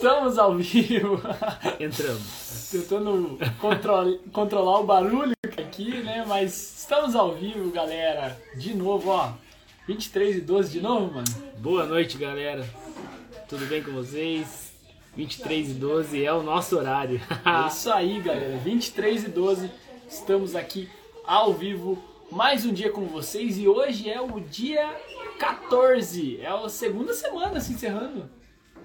Estamos 0.00 0.38
ao 0.38 0.56
vivo. 0.56 1.20
Entramos. 1.78 2.70
Tentando 2.70 3.38
control- 3.60 4.18
controlar 4.32 4.80
o 4.80 4.84
barulho 4.84 5.34
aqui, 5.58 5.90
né? 6.02 6.24
Mas 6.26 6.78
estamos 6.80 7.14
ao 7.14 7.34
vivo, 7.34 7.70
galera. 7.70 8.40
De 8.56 8.72
novo, 8.74 9.10
ó. 9.10 9.32
23 9.86 10.36
e 10.36 10.40
12 10.40 10.70
de 10.72 10.80
novo, 10.80 11.12
mano. 11.16 11.26
Boa 11.58 11.84
noite, 11.84 12.16
galera. 12.16 12.66
Tudo 13.46 13.66
bem 13.66 13.82
com 13.82 13.92
vocês? 13.92 14.72
23 15.14 15.72
e 15.72 15.74
12 15.74 16.24
é 16.24 16.32
o 16.32 16.42
nosso 16.42 16.78
horário. 16.78 17.20
É 17.44 17.68
isso 17.68 17.92
aí, 17.92 18.22
galera. 18.22 18.56
23 18.56 19.24
e 19.24 19.28
12. 19.28 19.70
Estamos 20.08 20.56
aqui 20.56 20.88
ao 21.26 21.52
vivo. 21.52 22.02
Mais 22.32 22.64
um 22.64 22.72
dia 22.72 22.90
com 22.90 23.04
vocês. 23.04 23.58
E 23.58 23.68
hoje 23.68 24.08
é 24.08 24.18
o 24.18 24.40
dia 24.40 24.96
14. 25.38 26.40
É 26.40 26.46
a 26.46 26.66
segunda 26.70 27.12
semana 27.12 27.60
se 27.60 27.74
encerrando. 27.74 28.39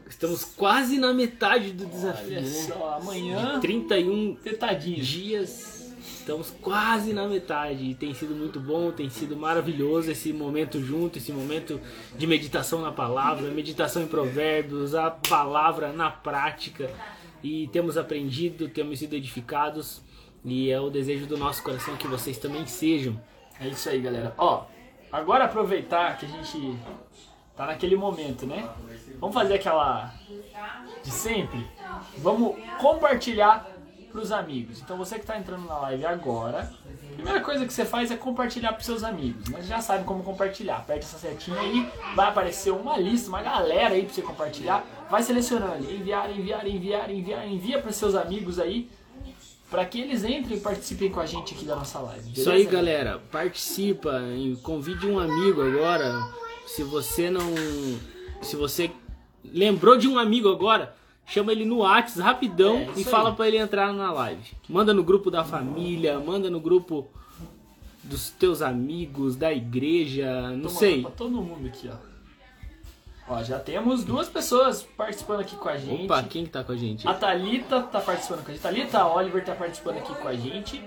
Estamos 0.08 0.46
quase 0.46 0.98
na 0.98 1.14
metade 1.14 1.72
do 1.72 1.86
desafio, 1.86 2.38
Olha 2.38 2.42
né? 2.42 2.48
só, 2.48 2.98
amanhã. 3.02 3.60
31 3.60 4.36
Tetadinho. 4.36 5.02
dias. 5.04 5.76
Estamos 6.00 6.52
quase 6.62 7.14
na 7.14 7.28
metade. 7.28 7.84
E 7.84 7.96
tem 7.96 8.14
sido 8.14 8.36
muito 8.36 8.60
bom, 8.60 8.92
tem 8.92 9.10
sido 9.10 9.36
maravilhoso 9.36 10.12
esse 10.12 10.32
momento 10.34 10.82
junto, 10.82 11.18
esse 11.18 11.32
momento 11.32 11.80
de 12.18 12.26
meditação 12.28 12.82
na 12.82 12.92
palavra, 12.92 13.50
meditação 13.52 14.02
em 14.04 14.08
provérbios, 14.08 14.96
a 14.96 15.12
palavra 15.12 15.92
na 15.92 16.10
prática. 16.10 16.90
E 17.44 17.68
temos 17.68 17.98
aprendido, 17.98 18.68
temos 18.70 19.00
sido 19.00 19.14
edificados. 19.14 20.02
E 20.44 20.70
é 20.70 20.80
o 20.80 20.90
desejo 20.90 21.26
do 21.26 21.38
nosso 21.38 21.64
coração 21.64 21.96
que 21.96 22.08
vocês 22.08 22.38
também 22.38 22.66
sejam. 22.68 23.20
É 23.60 23.68
isso 23.68 23.90
aí, 23.90 24.00
galera. 24.00 24.34
Ó, 24.38 24.66
agora 25.12 25.46
aproveitar 25.46 26.18
que 26.18 26.26
a 26.26 26.30
gente 26.30 26.76
tá 27.56 27.66
naquele 27.66 27.96
momento, 27.96 28.46
né? 28.46 28.70
Vamos 29.20 29.34
fazer 29.34 29.56
aquela 29.56 30.14
de 31.04 31.12
sempre. 31.12 31.66
Vamos 32.18 32.56
compartilhar 32.80 33.76
pros 34.12 34.32
amigos. 34.32 34.82
Então 34.82 34.98
você 34.98 35.20
que 35.20 35.26
tá 35.26 35.38
entrando 35.38 35.66
na 35.66 35.78
live 35.80 36.06
agora, 36.06 36.72
a 37.12 37.16
primeira 37.16 37.42
coisa 37.42 37.66
que 37.66 37.74
você 37.74 37.86
faz 37.86 38.12
é 38.12 38.16
compartilhar 38.16 38.74
pros 38.74 38.86
seus 38.86 39.04
amigos. 39.04 39.50
Mas 39.50 39.68
já 39.68 39.82
sabe 39.82 40.06
como 40.06 40.24
compartilhar. 40.24 40.78
Aperta 40.78 41.06
essa 41.06 41.18
setinha 41.18 41.60
aí, 41.60 41.90
vai 42.16 42.30
aparecer 42.30 42.72
uma 42.72 42.98
lista, 42.98 43.30
uma 43.30 43.42
galera 43.42 43.94
aí 43.94 44.04
pra 44.04 44.14
você 44.14 44.22
compartilhar. 44.22 44.86
Vai 45.10 45.22
selecionando 45.22 45.90
enviar, 45.92 46.32
enviar, 46.32 46.66
enviar, 46.68 47.12
enviar, 47.12 47.48
envia 47.48 47.82
pros 47.82 47.96
seus 47.96 48.16
amigos 48.16 48.60
aí. 48.60 48.90
Pra 49.70 49.84
que 49.84 50.00
eles 50.00 50.24
entrem 50.24 50.58
e 50.58 50.62
participem 50.62 51.12
com 51.12 51.20
a 51.20 51.26
gente 51.26 51.54
aqui 51.54 51.66
da 51.66 51.76
nossa 51.76 52.00
live. 52.00 52.32
Isso 52.32 52.46
beleza? 52.46 52.52
aí, 52.52 52.66
galera. 52.66 53.20
Participa, 53.32 54.22
e 54.34 54.56
convide 54.58 55.08
um 55.08 55.20
amigo 55.20 55.62
agora. 55.62 56.45
Se 56.66 56.84
você 56.84 57.30
não. 57.30 57.54
Se 58.42 58.56
você 58.56 58.92
lembrou 59.44 59.98
de 59.98 60.08
um 60.08 60.18
amigo 60.18 60.50
agora, 60.50 60.96
chama 61.26 61.52
ele 61.52 61.66
no 61.66 61.78
WhatsApp 61.78 62.22
rapidão 62.22 62.78
É, 62.78 62.90
e 62.98 63.04
fala 63.04 63.34
pra 63.34 63.48
ele 63.48 63.58
entrar 63.58 63.94
na 63.94 64.12
live. 64.12 64.52
Manda 64.68 64.94
no 64.94 65.04
grupo 65.04 65.32
da 65.32 65.44
família, 65.44 66.20
manda 66.20 66.50
no 66.50 66.60
grupo 66.60 67.08
dos 68.04 68.30
teus 68.30 68.62
amigos, 68.62 69.36
da 69.36 69.52
igreja, 69.52 70.52
não 70.52 70.64
Tô 70.64 70.70
sei. 70.70 71.02
Pra 71.02 71.12
todo 71.12 71.42
mundo 71.42 71.68
aqui, 71.68 71.90
ó. 71.92 72.16
Ó, 73.28 73.42
já 73.42 73.58
temos 73.58 74.04
duas 74.04 74.30
pessoas 74.30 74.84
participando 74.84 75.40
aqui 75.40 75.56
com 75.56 75.68
a 75.68 75.78
gente. 75.78 76.06
Opa, 76.06 76.22
quem 76.22 76.44
que 76.46 76.52
tá 76.52 76.64
com 76.64 76.72
a 76.74 76.78
gente? 76.78 77.08
A 77.08 77.14
Thalita 77.14 77.82
tá 77.82 78.00
participando 78.00 78.44
com 78.44 78.52
a 78.52 78.54
gente. 78.54 78.62
Thalita, 78.62 79.00
a 79.00 79.16
Oliver 79.16 79.44
tá 79.44 79.56
participando 79.56 79.98
aqui 79.98 80.14
com 80.14 80.28
a 80.28 80.36
gente. 80.36 80.80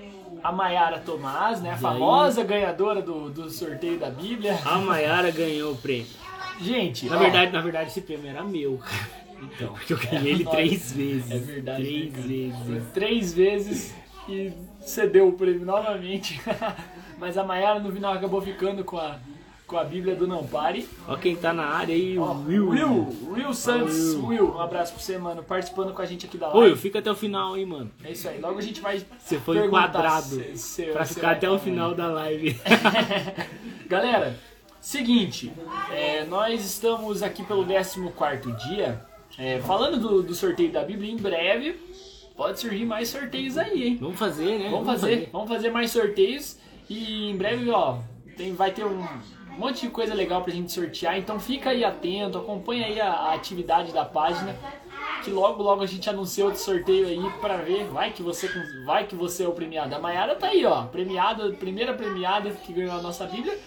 A 0.43 0.53
Mayara 0.53 0.99
Tomás, 1.01 1.61
né? 1.61 1.73
A 1.73 1.77
famosa 1.77 2.43
ganhadora 2.45 3.03
do, 3.03 3.29
do 3.31 3.51
sorteio 3.51 3.99
da 3.99 4.11
Bíblia. 4.11 4.59
A 4.65 4.79
Mayara 4.79 5.31
ganhou 5.31 5.73
o 5.73 5.77
prêmio. 5.77 6.07
Gente, 6.61 7.07
Na 7.07 7.17
ó, 7.17 7.19
verdade, 7.19 7.53
na 7.53 7.61
verdade, 7.61 7.91
esse 7.91 8.01
prêmio 8.01 8.29
era 8.31 8.43
meu. 8.43 8.81
Então, 9.41 9.73
Porque 9.75 9.93
eu 9.93 9.99
ganhei 9.99 10.33
ele 10.33 10.45
Olha, 10.45 10.51
três 10.57 10.93
vezes. 10.93 11.31
é 11.31 11.39
verdade, 11.39 11.83
Três 11.83 12.13
né, 12.15 12.51
cara? 12.57 12.65
vezes. 12.75 12.93
três 12.93 13.33
vezes 13.35 13.95
e 14.29 14.53
cedeu 14.81 15.29
o 15.29 15.33
prêmio 15.33 15.65
novamente. 15.65 16.41
Mas 17.19 17.37
a 17.39 17.45
Mayara 17.45 17.81
no 17.81 17.93
final 17.93 18.13
acabou 18.13 18.41
ficando 18.41 18.85
com 18.85 18.99
a, 18.99 19.17
com 19.69 19.77
a 19.77 19.85
Bíblia 19.85 20.17
do 20.17 20.27
Não 20.27 20.45
Pare. 20.47 20.89
Ó 21.07 21.15
quem 21.15 21.37
tá 21.37 21.53
na 21.53 21.65
área 21.67 21.95
aí, 21.95 22.19
o 22.19 22.25
Will. 22.47 22.69
Will, 22.71 23.17
Will 23.31 23.55
Santos, 23.55 24.15
Will. 24.15 24.27
Will, 24.27 24.55
um 24.55 24.61
abraço 24.61 24.95
pra 24.95 25.03
você, 25.03 25.19
mano, 25.19 25.43
participando 25.43 25.93
com 25.93 26.01
a 26.03 26.07
gente 26.07 26.25
aqui 26.27 26.39
da 26.39 26.49
Ô, 26.49 26.55
live. 26.61 26.69
Will, 26.71 26.77
fica 26.77 26.99
até 26.99 27.11
o 27.11 27.15
final 27.15 27.55
aí, 27.55 27.67
mano. 27.67 27.91
É 28.03 28.11
isso 28.11 28.27
aí, 28.29 28.41
logo 28.41 28.59
a 28.59 28.63
gente 28.63 28.81
vai. 28.81 29.01
Você 29.19 29.39
foi 29.39 29.59
perguntar 29.61 29.89
enquadrado 29.91 30.27
se- 30.27 30.57
se- 30.57 30.83
pra 30.87 31.05
se 31.05 31.15
ficar 31.15 31.27
vai 31.29 31.37
até 31.37 31.51
o 31.51 31.59
final 31.59 31.95
da 31.95 32.07
live. 32.09 32.59
Galera, 33.87 34.39
seguinte, 34.81 35.53
é, 35.91 36.25
nós 36.25 36.65
estamos 36.65 37.23
aqui 37.23 37.43
pelo 37.45 37.65
14 37.67 38.53
dia, 38.69 39.05
é, 39.39 39.61
falando 39.61 39.99
do, 40.01 40.23
do 40.23 40.35
sorteio 40.35 40.73
da 40.73 40.83
Bíblia, 40.83 41.11
em 41.13 41.17
breve 41.17 41.77
pode 42.37 42.61
surgir 42.61 42.85
mais 42.85 43.09
sorteios 43.09 43.59
aí, 43.59 43.83
hein? 43.89 43.99
Vamos 44.01 44.19
fazer, 44.19 44.59
né? 44.61 44.69
Vamos 44.71 44.87
fazer, 44.87 45.29
vamos 45.33 45.49
fazer 45.49 45.71
mais 45.71 45.91
sorteios 45.91 46.57
e 46.89 47.31
em 47.31 47.37
breve, 47.37 47.69
ó, 47.71 47.99
tem, 48.37 48.55
vai 48.55 48.71
ter 48.71 48.85
um 48.85 49.05
monte 49.59 49.83
de 49.83 49.91
coisa 49.91 50.15
legal 50.15 50.43
pra 50.43 50.53
gente 50.53 50.73
sortear, 50.73 51.19
então 51.19 51.39
fica 51.41 51.71
aí 51.71 51.85
atento, 51.85 52.39
acompanha 52.39 52.87
aí 52.87 53.01
a, 53.01 53.11
a 53.13 53.35
atividade 53.35 53.93
da 53.93 54.05
página, 54.05 54.55
que 55.25 55.31
logo 55.31 55.63
logo 55.63 55.83
a 55.83 55.87
gente 55.87 56.09
anuncia 56.09 56.45
outro 56.45 56.61
sorteio 56.61 57.07
aí 57.07 57.31
pra 57.41 57.57
ver, 57.57 57.85
vai 57.87 58.13
que 58.13 58.23
você 58.23 58.49
vai 58.85 59.07
que 59.07 59.15
você 59.15 59.45
é 59.45 59.49
o 59.49 59.53
premiado. 59.53 59.95
A 59.95 59.99
Mayara 59.99 60.35
tá 60.35 60.49
aí, 60.49 60.65
ó, 60.65 60.85
premiada, 60.85 61.51
primeira 61.53 61.93
premiada 61.95 62.51
que 62.51 62.73
ganhou 62.73 62.93
a 62.93 63.03
nossa 63.03 63.27
Bíblia. 63.27 63.59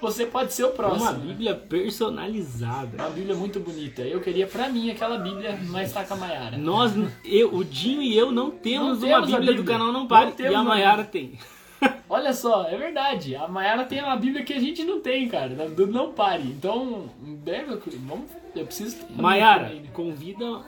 Você 0.00 0.24
pode 0.24 0.54
ser 0.54 0.64
o 0.64 0.70
próximo. 0.70 1.02
Uma 1.02 1.12
Bíblia 1.12 1.54
personalizada. 1.54 2.96
Uma 2.96 3.10
Bíblia 3.10 3.34
muito 3.36 3.60
bonita. 3.60 4.00
Eu 4.00 4.18
queria 4.20 4.46
pra 4.46 4.66
mim 4.68 4.90
aquela 4.90 5.18
Bíblia, 5.18 5.58
mas 5.68 5.92
tá 5.92 6.04
com 6.04 6.14
a 6.14 6.16
Mayara. 6.16 6.56
Nós, 6.56 6.92
eu, 7.22 7.54
o 7.54 7.62
Dinho 7.62 8.00
e 8.00 8.16
eu 8.16 8.32
não 8.32 8.50
temos 8.50 9.00
Não 9.02 9.08
uma 9.08 9.16
temos 9.16 9.34
a 9.34 9.36
Bíblia 9.38 9.52
do 9.52 9.58
Bíblia. 9.58 9.78
canal 9.78 9.92
Não 9.92 10.06
Pare. 10.06 10.32
Não 10.38 10.50
e 10.50 10.54
a 10.54 10.60
uma 10.62 10.70
Mayara 10.70 11.04
tem. 11.04 11.38
Olha 12.08 12.32
só, 12.32 12.64
é 12.64 12.76
verdade. 12.76 13.36
A 13.36 13.46
Mayara 13.48 13.84
tem 13.84 14.02
uma 14.02 14.16
Bíblia 14.16 14.44
que 14.44 14.52
a 14.52 14.60
gente 14.60 14.84
não 14.84 15.00
tem, 15.00 15.28
cara. 15.28 15.68
Do 15.68 15.86
Não 15.86 16.12
Pare. 16.12 16.42
Então, 16.42 17.04
breve, 17.20 17.72
eu- 17.72 17.82
vamos, 18.06 18.26
eu 18.54 18.64
preciso 18.66 18.96
Mayara, 19.16 19.68
né? 19.68 19.82
convida. 19.92 20.62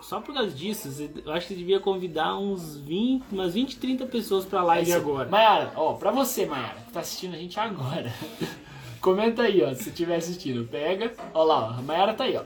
Só 0.00 0.20
por 0.20 0.32
causa 0.32 0.50
disso, 0.50 0.88
eu 1.24 1.32
acho 1.32 1.48
que 1.48 1.54
você 1.54 1.58
devia 1.58 1.80
convidar 1.80 2.38
uns 2.38 2.76
20, 2.78 3.24
umas 3.32 3.54
20, 3.54 3.78
30 3.78 4.06
pessoas 4.06 4.44
pra 4.44 4.62
live 4.62 4.88
Isso. 4.88 4.96
agora. 4.96 5.28
Mayara, 5.28 5.72
ó, 5.76 5.94
pra 5.94 6.10
você, 6.12 6.46
Mayara, 6.46 6.76
que 6.86 6.92
tá 6.92 7.00
assistindo 7.00 7.34
a 7.34 7.38
gente 7.38 7.58
agora. 7.58 8.12
Comenta 9.00 9.42
aí, 9.42 9.62
ó, 9.62 9.74
se 9.74 9.88
estiver 9.90 10.16
assistindo. 10.16 10.66
Pega, 10.68 11.12
ó 11.34 11.42
lá, 11.44 11.66
ó, 11.74 11.78
a 11.78 11.82
Mayara 11.82 12.14
tá 12.14 12.24
aí, 12.24 12.36
ó. 12.36 12.42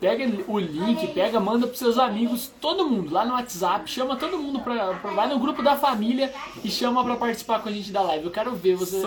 Pega 0.00 0.24
o 0.48 0.58
link, 0.58 1.06
pega, 1.14 1.40
manda 1.40 1.66
pros 1.66 1.78
seus 1.78 1.98
amigos, 1.98 2.52
todo 2.60 2.86
mundo, 2.86 3.12
lá 3.12 3.24
no 3.24 3.32
WhatsApp, 3.32 3.88
chama 3.90 4.16
todo 4.16 4.36
mundo 4.36 4.60
pra, 4.60 4.94
pra 4.94 5.10
vai 5.12 5.28
no 5.28 5.38
grupo 5.38 5.62
da 5.62 5.76
família 5.76 6.32
e 6.62 6.70
chama 6.70 7.02
pra 7.04 7.16
participar 7.16 7.62
com 7.62 7.68
a 7.68 7.72
gente 7.72 7.90
da 7.90 8.02
live. 8.02 8.26
Eu 8.26 8.30
quero 8.30 8.54
ver 8.54 8.74
você, 8.76 9.00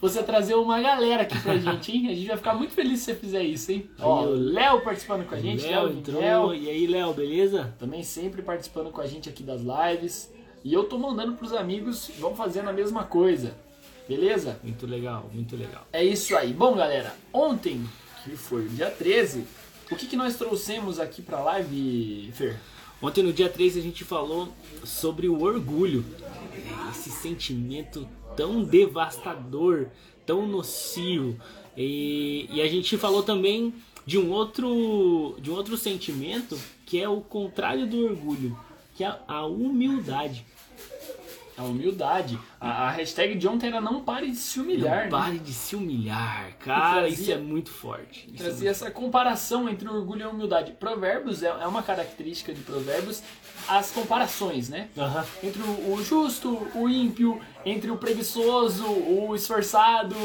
você 0.00 0.22
trazer 0.22 0.54
uma 0.54 0.80
galera 0.80 1.22
aqui 1.22 1.38
pra 1.40 1.56
gente, 1.56 1.92
hein? 1.92 2.08
A 2.08 2.14
gente 2.14 2.26
vai 2.26 2.36
ficar 2.36 2.54
muito 2.54 2.72
feliz 2.72 2.98
se 3.00 3.06
você 3.06 3.14
fizer 3.14 3.42
isso, 3.42 3.70
hein? 3.70 3.88
Ó, 4.00 4.20
Aí, 4.20 4.26
o 4.26 4.30
o 4.30 4.34
Léo 4.34 4.80
participando 4.82 5.26
com 5.28 5.34
a 5.34 5.38
gente, 5.38 5.62
Léo 5.64 5.82
Léo 5.86 5.92
entrou. 5.98 6.20
Léo, 6.20 6.54
E 6.54 6.68
aí, 6.68 6.86
Léo, 6.86 7.12
beleza? 7.14 7.74
também 7.78 8.02
sempre 8.02 8.42
participando 8.42 8.90
com 8.90 9.00
a 9.00 9.06
gente 9.06 9.28
aqui 9.28 9.42
das 9.42 9.60
lives. 9.62 10.32
E 10.64 10.72
eu 10.74 10.84
tô 10.84 10.98
mandando 10.98 11.32
pros 11.34 11.52
amigos, 11.52 12.10
vão 12.18 12.34
fazendo 12.34 12.68
a 12.68 12.72
mesma 12.72 13.04
coisa. 13.04 13.54
Beleza? 14.08 14.58
Muito 14.62 14.86
legal, 14.86 15.30
muito 15.32 15.56
legal. 15.56 15.86
É 15.92 16.02
isso 16.02 16.36
aí. 16.36 16.52
Bom, 16.52 16.74
galera, 16.74 17.14
ontem, 17.32 17.84
que 18.24 18.36
foi 18.36 18.66
o 18.66 18.68
dia 18.68 18.90
13, 18.90 19.46
o 19.90 19.96
que, 19.96 20.06
que 20.06 20.16
nós 20.16 20.36
trouxemos 20.36 20.98
aqui 20.98 21.20
pra 21.20 21.40
live, 21.40 22.30
Fer? 22.34 22.58
Ontem 23.02 23.22
no 23.22 23.32
dia 23.32 23.48
3 23.48 23.76
a 23.76 23.80
gente 23.80 24.04
falou 24.04 24.48
sobre 24.84 25.28
o 25.28 25.42
orgulho. 25.42 26.04
Esse 26.90 27.10
sentimento 27.10 28.06
tão 28.36 28.62
devastador, 28.62 29.88
tão 30.24 30.46
nocivo. 30.46 31.36
E, 31.76 32.46
e 32.50 32.60
a 32.60 32.68
gente 32.68 32.96
falou 32.96 33.22
também 33.22 33.74
de 34.06 34.18
um 34.18 34.30
outro 34.30 35.36
de 35.40 35.50
um 35.50 35.54
outro 35.54 35.76
sentimento 35.76 36.58
que 36.84 37.00
é 37.00 37.08
o 37.08 37.20
contrário 37.20 37.86
do 37.86 38.04
orgulho, 38.04 38.58
que 38.94 39.02
é 39.02 39.18
a 39.26 39.46
humildade. 39.46 40.44
A 41.60 41.64
humildade. 41.64 42.38
A, 42.60 42.88
a 42.88 42.90
hashtag 42.90 43.34
de 43.36 43.46
ontem 43.46 43.66
era 43.68 43.80
não 43.80 44.02
pare 44.02 44.30
de 44.30 44.36
se 44.36 44.58
humilhar. 44.60 44.96
Não 44.96 45.02
né? 45.04 45.08
pare 45.08 45.38
de 45.38 45.52
se 45.52 45.76
humilhar, 45.76 46.56
cara, 46.58 47.00
trazia- 47.02 47.08
isso 47.08 47.32
é 47.32 47.36
muito 47.38 47.70
forte. 47.70 48.28
Isso 48.32 48.42
é 48.42 48.46
Trazia 48.46 48.70
essa 48.70 48.90
comparação 48.90 49.68
entre 49.68 49.88
orgulho 49.88 50.22
e 50.22 50.26
humildade. 50.26 50.72
Provérbios 50.72 51.42
é, 51.42 51.48
é 51.48 51.66
uma 51.66 51.82
característica 51.82 52.52
de 52.52 52.60
provérbios 52.62 53.22
as 53.68 53.90
comparações, 53.90 54.68
né? 54.68 54.88
muito- 54.96 55.00
Aham. 55.00 55.26
entre 55.42 55.62
o 55.62 55.92
o 55.94 56.02
justo, 56.04 56.66
o 56.74 56.88
ímpio, 56.88 57.40
entre 57.64 57.90
o 57.90 57.96
preguiçoso, 57.96 58.84
o 58.86 59.34
esforçado. 59.34 60.16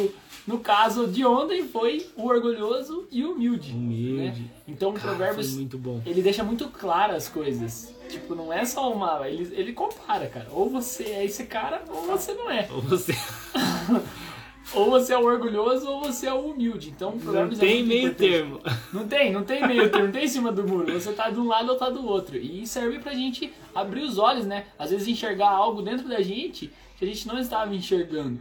No 0.48 0.60
caso 0.60 1.08
de 1.08 1.26
ontem 1.26 1.64
foi 1.68 2.06
o 2.16 2.28
orgulhoso 2.28 3.08
e 3.12 3.24
o 3.24 3.32
humilde. 3.32 3.72
Humilde. 3.74 4.42
né? 4.42 4.50
Então 4.68 4.92
o 4.92 4.94
Provérbios 4.94 5.56
muito 5.56 5.78
bom. 5.78 6.02
ele 6.06 6.22
deixa 6.22 6.44
muito 6.44 6.68
claras 6.70 7.16
as 7.24 7.30
coisas. 7.30 7.94
Tipo, 8.08 8.36
não 8.36 8.54
é 8.54 8.64
só 8.64 8.94
uma. 8.94 9.28
Ele, 9.28 9.52
ele 9.56 9.74
compara, 9.74 10.28
cara. 10.28 10.48
Ou 10.52 10.70
você 10.70 11.04
é 11.06 11.26
esse 11.26 11.46
cara, 11.46 11.84
ou 11.90 12.04
você 12.04 12.34
não 12.34 12.52
é. 12.52 12.68
Ou 12.72 12.80
você 12.82 13.14
ou 14.74 14.90
você 14.90 15.14
é 15.14 15.18
o 15.18 15.24
orgulhoso 15.26 15.88
ou 15.90 16.02
você 16.02 16.28
é 16.28 16.34
o 16.34 16.52
humilde. 16.52 16.90
Então, 16.90 17.12
Não 17.12 17.20
provérbios 17.20 17.60
é 17.60 17.66
tem 17.66 17.84
meio 17.84 18.10
importante. 18.10 18.30
termo. 18.32 18.60
Não 18.94 19.08
tem, 19.08 19.32
não 19.32 19.44
tem 19.44 19.68
meio 19.68 19.90
termo, 19.90 20.06
não 20.06 20.12
tem 20.12 20.26
em 20.26 20.28
cima 20.28 20.52
do 20.52 20.68
muro. 20.68 20.92
Você 20.94 21.12
tá 21.14 21.30
de 21.30 21.40
um 21.40 21.48
lado 21.48 21.70
ou 21.72 21.76
tá 21.78 21.90
do 21.90 22.06
outro. 22.06 22.38
E 22.38 22.66
serve 22.68 23.00
pra 23.00 23.14
gente 23.14 23.52
abrir 23.74 24.02
os 24.04 24.18
olhos, 24.18 24.46
né? 24.46 24.66
Às 24.78 24.92
vezes 24.92 25.08
enxergar 25.08 25.50
algo 25.50 25.82
dentro 25.82 26.08
da 26.08 26.22
gente 26.22 26.72
que 26.98 27.06
a 27.06 27.08
gente 27.08 27.28
não 27.28 27.38
estava 27.40 27.74
enxergando. 27.76 28.40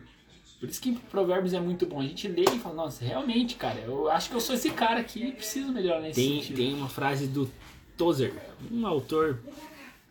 Por 0.64 0.70
isso 0.70 0.80
que 0.80 0.92
Provérbios 0.92 1.52
é 1.52 1.60
muito 1.60 1.86
bom. 1.86 2.00
A 2.00 2.04
gente 2.04 2.26
lê 2.28 2.42
e 2.44 2.58
fala, 2.58 2.74
nossa, 2.74 3.04
realmente, 3.04 3.54
cara, 3.54 3.80
eu 3.80 4.10
acho 4.10 4.30
que 4.30 4.36
eu 4.36 4.40
sou 4.40 4.54
esse 4.54 4.70
cara 4.70 5.00
aqui 5.00 5.28
e 5.28 5.32
preciso 5.32 5.72
melhorar 5.72 6.00
nesse 6.00 6.20
Tem, 6.20 6.40
sentido. 6.40 6.56
tem 6.56 6.74
uma 6.74 6.88
frase 6.88 7.26
do 7.26 7.50
Tozer, 7.96 8.34
um 8.70 8.86
autor 8.86 9.40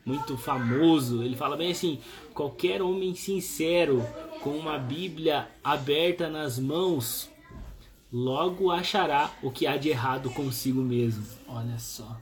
muito 0.06 0.38
famoso. 0.38 1.24
Ele 1.24 1.36
fala 1.36 1.58
bem 1.58 1.72
assim: 1.72 2.00
qualquer 2.34 2.82
homem 2.82 3.16
sincero 3.16 4.06
com 4.42 4.52
uma 4.52 4.78
Bíblia 4.78 5.48
aberta 5.64 6.30
nas 6.30 6.60
mãos 6.60 7.30
logo 8.12 8.70
achará 8.70 9.32
o 9.42 9.50
que 9.50 9.66
há 9.66 9.76
de 9.76 9.90
errado 9.90 10.30
consigo 10.30 10.82
mesmo. 10.82 11.26
Olha 11.48 11.80
só. 11.80 12.18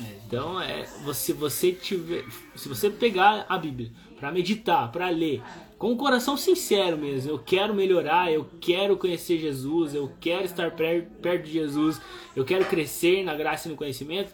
É, 0.00 0.18
Então 0.26 0.60
é, 0.60 0.84
você 1.04 1.32
você 1.32 1.72
tiver, 1.72 2.24
se 2.54 2.68
você 2.68 2.88
pegar 2.88 3.44
a 3.48 3.58
Bíblia 3.58 3.90
para 4.18 4.30
meditar, 4.30 4.90
para 4.92 5.08
ler, 5.10 5.42
com 5.82 5.90
o 5.90 5.96
coração 5.96 6.36
sincero 6.36 6.96
mesmo, 6.96 7.32
eu 7.32 7.40
quero 7.40 7.74
melhorar, 7.74 8.30
eu 8.32 8.46
quero 8.60 8.96
conhecer 8.96 9.36
Jesus, 9.36 9.96
eu 9.96 10.12
quero 10.20 10.44
estar 10.44 10.70
per- 10.70 11.08
perto 11.20 11.44
de 11.46 11.50
Jesus, 11.54 12.00
eu 12.36 12.44
quero 12.44 12.64
crescer 12.66 13.24
na 13.24 13.34
graça 13.34 13.66
e 13.66 13.70
no 13.72 13.76
conhecimento, 13.76 14.32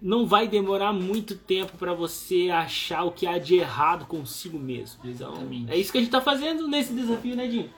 não 0.00 0.28
vai 0.28 0.46
demorar 0.46 0.92
muito 0.92 1.34
tempo 1.36 1.76
para 1.76 1.92
você 1.92 2.50
achar 2.52 3.02
o 3.02 3.10
que 3.10 3.26
há 3.26 3.36
de 3.36 3.56
errado 3.56 4.06
consigo 4.06 4.56
mesmo. 4.56 5.00
Então, 5.04 5.32
Exatamente. 5.32 5.72
é 5.72 5.76
isso 5.76 5.90
que 5.90 5.98
a 5.98 6.00
gente 6.00 6.10
tá 6.12 6.20
fazendo 6.20 6.68
nesse 6.68 6.92
desafio, 6.92 7.34
né, 7.34 7.48
Dinho? 7.48 7.70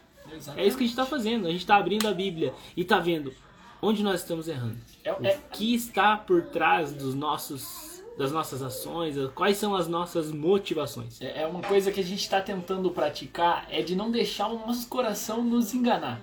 É 0.55 0.67
isso 0.67 0.77
que 0.77 0.85
a 0.85 0.87
gente 0.87 0.97
tá 0.97 1.07
fazendo. 1.07 1.47
A 1.47 1.51
gente 1.51 1.65
tá 1.65 1.77
abrindo 1.77 2.07
a 2.07 2.13
Bíblia 2.13 2.53
e 2.77 2.85
tá 2.85 2.99
vendo 2.99 3.33
onde 3.81 4.03
nós 4.03 4.21
estamos 4.21 4.49
errando. 4.49 4.77
É- 5.03 5.13
O 5.15 5.25
é- 5.25 5.39
que 5.51 5.75
está 5.75 6.15
por 6.15 6.43
trás 6.43 6.93
dos 6.93 7.15
nossos, 7.15 7.96
das 8.17 8.33
nossas 8.33 8.63
ações, 8.63 9.15
quais 9.35 9.59
são 9.59 9.75
as 9.75 9.87
nossas 9.87 10.33
motivações. 10.33 11.21
É 11.21 11.43
é 11.43 11.47
uma 11.47 11.61
coisa 11.61 11.93
que 11.93 12.01
a 12.01 12.05
gente 12.05 12.21
está 12.21 12.41
tentando 12.41 12.91
praticar 12.91 13.67
é 13.71 13.83
de 13.83 13.95
não 13.95 14.11
deixar 14.11 14.49
o 14.49 14.67
nosso 14.67 14.89
coração 14.89 15.45
nos 15.45 15.75
enganar. 15.75 16.21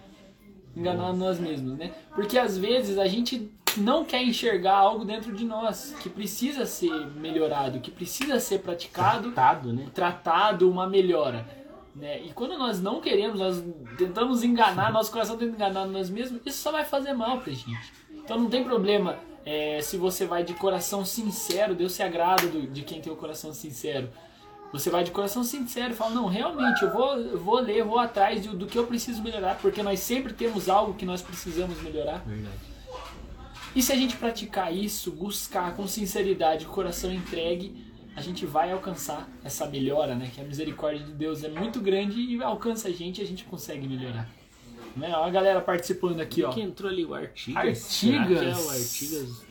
Enganar 0.76 1.14
nós 1.14 1.40
mesmos, 1.40 1.78
né? 1.78 1.94
Porque 2.16 2.38
às 2.38 2.58
vezes 2.58 2.98
a 2.98 3.08
gente 3.08 3.52
não 3.78 4.04
quer 4.04 4.24
enxergar 4.24 4.76
algo 4.76 5.06
dentro 5.06 5.32
de 5.32 5.46
nós 5.46 5.96
que 6.02 6.10
precisa 6.10 6.66
ser 6.66 7.08
melhorado, 7.16 7.80
que 7.80 7.92
precisa 7.92 8.40
ser 8.40 8.60
praticado, 8.60 9.32
Tratado, 9.32 9.74
né? 9.74 9.88
tratado, 9.94 10.70
uma 10.70 10.88
melhora. 10.88 11.46
Né? 11.96 12.24
E 12.24 12.34
quando 12.34 12.58
nós 12.58 12.82
não 12.82 13.00
queremos, 13.00 13.40
nós 13.40 13.64
tentamos 13.98 14.44
enganar, 14.44 14.92
nosso 14.92 15.12
coração 15.12 15.38
tenta 15.38 15.56
enganar 15.56 15.86
nós 15.86 16.10
mesmos, 16.10 16.42
isso 16.44 16.58
só 16.58 16.72
vai 16.72 16.84
fazer 16.84 17.14
mal 17.14 17.40
pra 17.40 17.54
gente. 17.54 17.94
Então 18.12 18.40
não 18.40 18.50
tem 18.50 18.64
problema 18.64 19.18
é, 19.46 19.82
se 19.82 19.98
você 19.98 20.26
vai 20.26 20.44
de 20.44 20.54
coração 20.54 21.04
sincero, 21.06 21.76
Deus 21.76 21.92
se 21.94 22.02
agrada 22.04 22.48
do- 22.48 22.68
de 22.68 22.82
quem 22.84 23.02
tem 23.02 23.12
o 23.12 23.16
coração 23.16 23.54
sincero. 23.54 24.10
Você 24.72 24.90
vai 24.90 25.04
de 25.04 25.12
coração 25.12 25.44
sincero 25.44 25.94
e 25.94 25.96
fala, 25.96 26.16
não, 26.16 26.26
realmente, 26.28 26.82
eu 26.82 26.92
vou, 26.92 27.16
eu 27.18 27.38
vou 27.40 27.60
ler, 27.60 27.84
vou 27.84 28.00
atrás 28.00 28.44
do, 28.46 28.56
do 28.58 28.66
que 28.66 28.78
eu 28.78 28.88
preciso 28.88 29.22
melhorar, 29.22 29.60
porque 29.62 29.84
nós 29.84 30.00
sempre 30.00 30.34
temos 30.34 30.68
algo 30.68 30.96
que 30.96 31.06
nós 31.06 31.22
precisamos 31.22 31.80
melhorar. 31.82 32.24
Verdade. 32.26 32.56
E 33.76 33.82
se 33.82 33.92
a 33.92 33.96
gente 33.96 34.16
praticar 34.18 34.74
isso, 34.76 35.12
buscar 35.12 35.76
com 35.76 35.88
sinceridade, 35.88 36.66
o 36.66 36.70
coração 36.70 37.12
entregue, 37.12 37.84
a 38.16 38.22
gente 38.22 38.46
vai 38.46 38.72
alcançar 38.72 39.28
essa 39.44 39.66
melhora, 39.68 40.14
né? 40.16 40.30
Que 40.34 40.40
a 40.42 40.44
misericórdia 40.44 41.04
de 41.04 41.12
Deus 41.12 41.44
é 41.44 41.50
muito 41.50 41.80
grande 41.82 42.20
e 42.20 42.42
alcança 42.44 42.88
a 42.88 42.92
gente 42.92 43.20
e 43.20 43.24
a 43.24 43.28
gente 43.28 43.44
consegue 43.46 43.88
melhorar. 43.88 44.30
Né? 44.96 45.12
Ó, 45.16 45.26
a 45.26 45.30
galera 45.30 45.62
participando 45.62 46.20
aqui, 46.20 46.44
ó. 46.44 46.52
Que 46.52 46.62
entrou 46.62 46.90
ali 46.92 47.06
o 47.06 47.14
Artigas. 47.14 47.58
Artigas? 47.58 48.40
Será 48.40 48.40
que 48.40 48.46
é 48.46 48.56
o 48.56 48.70
Artigas, 48.70 49.46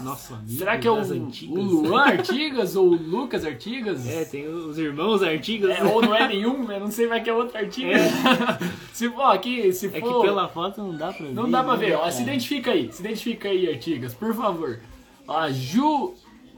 nosso 0.00 0.34
amigo 0.34 0.58
Será 0.58 0.78
que 0.78 0.88
é 0.88 0.90
o, 0.90 0.96
das 0.96 1.10
o? 1.10 1.46
Luan 1.48 2.02
Artigas 2.02 2.76
ou 2.76 2.88
o 2.88 2.94
Lucas 2.94 3.44
Artigas? 3.44 4.06
É, 4.08 4.24
tem 4.24 4.46
os 4.48 4.78
irmãos 4.78 5.22
Artigas. 5.22 5.78
É, 5.78 5.84
ou 5.84 6.02
não 6.02 6.14
é 6.14 6.26
nenhum, 6.28 6.66
né? 6.66 6.78
Não 6.78 6.90
sei, 6.90 7.06
vai 7.06 7.22
que 7.22 7.30
é 7.30 7.32
outro 7.32 7.56
Artigas. 7.56 8.02
se 8.92 9.08
for 9.10 9.22
aqui, 9.22 9.72
se 9.72 9.86
É 9.86 10.00
for... 10.00 10.20
que 10.20 10.26
pela 10.26 10.48
foto 10.48 10.82
não 10.82 10.96
dá 10.96 11.12
pra 11.12 11.26
ver. 11.26 11.32
Não 11.34 11.50
dá 11.50 11.62
pra 11.62 11.76
ver, 11.76 11.90
né, 11.90 11.96
ó. 11.96 12.00
cara? 12.00 12.12
Se 12.12 12.22
identifica 12.22 12.70
aí, 12.72 12.92
se 12.92 13.00
identifica 13.00 13.48
aí, 13.48 13.68
Artigas, 13.68 14.14
por 14.14 14.34
favor. 14.34 14.80
Ó, 15.28 15.48
Ju 15.50 16.14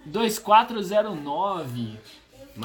2409. 0.06 1.98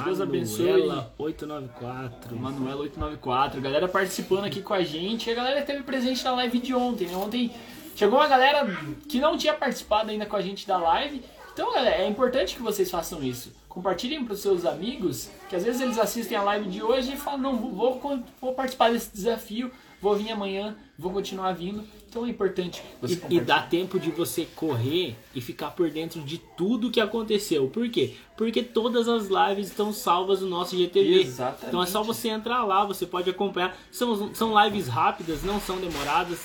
Deus 0.02 0.20
abençoe. 0.20 0.66
Manuela 0.66 1.14
894. 1.20 2.36
Manuela 2.36 2.82
894. 2.82 3.62
Galera 3.62 3.88
participando 3.88 4.46
aqui 4.46 4.62
com 4.62 4.74
a 4.74 4.84
gente. 4.84 5.30
A 5.30 5.36
galera 5.36 5.62
teve 5.62 5.84
presente 5.84 6.24
na 6.24 6.32
live 6.32 6.58
de 6.58 6.74
ontem, 6.74 7.08
né? 7.08 7.16
Ontem 7.16 7.52
chegou 7.96 8.18
uma 8.18 8.28
galera 8.28 8.66
que 9.08 9.20
não 9.20 9.38
tinha 9.38 9.54
participado 9.54 10.10
ainda 10.10 10.26
com 10.26 10.36
a 10.36 10.42
gente 10.42 10.68
da 10.68 10.78
live. 10.78 11.24
Então, 11.54 11.72
galera, 11.72 12.02
é 12.02 12.08
importante 12.08 12.56
que 12.56 12.62
vocês 12.64 12.90
façam 12.90 13.24
isso. 13.24 13.54
Compartilhem 13.70 14.26
para 14.26 14.34
os 14.34 14.40
seus 14.40 14.66
amigos, 14.66 15.30
que 15.48 15.56
às 15.56 15.64
vezes 15.64 15.82
eles 15.82 16.00
assistem 16.00 16.36
a 16.36 16.42
live 16.42 16.68
de 16.70 16.82
hoje 16.82 17.14
e 17.14 17.18
falam: 17.18 17.40
Não, 17.40 17.58
vou, 17.58 18.02
vou 18.42 18.54
participar 18.54 18.92
desse 18.92 19.14
desafio, 19.14 19.72
vou 20.02 20.16
vir 20.16 20.32
amanhã, 20.32 20.76
vou 20.98 21.12
continuar 21.12 21.54
vindo. 21.54 21.84
É 22.16 22.30
importante 22.30 22.82
você 23.02 23.20
E, 23.30 23.36
e 23.36 23.40
dá 23.40 23.62
tempo 23.62 24.00
de 24.00 24.12
você 24.12 24.48
correr 24.56 25.16
e 25.34 25.42
ficar 25.42 25.72
por 25.72 25.90
dentro 25.90 26.22
de 26.22 26.38
tudo 26.38 26.92
que 26.92 27.00
aconteceu. 27.00 27.68
Por 27.68 27.90
quê? 27.90 28.14
Porque 28.38 28.62
todas 28.62 29.08
as 29.08 29.28
lives 29.28 29.68
estão 29.68 29.92
salvas 29.92 30.42
no 30.42 30.50
nosso 30.50 30.78
GTV. 30.78 31.22
Exatamente. 31.22 31.66
Então 31.68 31.82
é 31.82 31.86
só 31.86 32.04
você 32.04 32.30
entrar 32.30 32.64
lá, 32.64 32.86
você 32.86 33.06
pode 33.06 33.30
acompanhar. 33.30 33.76
São, 33.92 34.34
são 34.34 34.64
lives 34.64 34.88
rápidas, 34.88 35.44
não 35.44 35.60
são 35.60 35.78
demoradas. 35.78 36.40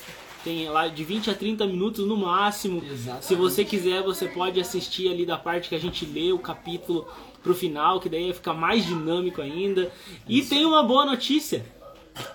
Tem 0.44 0.68
lá 0.68 0.86
de 0.86 1.04
20 1.04 1.30
a 1.30 1.34
30 1.34 1.66
minutos 1.66 2.06
no 2.06 2.16
máximo. 2.16 2.82
Exatamente. 2.88 3.26
Se 3.26 3.34
você 3.34 3.64
quiser, 3.64 4.02
você 4.02 4.28
pode 4.28 4.60
assistir 4.60 5.08
ali 5.08 5.26
da 5.26 5.36
parte 5.36 5.68
que 5.68 5.74
a 5.74 5.80
gente 5.80 6.06
lê 6.06 6.32
o 6.32 6.38
capítulo 6.38 7.06
pro 7.42 7.54
final, 7.54 8.00
que 8.00 8.08
daí 8.08 8.24
vai 8.24 8.32
ficar 8.32 8.54
mais 8.54 8.86
dinâmico 8.86 9.42
ainda. 9.42 9.90
E 10.28 10.42
tem 10.42 10.64
uma 10.64 10.82
boa 10.82 11.04
notícia. 11.04 11.64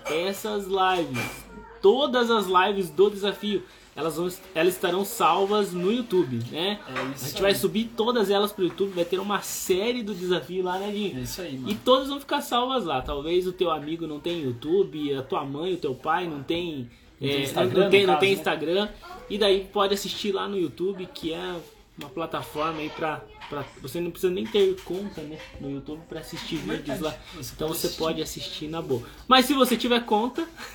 Essas 0.06 0.66
lives, 0.66 1.43
todas 1.84 2.30
as 2.30 2.46
lives 2.46 2.88
do 2.88 3.10
desafio, 3.10 3.62
elas, 3.94 4.16
vão, 4.16 4.26
elas 4.54 4.72
estarão 4.72 5.04
salvas 5.04 5.70
no 5.74 5.92
YouTube, 5.92 6.40
né? 6.50 6.80
É 6.88 6.92
isso 7.14 7.24
a 7.24 7.28
gente 7.28 7.36
aí. 7.36 7.42
vai 7.42 7.54
subir 7.54 7.90
todas 7.94 8.30
elas 8.30 8.50
pro 8.52 8.64
YouTube, 8.64 8.92
vai 8.94 9.04
ter 9.04 9.18
uma 9.20 9.42
série 9.42 10.02
do 10.02 10.14
desafio 10.14 10.64
lá, 10.64 10.78
né, 10.78 10.88
É 10.88 10.92
Dinho? 10.92 11.20
isso 11.22 11.42
aí, 11.42 11.58
mano. 11.58 11.70
E 11.70 11.74
todas 11.74 12.08
vão 12.08 12.18
ficar 12.18 12.40
salvas 12.40 12.86
lá. 12.86 13.02
Talvez 13.02 13.46
o 13.46 13.52
teu 13.52 13.70
amigo 13.70 14.06
não 14.06 14.18
tenha 14.18 14.42
YouTube, 14.46 15.14
a 15.14 15.22
tua 15.22 15.44
mãe, 15.44 15.74
o 15.74 15.76
teu 15.76 15.94
pai 15.94 16.26
não 16.26 16.42
tem, 16.42 16.88
Não 17.20 17.28
tem 17.28 17.36
é, 17.36 17.42
Instagram, 17.42 17.82
não 17.84 17.90
tem, 17.90 18.00
no 18.00 18.06
não 18.06 18.14
caso, 18.14 18.20
tem 18.20 18.30
né? 18.30 18.38
Instagram. 18.38 18.88
E 19.28 19.36
daí 19.38 19.68
pode 19.70 19.92
assistir 19.92 20.32
lá 20.32 20.48
no 20.48 20.58
YouTube, 20.58 21.06
que 21.12 21.34
é 21.34 21.54
uma 21.96 22.08
plataforma 22.08 22.80
aí 22.80 22.90
pra, 22.90 23.22
pra 23.48 23.64
você 23.80 24.00
não 24.00 24.10
precisa 24.10 24.32
nem 24.32 24.44
ter 24.44 24.74
conta, 24.82 25.20
né, 25.22 25.38
no 25.60 25.70
YouTube 25.70 26.02
pra 26.08 26.20
assistir 26.20 26.56
vídeos 26.56 27.00
lá. 27.00 27.14
Então 27.54 27.68
você 27.68 27.88
pode 27.90 28.20
assistir 28.20 28.66
na 28.66 28.82
boa. 28.82 29.02
Mas 29.28 29.46
se 29.46 29.54
você 29.54 29.76
tiver 29.76 30.04
conta, 30.04 30.46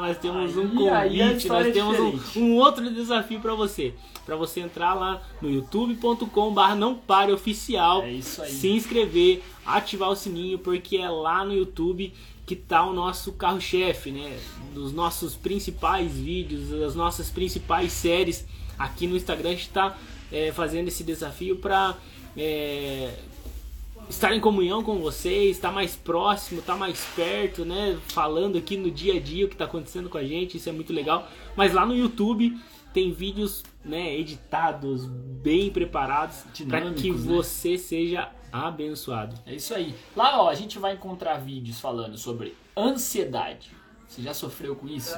nós 0.00 0.18
temos 0.18 0.56
um 0.56 0.68
convite, 0.68 1.46
nós 1.46 1.66
é 1.66 1.70
temos 1.70 1.98
um, 1.98 2.40
um 2.40 2.56
outro 2.56 2.92
desafio 2.92 3.40
pra 3.40 3.54
você. 3.54 3.94
Pra 4.26 4.36
você 4.36 4.60
entrar 4.60 4.94
lá 4.94 5.22
no 5.40 5.48
youtube.com/barra 5.48 6.74
não 6.74 6.94
pare 6.94 7.32
oficial 7.32 8.02
É 8.02 8.12
isso 8.12 8.42
aí. 8.42 8.50
se 8.50 8.68
inscrever, 8.68 9.42
ativar 9.64 10.10
o 10.10 10.16
sininho, 10.16 10.58
porque 10.58 10.96
é 10.96 11.08
lá 11.08 11.44
no 11.44 11.54
YouTube 11.54 12.12
que 12.44 12.56
tá 12.56 12.84
o 12.84 12.92
nosso 12.92 13.32
carro-chefe, 13.34 14.10
né? 14.10 14.38
Dos 14.74 14.92
nossos 14.92 15.36
principais 15.36 16.12
vídeos, 16.12 16.70
das 16.70 16.94
nossas 16.94 17.30
principais 17.30 17.92
séries. 17.92 18.44
Aqui 18.78 19.06
no 19.06 19.16
Instagram 19.16 19.50
a 19.50 19.52
gente 19.52 19.68
tá 19.68 19.96
é, 20.32 20.52
fazendo 20.52 20.88
esse 20.88 21.04
desafio 21.04 21.56
para 21.56 21.96
estar 24.08 24.34
em 24.34 24.40
comunhão 24.40 24.82
com 24.82 24.98
vocês, 24.98 25.56
estar 25.56 25.70
mais 25.70 25.94
próximo, 25.94 26.60
estar 26.60 26.76
mais 26.76 27.04
perto, 27.14 27.64
né? 27.64 27.98
Falando 28.08 28.56
aqui 28.56 28.76
no 28.76 28.90
dia 28.90 29.14
a 29.14 29.20
dia 29.20 29.44
o 29.44 29.48
que 29.48 29.54
está 29.54 29.64
acontecendo 29.64 30.08
com 30.08 30.18
a 30.18 30.24
gente, 30.24 30.56
isso 30.56 30.68
é 30.68 30.72
muito 30.72 30.92
legal. 30.92 31.28
Mas 31.56 31.72
lá 31.72 31.84
no 31.84 31.94
YouTube 31.94 32.56
tem 32.92 33.12
vídeos 33.12 33.62
né, 33.84 34.16
editados, 34.16 35.04
bem 35.06 35.70
preparados, 35.70 36.44
para 36.68 36.92
que 36.92 37.10
né? 37.10 37.16
você 37.16 37.76
seja 37.76 38.30
abençoado. 38.52 39.36
É 39.46 39.54
isso 39.54 39.74
aí. 39.74 39.94
Lá, 40.16 40.42
ó, 40.42 40.48
a 40.48 40.54
gente 40.54 40.78
vai 40.78 40.94
encontrar 40.94 41.36
vídeos 41.36 41.80
falando 41.80 42.16
sobre 42.16 42.56
ansiedade. 42.76 43.70
Você 44.06 44.22
já 44.22 44.32
sofreu 44.32 44.74
com 44.74 44.88
isso? 44.88 45.14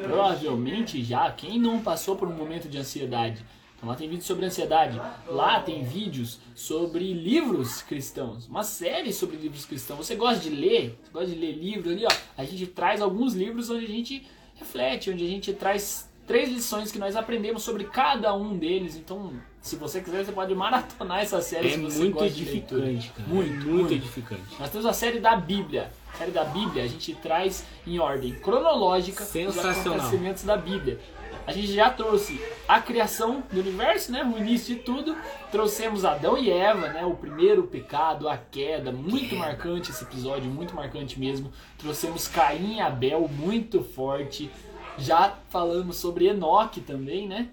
Provavelmente 0.00 1.02
já. 1.02 1.30
Quem 1.32 1.58
não 1.58 1.80
passou 1.80 2.14
por 2.14 2.28
um 2.28 2.34
momento 2.34 2.68
de 2.68 2.78
ansiedade? 2.78 3.44
Lá 3.82 3.96
tem 3.96 4.08
vídeos 4.08 4.26
sobre 4.26 4.46
ansiedade. 4.46 5.00
Lá 5.26 5.60
tem 5.60 5.82
vídeos 5.82 6.38
sobre 6.54 7.12
livros 7.12 7.82
cristãos. 7.82 8.46
Uma 8.46 8.62
série 8.62 9.12
sobre 9.12 9.36
livros 9.36 9.64
cristãos. 9.64 10.06
Você 10.06 10.14
gosta 10.14 10.38
de 10.40 10.50
ler? 10.50 10.96
Você 11.02 11.12
gosta 11.12 11.28
de 11.28 11.34
ler 11.34 11.52
livro 11.52 11.90
ali, 11.90 12.06
ó? 12.06 12.12
A 12.36 12.44
gente 12.44 12.66
traz 12.68 13.00
alguns 13.00 13.34
livros 13.34 13.70
onde 13.70 13.84
a 13.84 13.88
gente 13.88 14.24
reflete, 14.54 15.10
onde 15.10 15.24
a 15.24 15.28
gente 15.28 15.52
traz 15.52 16.08
três 16.26 16.48
lições 16.48 16.92
que 16.92 16.98
nós 16.98 17.16
aprendemos 17.16 17.64
sobre 17.64 17.84
cada 17.84 18.32
um 18.34 18.56
deles. 18.56 18.96
Então, 18.96 19.32
se 19.60 19.74
você 19.74 20.00
quiser, 20.00 20.24
você 20.24 20.32
pode 20.32 20.54
maratonar 20.54 21.20
essa 21.20 21.40
série 21.40 21.72
É 21.72 21.76
muito 21.76 22.24
edificante, 22.24 23.10
cara. 23.10 23.28
Muito, 23.28 23.50
muito, 23.52 23.68
muito. 23.68 23.94
edificante. 23.94 24.42
Nós 24.60 24.70
temos 24.70 24.86
a 24.86 24.92
série 24.92 25.18
da 25.18 25.34
Bíblia. 25.34 25.90
A 26.14 26.18
série 26.18 26.30
da 26.30 26.44
Bíblia 26.44 26.84
a 26.84 26.86
gente 26.86 27.14
traz 27.16 27.64
em 27.84 27.98
ordem 27.98 28.32
cronológica 28.34 29.24
os 29.24 29.58
acontecimentos 29.58 30.44
da 30.44 30.56
Bíblia. 30.56 31.00
A 31.46 31.52
gente 31.52 31.72
já 31.72 31.90
trouxe 31.90 32.40
a 32.68 32.80
criação 32.80 33.42
do 33.50 33.60
universo, 33.60 34.12
né? 34.12 34.24
O 34.24 34.38
início 34.38 34.74
de 34.74 34.80
tudo. 34.82 35.16
Trouxemos 35.50 36.04
Adão 36.04 36.38
e 36.38 36.50
Eva, 36.50 36.88
né? 36.88 37.04
O 37.04 37.14
primeiro 37.14 37.64
pecado, 37.64 38.28
a 38.28 38.36
queda. 38.36 38.92
Muito 38.92 39.34
marcante 39.34 39.90
esse 39.90 40.04
episódio, 40.04 40.50
muito 40.50 40.74
marcante 40.74 41.18
mesmo. 41.18 41.52
Trouxemos 41.78 42.28
Caim 42.28 42.76
e 42.76 42.80
Abel, 42.80 43.28
muito 43.28 43.82
forte. 43.82 44.50
Já 44.96 45.36
falamos 45.48 45.96
sobre 45.96 46.26
Enoque 46.26 46.80
também, 46.80 47.26
né? 47.26 47.48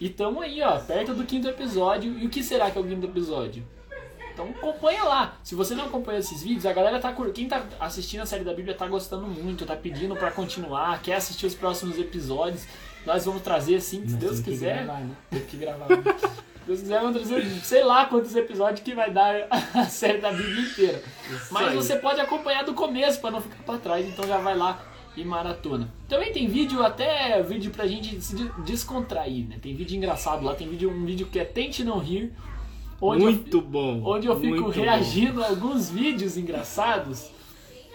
E 0.00 0.06
estamos 0.06 0.42
aí, 0.42 0.62
ó, 0.62 0.78
perto 0.78 1.12
do 1.12 1.24
quinto 1.24 1.46
episódio. 1.46 2.18
E 2.18 2.26
o 2.26 2.30
que 2.30 2.42
será 2.42 2.70
que 2.70 2.78
é 2.78 2.80
o 2.80 2.84
quinto 2.84 3.06
episódio? 3.06 3.66
Então 4.32 4.48
acompanha 4.48 5.04
lá. 5.04 5.38
Se 5.42 5.54
você 5.54 5.74
não 5.74 5.84
acompanha 5.84 6.20
esses 6.20 6.42
vídeos, 6.42 6.64
a 6.64 6.72
galera 6.72 6.98
tá 6.98 7.14
quem 7.34 7.46
tá 7.46 7.66
assistindo 7.78 8.22
a 8.22 8.26
série 8.26 8.44
da 8.44 8.54
Bíblia 8.54 8.74
tá 8.74 8.86
gostando 8.86 9.26
muito, 9.26 9.66
tá 9.66 9.76
pedindo 9.76 10.16
pra 10.16 10.30
continuar, 10.30 11.02
quer 11.02 11.16
assistir 11.16 11.44
os 11.44 11.54
próximos 11.54 11.98
episódios. 11.98 12.66
Nós 13.06 13.24
vamos 13.24 13.42
trazer 13.42 13.76
assim, 13.76 13.98
se 14.06 14.12
Nós 14.12 14.14
Deus 14.14 14.20
temos 14.32 14.40
que 14.44 14.50
quiser. 14.50 14.84
gravar, 14.84 15.00
né? 15.00 15.14
Tem 15.30 15.40
que 15.40 15.56
gravar. 15.56 15.88
né? 15.88 15.96
Se 16.18 16.66
Deus 16.66 16.80
quiser, 16.80 17.00
vamos 17.00 17.16
trazer 17.16 17.46
sei 17.62 17.82
lá 17.84 18.04
quantos 18.06 18.36
episódios 18.36 18.80
que 18.80 18.94
vai 18.94 19.10
dar 19.10 19.34
a 19.74 19.84
série 19.86 20.18
da 20.18 20.30
Bíblia 20.32 20.60
inteira. 20.62 21.02
Mas 21.50 21.68
aí. 21.68 21.76
você 21.76 21.96
pode 21.96 22.20
acompanhar 22.20 22.64
do 22.64 22.74
começo 22.74 23.20
pra 23.20 23.30
não 23.30 23.40
ficar 23.40 23.62
pra 23.64 23.78
trás, 23.78 24.06
então 24.06 24.26
já 24.26 24.38
vai 24.38 24.56
lá 24.56 24.80
e 25.16 25.24
maratona. 25.24 25.92
Também 26.08 26.32
tem 26.32 26.46
vídeo, 26.46 26.82
até 26.84 27.42
vídeo 27.42 27.70
pra 27.72 27.86
gente 27.86 28.20
se 28.20 28.36
de- 28.36 28.62
descontrair, 28.64 29.48
né? 29.48 29.58
Tem 29.60 29.74
vídeo 29.74 29.96
engraçado 29.96 30.44
lá, 30.44 30.54
tem 30.54 30.68
vídeo, 30.68 30.90
um 30.90 31.04
vídeo 31.04 31.26
que 31.26 31.38
é 31.40 31.44
Tente 31.44 31.82
Não 31.82 31.98
Rir. 31.98 32.32
Onde 33.00 33.24
eu- 33.24 33.32
muito 33.32 33.60
bom. 33.62 34.02
onde 34.04 34.26
eu 34.26 34.38
fico 34.38 34.60
muito 34.60 34.76
bom. 34.76 34.82
reagindo 34.82 35.42
a 35.42 35.48
alguns 35.48 35.88
vídeos 35.90 36.36
engraçados 36.36 37.30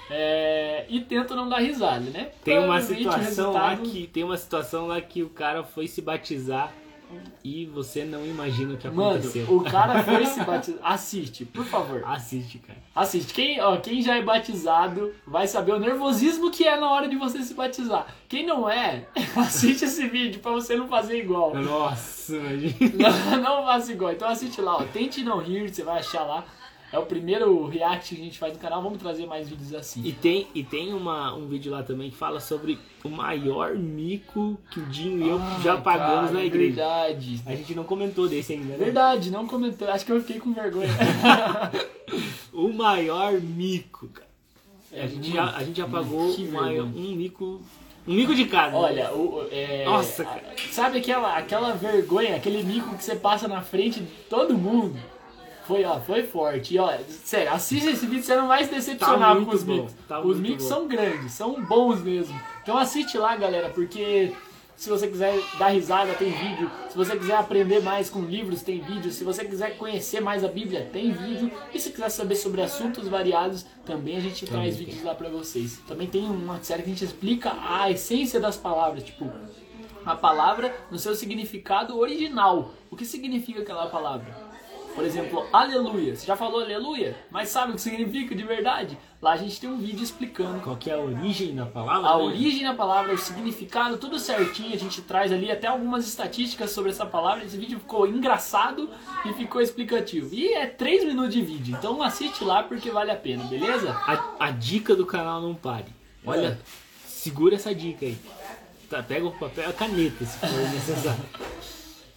é, 0.09 0.85
e 0.89 0.99
tento 1.01 1.35
não 1.35 1.49
dar 1.49 1.59
risada, 1.59 2.09
né? 2.11 2.29
Tem 2.43 2.59
uma 2.59 2.81
situação 2.81 3.51
lá 3.53 3.69
resultado- 3.69 3.81
que 3.89 4.07
tem 4.07 4.23
uma 4.23 4.37
situação 4.37 4.87
lá 4.87 5.01
que 5.01 5.23
o 5.23 5.29
cara 5.29 5.63
foi 5.63 5.87
se 5.87 6.01
batizar 6.01 6.71
e 7.43 7.67
você 7.67 8.03
não 8.03 8.25
imagina 8.25 8.73
o 8.73 8.77
que 8.77 8.87
Mano, 8.89 9.11
aconteceu. 9.11 9.45
o 9.55 9.63
cara 9.63 10.01
foi 10.03 10.25
se 10.25 10.43
batizar. 10.43 10.79
Assiste, 10.83 11.45
por 11.45 11.63
favor. 11.63 12.03
Assiste, 12.05 12.57
cara. 12.59 12.79
Assiste. 12.95 13.33
Quem, 13.33 13.61
ó, 13.61 13.77
quem 13.77 14.01
já 14.01 14.17
é 14.17 14.21
batizado 14.23 15.13
vai 15.25 15.47
saber 15.47 15.73
o 15.73 15.79
nervosismo 15.79 16.49
que 16.51 16.67
é 16.67 16.77
na 16.79 16.89
hora 16.91 17.07
de 17.07 17.15
você 17.15 17.41
se 17.43 17.53
batizar. 17.53 18.07
Quem 18.27 18.45
não 18.45 18.69
é, 18.69 19.05
assiste 19.37 19.85
esse 19.85 20.07
vídeo 20.07 20.39
pra 20.41 20.51
você 20.51 20.75
não 20.75 20.87
fazer 20.87 21.19
igual. 21.19 21.55
Nossa, 21.55 22.35
imagina. 22.35 22.75
Não, 23.37 23.41
não 23.41 23.63
faça 23.65 23.91
igual. 23.91 24.11
Então 24.11 24.27
assiste 24.27 24.59
lá, 24.59 24.77
ó. 24.77 24.83
Tente 24.83 25.23
não 25.23 25.37
rir, 25.37 25.69
você 25.71 25.83
vai 25.83 25.99
achar 25.99 26.23
lá. 26.23 26.43
É 26.93 26.99
o 26.99 27.05
primeiro 27.05 27.65
react 27.67 28.15
que 28.15 28.21
a 28.21 28.23
gente 28.23 28.37
faz 28.39 28.53
no 28.53 28.59
canal. 28.59 28.81
Vamos 28.81 28.99
trazer 28.99 29.25
mais 29.25 29.49
vídeos 29.49 29.73
assim. 29.73 30.01
E 30.05 30.11
tem, 30.13 30.47
e 30.55 30.63
tem 30.63 30.93
uma, 30.93 31.33
um 31.33 31.47
vídeo 31.47 31.71
lá 31.71 31.83
também 31.83 32.09
que 32.09 32.15
fala 32.15 32.39
sobre 32.39 32.79
o 33.03 33.09
maior 33.09 33.75
mico 33.75 34.57
que 34.71 34.79
o 34.79 34.85
Dinho 34.85 35.25
e 35.25 35.29
eu 35.29 35.37
Ah, 35.37 35.59
já 35.63 35.77
pagamos 35.77 36.29
cara, 36.29 36.31
na 36.31 36.45
igreja. 36.45 36.75
Verdade. 36.75 37.41
A 37.45 37.55
gente 37.55 37.75
não 37.75 37.83
comentou 37.83 38.29
desse 38.29 38.53
ainda, 38.53 38.77
né? 38.77 38.77
Verdade, 38.77 39.29
não 39.31 39.45
comentou. 39.47 39.89
Acho 39.89 40.05
que 40.05 40.11
eu 40.11 40.21
fiquei 40.21 40.39
com 40.39 40.53
vergonha. 40.53 40.89
O 42.53 42.71
maior 42.71 43.33
mico, 43.41 44.07
cara. 44.07 44.27
É 44.93 45.01
a, 45.03 45.07
gente 45.07 45.15
muito. 45.29 45.33
já, 45.33 45.45
a 45.57 45.63
gente 45.63 45.77
já 45.77 45.87
pagou 45.87 46.21
um, 46.39 46.51
maior- 46.51 46.85
um 46.85 47.15
mico. 47.15 47.61
Um 48.07 48.13
mico 48.13 48.33
de 48.33 48.45
casa. 48.45 48.77
Olha, 48.77 49.11
o, 49.13 49.45
é, 49.51 49.83
Nossa, 49.83 50.23
cara. 50.23 50.53
sabe 50.71 50.99
aquela, 50.99 51.35
aquela 51.37 51.73
vergonha, 51.73 52.35
aquele 52.35 52.63
mico 52.63 52.95
que 52.95 53.03
você 53.03 53.15
passa 53.15 53.47
na 53.47 53.61
frente 53.61 53.99
de 53.99 54.05
todo 54.29 54.53
mundo? 54.57 54.95
Foi, 55.67 55.83
ó, 55.83 55.99
foi 55.99 56.23
forte. 56.23 56.75
E, 56.75 56.79
ó, 56.79 56.91
sério, 57.09 57.51
assiste 57.53 57.89
esse 57.89 58.05
vídeo, 58.05 58.23
você 58.23 58.35
não 58.35 58.47
vai 58.47 58.63
se 58.63 58.71
decepcionar 58.71 59.35
Tá 59.37 59.45
com 59.45 59.51
os 59.51 59.63
bom, 59.63 59.73
micos. 59.73 59.93
tá 60.07 60.19
os 60.21 60.39
micos 60.39 60.63
bom. 60.63 60.69
são 60.69 60.87
grandes, 60.87 61.31
são 61.31 61.63
bons 61.63 62.01
mesmo. 62.01 62.39
Então 62.61 62.77
assiste 62.77 63.17
lá, 63.17 63.35
galera, 63.35 63.69
porque 63.69 64.31
se 64.75 64.89
você 64.89 65.07
quiser 65.07 65.39
dar 65.57 65.69
risada, 65.69 66.13
tem 66.13 66.29
vídeo. 66.31 66.69
Se 66.89 66.97
você 66.97 67.15
quiser 67.17 67.37
aprender 67.37 67.81
mais 67.81 68.09
com 68.09 68.21
livros, 68.21 68.61
tem 68.61 68.79
vídeo. 68.81 69.11
Se 69.11 69.23
você 69.23 69.43
quiser 69.45 69.77
conhecer 69.77 70.19
mais 70.21 70.43
a 70.43 70.47
Bíblia, 70.49 70.87
tem 70.91 71.11
vídeo. 71.11 71.51
E 71.73 71.79
se 71.79 71.89
quiser 71.91 72.09
saber 72.09 72.35
sobre 72.35 72.61
assuntos 72.61 73.07
variados, 73.07 73.65
também 73.85 74.17
a 74.17 74.19
gente 74.19 74.45
traz 74.45 74.75
tem. 74.75 74.85
vídeos 74.85 75.03
lá 75.03 75.15
pra 75.15 75.29
vocês. 75.29 75.79
Também 75.87 76.07
tem 76.07 76.25
uma 76.25 76.61
série 76.61 76.83
que 76.83 76.89
a 76.89 76.93
gente 76.93 77.05
explica 77.05 77.53
a 77.67 77.89
essência 77.89 78.39
das 78.39 78.57
palavras, 78.57 79.03
tipo, 79.03 79.31
a 80.05 80.15
palavra 80.15 80.75
no 80.91 80.99
seu 80.99 81.15
significado 81.15 81.97
original. 81.97 82.71
O 82.91 82.95
que 82.95 83.05
significa 83.05 83.61
aquela 83.61 83.87
palavra? 83.87 84.44
Por 84.95 85.03
exemplo, 85.03 85.45
aleluia. 85.51 86.15
Você 86.15 86.25
já 86.25 86.37
falou 86.37 86.61
aleluia? 86.61 87.17
Mas 87.29 87.49
sabe 87.49 87.73
o 87.73 87.75
que 87.75 87.81
significa 87.81 88.33
de 88.33 88.43
verdade? 88.43 88.97
Lá 89.21 89.33
a 89.33 89.37
gente 89.37 89.59
tem 89.59 89.69
um 89.69 89.77
vídeo 89.77 90.01
explicando 90.03 90.61
Qual 90.61 90.77
que 90.77 90.89
é 90.89 90.93
a 90.93 90.97
origem 90.99 91.53
da 91.53 91.65
palavra? 91.65 92.09
a 92.09 92.17
né? 92.17 92.23
origem 92.23 92.63
da 92.63 92.73
palavra, 92.73 93.13
o 93.13 93.17
significado, 93.17 93.97
tudo 93.97 94.17
certinho. 94.17 94.73
A 94.73 94.77
gente 94.77 95.01
traz 95.01 95.33
ali 95.33 95.51
até 95.51 95.67
algumas 95.67 96.07
estatísticas 96.07 96.71
sobre 96.71 96.91
essa 96.91 97.05
palavra. 97.05 97.43
Esse 97.43 97.57
vídeo 97.57 97.77
ficou 97.79 98.07
engraçado 98.07 98.89
e 99.25 99.33
ficou 99.33 99.61
explicativo. 99.61 100.33
E 100.33 100.53
é 100.53 100.65
3 100.65 101.03
minutos 101.03 101.33
de 101.33 101.41
vídeo, 101.41 101.75
então 101.77 102.01
assiste 102.01 102.43
lá 102.45 102.63
porque 102.63 102.89
vale 102.89 103.11
a 103.11 103.17
pena, 103.17 103.43
beleza? 103.43 103.91
A, 103.91 104.45
a 104.47 104.51
dica 104.51 104.95
do 104.95 105.05
canal 105.05 105.41
não 105.41 105.53
pare. 105.53 105.93
Olha, 106.25 106.47
É. 106.47 106.57
segura 107.05 107.55
essa 107.55 107.75
dica 107.75 108.05
aí. 108.05 108.17
Tá, 108.89 109.03
pega 109.03 109.25
o 109.25 109.31
papel 109.31 109.65
e 109.65 109.67
a 109.67 109.73
caneta 109.73 110.23
se 110.25 110.37
for 110.39 110.49
necessário. 110.71 111.25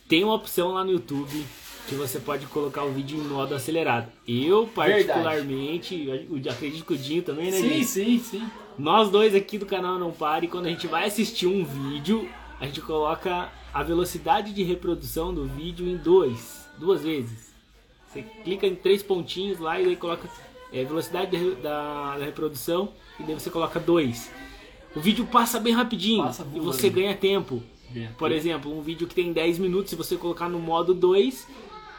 Tem 0.09 0.23
uma 0.23 0.35
opção 0.35 0.73
lá 0.73 0.85
no 0.85 0.93
YouTube 0.93 1.45
que 1.89 1.95
você 1.95 2.21
pode 2.21 2.47
colocar 2.47 2.85
o 2.85 2.93
vídeo 2.93 3.19
em 3.19 3.23
modo 3.23 3.55
acelerado. 3.55 4.13
Eu, 4.27 4.67
particularmente, 4.67 6.07
eu 6.07 6.53
acredito 6.53 6.85
que 6.85 6.93
o 6.93 6.99
Dinho 6.99 7.23
também, 7.23 7.51
né? 7.51 7.57
Sim, 7.57 7.69
Dinho? 7.69 7.85
sim, 7.85 8.19
sim. 8.19 8.51
Nós 8.79 9.11
dois 9.11 9.35
aqui 9.35 9.57
do 9.57 9.65
canal 9.65 9.99
Não 9.99 10.13
Pare, 10.13 10.49
quando 10.49 10.67
a 10.67 10.69
gente 10.69 10.87
vai 10.87 11.07
assistir 11.07 11.47
um 11.47 11.65
vídeo, 11.65 12.29
a 12.61 12.67
gente 12.67 12.83
coloca 12.83 13.51
a 13.73 13.83
velocidade 13.83 14.53
de 14.53 14.63
reprodução 14.63 15.33
do 15.33 15.47
vídeo 15.47 15.89
em 15.89 15.97
dois, 15.97 16.69
duas 16.79 17.03
vezes. 17.03 17.53
Você 18.07 18.23
clica 18.45 18.67
em 18.67 18.75
três 18.75 19.03
pontinhos 19.03 19.59
lá 19.59 19.81
e 19.81 19.87
daí 19.87 19.97
coloca 19.97 20.29
é, 20.73 20.85
velocidade 20.85 21.31
de 21.31 21.55
da, 21.57 22.19
da 22.19 22.25
reprodução 22.25 22.93
e 23.19 23.23
daí 23.23 23.35
você 23.35 23.51
coloca 23.51 23.81
dois. 23.81 24.31
O 24.95 25.01
vídeo 25.01 25.27
passa 25.27 25.59
bem 25.59 25.73
rapidinho 25.73 26.25
Passa 26.25 26.47
e 26.55 26.61
você 26.61 26.89
ganha 26.91 27.15
tempo. 27.15 27.63
Por 28.19 28.31
exemplo, 28.31 28.77
um 28.77 28.83
vídeo 28.83 29.07
que 29.07 29.15
tem 29.15 29.33
10 29.33 29.59
minutos, 29.59 29.91
se 29.91 29.97
você 29.97 30.17
colocar 30.17 30.49
no 30.49 30.59
modo 30.59 30.93
2, 30.93 31.47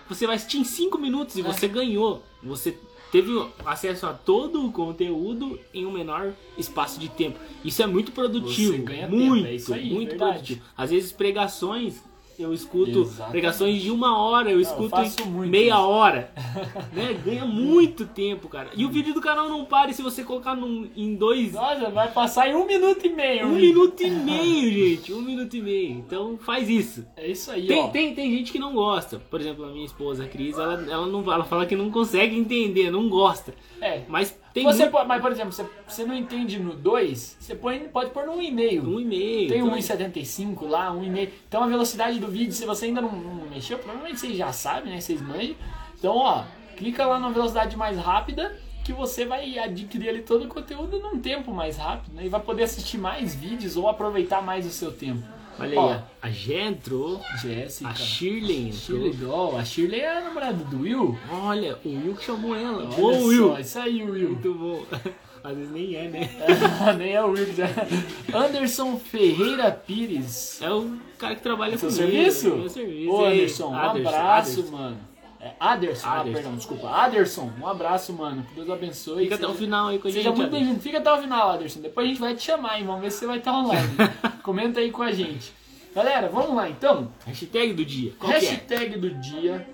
você 0.10 0.26
vai 0.28 0.36
assistir 0.36 0.58
em 0.58 0.64
5 0.64 0.98
minutos 0.98 1.36
e 1.38 1.42
É. 1.42 1.44
você 1.44 1.68
ganhou. 1.68 2.22
Você 2.44 2.78
teve 3.12 3.32
acesso 3.66 4.06
a 4.06 4.14
todo 4.14 4.66
o 4.66 4.72
conteúdo 4.72 5.60
em 5.74 5.86
um 5.86 5.92
menor 5.92 6.34
espaço 6.58 7.00
de 7.00 7.08
tempo. 7.10 7.40
Isso 7.64 7.82
é 7.82 7.88
muito 7.88 8.12
produtivo. 8.12 8.84
Ganha 8.84 9.08
tempo, 9.08 9.16
muito, 9.16 9.72
é 9.72 9.76
aí, 9.76 9.90
muito 9.94 10.10
verdade. 10.10 10.32
produtivo. 10.34 10.62
Às 10.78 10.90
vezes 10.92 11.12
pregações 11.12 12.04
eu 12.42 12.54
escuto 12.54 13.02
Exatamente. 13.02 13.32
pregações 13.32 13.82
de 13.82 13.92
uma 13.92 14.18
hora, 14.18 14.50
eu 14.50 14.60
escuto 14.60 14.90
faço 14.90 15.22
em 15.22 15.26
muito 15.26 15.52
meia 15.52 15.80
hora. 15.80 16.32
né? 16.94 17.14
Ganha 17.24 17.46
muito 17.46 18.06
tempo, 18.06 18.48
cara. 18.48 18.70
E 18.76 18.86
o 18.86 18.90
vídeo 18.90 19.14
do 19.14 19.22
canal 19.22 19.50
não 19.50 19.66
pare 19.66 19.94
se 19.94 20.02
você 20.02 20.24
colocar 20.24 20.56
num, 20.56 20.90
em 20.96 21.16
dois 21.16 21.54
Nossa, 21.54 21.90
vai 21.90 22.12
passar 22.12 22.50
em 22.50 22.56
um 22.56 22.66
minuto 22.66 23.06
e 23.06 23.10
meio. 23.10 23.48
um 23.48 23.56
minuto 23.56 24.02
e 24.02 24.10
meio, 24.10 24.72
gente. 24.96 25.14
Um 25.14 25.22
minuto 25.22 25.56
e 25.56 25.62
meio. 25.62 25.92
Então 25.92 26.38
faz 26.38 26.70
isso. 26.70 27.06
É 27.18 27.28
isso 27.28 27.52
aí, 27.52 27.68
Tem, 27.68 27.80
ó. 27.82 27.88
tem, 27.90 28.16
tem 28.16 28.32
gente 28.32 28.52
que 28.52 28.60
não 28.60 28.74
gosta. 28.74 29.20
Por 29.20 29.40
exemplo, 29.42 29.66
a 29.66 29.70
minha 29.70 29.86
esposa, 29.86 30.24
a 30.24 30.28
Cris, 30.28 30.58
ela, 30.58 30.74
ela, 30.90 31.08
não, 31.08 31.22
ela 31.32 31.44
fala 31.44 31.66
que 31.66 31.76
não 31.76 31.92
consegue 31.92 32.38
entender, 32.38 32.90
não 32.90 33.10
gosta. 33.10 33.54
É. 33.82 34.02
Mas 34.08 34.38
tem 34.64 34.74
Você 34.74 34.80
muito- 34.84 34.92
pode, 34.92 35.08
mas, 35.08 35.22
por 35.22 35.32
exemplo, 35.32 35.52
você, 35.52 35.66
você 35.88 36.06
não 36.06 36.16
entende 36.16 36.60
no 36.60 36.74
2, 36.76 37.38
você 37.40 37.56
põe, 37.56 37.80
pode 37.90 38.12
pôr 38.12 38.26
no 38.26 38.34
1,5. 38.38 38.88
um 38.88 39.00
e 39.00 39.06
meio. 39.06 39.50
Tem 39.50 39.60
então- 39.60 39.72
1,75 39.72 40.68
lá, 40.68 40.92
1,5. 40.92 41.32
Então 41.48 41.64
a 41.64 41.68
velocidade 41.68 42.20
do 42.20 42.28
vídeo, 42.28 42.54
se 42.54 42.66
você 42.66 42.86
ainda 42.86 43.02
não, 43.02 43.12
não 43.12 43.50
mexeu, 43.50 43.78
provavelmente 43.78 44.20
vocês 44.20 44.38
já 44.38 44.52
sabem, 44.52 44.94
né? 44.94 45.02
Vocês 45.02 45.22
manjam. 45.22 45.56
Então, 45.98 46.16
ó, 46.16 46.44
clica 46.78 47.06
lá 47.06 47.20
na 47.20 47.30
velocidade 47.30 47.76
mais 47.76 47.98
rápida 47.98 48.56
que 48.86 48.94
você 48.94 49.26
vai 49.26 49.60
adquirir 49.60 50.10
ali 50.10 50.22
todo 50.22 50.46
o 50.46 50.48
conteúdo 50.48 51.00
num 51.00 51.20
tempo 51.20 51.52
mais 51.54 51.78
rápido, 51.78 52.14
né? 52.16 52.26
E 52.26 52.30
vai 52.30 52.40
poder 52.42 52.64
assistir 52.64 52.98
mais 52.98 53.36
vídeos 53.36 53.76
ou 53.78 53.88
aproveitar 53.88 54.42
mais 54.42 54.66
o 54.66 54.70
seu 54.72 54.92
tempo. 54.92 55.22
Olha 55.60 55.70
aí, 55.72 55.76
Ó, 55.78 55.92
ó. 55.96 56.00
a 56.22 56.30
Gé 56.30 56.62
entrou, 56.68 57.22
Jéssica. 57.42 57.90
a 57.90 57.94
Shirley 57.94 58.68
entrou. 58.70 58.74
Shirley 59.00 59.14
Doll. 59.14 59.58
A 59.58 59.66
Shirley 59.66 60.00
é 60.02 60.18
a 60.18 60.22
namorada 60.22 60.64
do 60.66 60.82
Will. 60.82 61.18
Olha, 61.32 61.78
o 61.84 61.90
Will 61.90 62.16
que 62.16 62.26
chamou 62.26 62.56
ela. 62.56 62.86
Olha 62.86 62.96
Boa, 62.96 63.14
só, 63.14 63.20
Will. 63.28 63.58
Isso 63.60 63.80
aí, 63.80 64.04
Will. 64.04 64.30
Muito 64.30 64.54
bom. 64.54 64.86
Às 65.42 65.56
vezes 65.56 65.72
nem 65.72 65.96
é, 65.96 66.08
né? 66.10 66.30
Nem 66.98 67.14
é 67.14 67.24
o 67.24 67.32
Will. 67.32 67.54
já. 67.56 67.68
Anderson 68.38 68.98
Ferreira 68.98 69.72
Pires. 69.72 70.62
É 70.62 70.70
o 70.70 70.98
cara 71.18 71.36
que 71.36 71.42
trabalha 71.42 71.78
Seu 71.78 71.90
comigo. 71.90 72.10
serviço? 72.12 72.56
Meu 72.58 72.70
serviço. 72.70 73.12
Ô, 73.12 73.26
Ei, 73.26 73.34
Anderson, 73.40 73.68
um 73.70 73.76
Anderson, 73.78 74.10
abraço, 74.10 74.60
Anderson. 74.60 74.78
mano. 74.78 74.98
É 75.42 75.54
Aderson, 75.58 76.08
ah, 76.08 76.20
Aderson. 76.20 76.34
perdão, 76.34 76.56
desculpa. 76.56 76.90
Aderson, 76.90 77.52
um 77.62 77.68
abraço, 77.68 78.12
mano. 78.12 78.44
Que 78.44 78.56
Deus 78.56 78.70
abençoe. 78.70 79.24
Fica 79.24 79.36
até 79.36 79.48
o 79.48 79.54
final 79.54 79.88
aí 79.88 79.98
com 79.98 80.08
a 80.08 80.12
gente. 80.12 80.24
Seja 80.24 80.36
muito 80.36 80.52
bem-vindo. 80.52 80.80
Fica 80.82 80.98
até 80.98 81.14
o 81.14 81.22
final, 81.22 81.52
Aderson. 81.52 81.80
Depois 81.80 82.06
a 82.06 82.10
gente 82.10 82.20
vai 82.20 82.36
te 82.36 82.44
chamar, 82.44 82.78
hein? 82.78 82.86
Vamos 82.86 83.02
ver 83.02 83.12
se 83.12 83.20
você 83.20 83.28
vai 83.28 83.38
estar 83.38 83.54
online. 83.54 83.88
Comenta 84.44 84.82
aí 84.82 84.92
com 84.92 85.02
a 85.02 85.12
gente. 85.14 85.54
Galera, 85.96 86.28
vamos 86.28 86.56
lá 86.56 86.70
então. 86.70 87.12
Hashtag 87.26 87.74
do 87.74 87.86
dia. 87.86 88.14
Qual 88.20 88.32
é? 88.32 88.36
Hashtag 88.36 88.98
do 88.98 89.12
dia. 89.12 89.68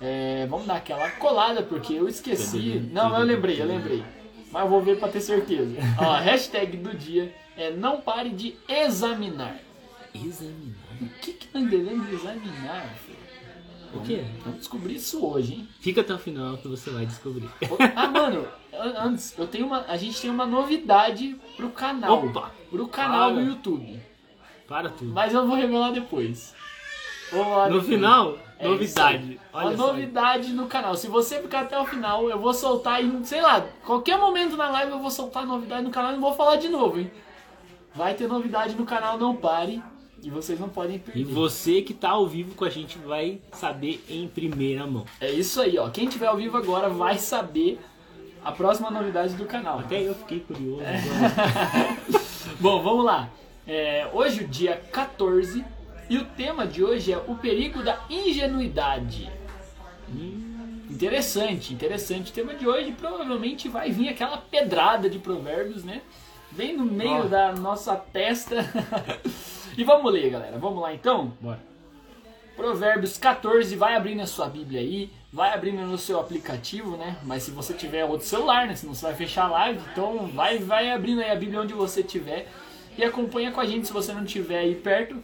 É, 0.00 0.46
vamos 0.48 0.66
dar 0.66 0.76
aquela 0.76 1.10
colada, 1.12 1.62
porque 1.62 1.94
eu 1.94 2.08
esqueci. 2.08 2.88
Não, 2.92 3.18
eu 3.18 3.24
lembrei, 3.24 3.60
eu 3.60 3.66
lembrei. 3.66 4.04
Mas 4.52 4.62
eu 4.62 4.68
vou 4.68 4.80
ver 4.80 4.98
pra 4.98 5.08
ter 5.08 5.20
certeza. 5.20 5.74
Ó, 5.98 6.14
hashtag 6.18 6.76
do 6.76 6.96
dia 6.96 7.34
é 7.56 7.70
não 7.70 8.00
pare 8.00 8.30
de 8.30 8.54
examinar. 8.68 9.58
Examinar. 10.14 10.76
O 11.00 11.08
que, 11.20 11.32
que 11.32 11.48
nós 11.52 11.68
devemos 11.68 12.08
examinar, 12.12 12.94
filho? 13.04 13.23
O 13.96 14.00
quê? 14.02 14.24
Vamos 14.42 14.58
descobrir 14.60 14.94
isso 14.96 15.24
hoje, 15.24 15.54
hein? 15.54 15.68
Fica 15.80 16.00
até 16.00 16.14
o 16.14 16.18
final 16.18 16.56
que 16.56 16.66
você 16.68 16.90
vai 16.90 17.06
descobrir. 17.06 17.48
Ah, 17.94 18.08
mano, 18.08 18.46
an- 18.72 18.94
antes, 19.06 19.34
eu 19.38 19.46
tenho 19.46 19.66
uma, 19.66 19.84
a 19.88 19.96
gente 19.96 20.20
tem 20.20 20.30
uma 20.30 20.46
novidade 20.46 21.36
pro 21.56 21.70
canal. 21.70 22.24
Opa! 22.26 22.50
Pro 22.70 22.88
canal 22.88 23.30
Fala. 23.30 23.34
do 23.34 23.40
YouTube. 23.48 24.00
Para 24.66 24.88
tudo. 24.88 25.12
Mas 25.12 25.32
eu 25.34 25.46
vou 25.46 25.56
revelar 25.56 25.90
depois. 25.92 26.54
Vou 27.30 27.48
lá 27.48 27.68
No 27.68 27.80
depois. 27.80 27.86
final, 27.86 28.38
É 28.58 28.66
novidade. 28.68 29.40
Olha 29.52 29.68
Uma 29.68 29.76
só. 29.76 29.86
novidade 29.88 30.52
no 30.52 30.66
canal. 30.66 30.94
Se 30.96 31.06
você 31.08 31.40
ficar 31.40 31.60
até 31.62 31.78
o 31.78 31.84
final, 31.84 32.28
eu 32.30 32.38
vou 32.38 32.52
soltar 32.54 33.02
em, 33.04 33.22
sei 33.24 33.40
lá, 33.40 33.60
qualquer 33.84 34.18
momento 34.18 34.56
na 34.56 34.70
live 34.70 34.92
eu 34.92 34.98
vou 35.00 35.10
soltar 35.10 35.46
novidade 35.46 35.82
no 35.84 35.90
canal 35.90 36.10
e 36.12 36.14
não 36.14 36.20
vou 36.22 36.34
falar 36.34 36.56
de 36.56 36.68
novo, 36.68 36.98
hein? 36.98 37.10
Vai 37.94 38.14
ter 38.14 38.26
novidade 38.26 38.74
no 38.74 38.84
canal, 38.84 39.18
não 39.18 39.36
pare. 39.36 39.82
E 40.24 40.30
vocês 40.30 40.58
não 40.58 40.70
podem 40.70 40.98
perder. 40.98 41.20
E 41.20 41.24
você 41.24 41.82
que 41.82 41.92
tá 41.92 42.10
ao 42.10 42.26
vivo 42.26 42.54
com 42.54 42.64
a 42.64 42.70
gente 42.70 42.96
vai 42.98 43.40
saber 43.52 44.02
em 44.08 44.26
primeira 44.26 44.86
mão. 44.86 45.04
É 45.20 45.30
isso 45.30 45.60
aí, 45.60 45.76
ó. 45.76 45.90
Quem 45.90 46.08
tiver 46.08 46.26
ao 46.26 46.36
vivo 46.38 46.56
agora 46.56 46.88
vai 46.88 47.18
saber 47.18 47.78
a 48.42 48.50
próxima 48.50 48.90
novidade 48.90 49.34
do 49.34 49.44
canal. 49.44 49.80
Até 49.80 50.00
eu 50.00 50.14
fiquei 50.14 50.40
curioso. 50.40 50.82
É. 50.82 50.98
Bom, 52.58 52.82
vamos 52.82 53.04
lá. 53.04 53.28
É, 53.66 54.08
hoje, 54.14 54.44
o 54.44 54.48
dia 54.48 54.82
14, 54.90 55.62
e 56.08 56.16
o 56.16 56.24
tema 56.24 56.66
de 56.66 56.82
hoje 56.82 57.12
é 57.12 57.18
o 57.18 57.34
perigo 57.34 57.82
da 57.82 58.00
ingenuidade. 58.08 59.30
Hum, 60.08 60.80
interessante, 60.90 61.74
interessante. 61.74 62.30
O 62.30 62.34
tema 62.34 62.54
de 62.54 62.66
hoje 62.66 62.92
provavelmente 62.92 63.68
vai 63.68 63.90
vir 63.90 64.08
aquela 64.08 64.38
pedrada 64.38 65.08
de 65.08 65.18
provérbios, 65.18 65.84
né? 65.84 66.00
Bem 66.50 66.76
no 66.76 66.84
meio 66.84 67.24
Ó. 67.24 67.28
da 67.28 67.52
nossa 67.52 67.94
testa. 67.94 68.64
e 69.76 69.84
vamos 69.84 70.12
ler, 70.12 70.30
galera. 70.30 70.58
Vamos 70.58 70.82
lá 70.82 70.92
então? 70.94 71.32
Bora. 71.40 71.60
Provérbios 72.56 73.18
14, 73.18 73.74
vai 73.74 73.96
abrindo 73.96 74.20
a 74.20 74.26
sua 74.26 74.48
Bíblia 74.48 74.80
aí, 74.80 75.10
vai 75.32 75.52
abrindo 75.52 75.82
no 75.82 75.98
seu 75.98 76.20
aplicativo, 76.20 76.96
né? 76.96 77.16
Mas 77.24 77.42
se 77.42 77.50
você 77.50 77.74
tiver 77.74 78.04
outro 78.04 78.26
celular, 78.26 78.68
né? 78.68 78.76
Senão 78.76 78.94
você 78.94 79.06
vai 79.06 79.14
fechar 79.14 79.46
a 79.46 79.48
live, 79.48 79.80
então 79.92 80.28
vai, 80.28 80.58
vai 80.58 80.90
abrindo 80.90 81.20
aí 81.20 81.30
a 81.30 81.36
Bíblia 81.36 81.60
onde 81.60 81.74
você 81.74 82.02
tiver 82.02 82.48
e 82.96 83.02
acompanha 83.02 83.50
com 83.50 83.60
a 83.60 83.64
gente 83.66 83.88
se 83.88 83.92
você 83.92 84.12
não 84.12 84.24
tiver 84.24 84.58
aí 84.58 84.76
perto, 84.76 85.20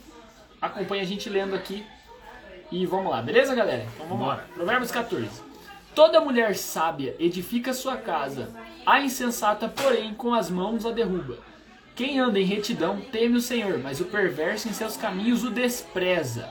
acompanha 0.60 1.02
a 1.02 1.06
gente 1.06 1.30
lendo 1.30 1.54
aqui 1.54 1.84
e 2.72 2.84
vamos 2.84 3.10
lá, 3.10 3.22
beleza, 3.22 3.54
galera? 3.54 3.86
Então 3.94 4.06
vamos 4.08 4.24
Bora. 4.24 4.38
lá. 4.38 4.44
Provérbios 4.52 4.90
14. 4.90 5.42
Toda 5.94 6.20
mulher 6.20 6.56
sábia 6.56 7.14
edifica 7.18 7.72
sua 7.72 7.96
casa, 7.96 8.50
a 8.86 9.00
insensata, 9.00 9.68
porém, 9.68 10.14
com 10.14 10.34
as 10.34 10.50
mãos 10.50 10.84
a 10.84 10.90
derruba. 10.90 11.38
Quem 11.94 12.18
anda 12.18 12.38
em 12.38 12.44
retidão 12.44 13.00
teme 13.00 13.36
o 13.36 13.42
Senhor, 13.42 13.78
mas 13.78 14.00
o 14.00 14.06
perverso 14.06 14.68
em 14.68 14.72
seus 14.72 14.96
caminhos 14.96 15.44
o 15.44 15.50
despreza. 15.50 16.50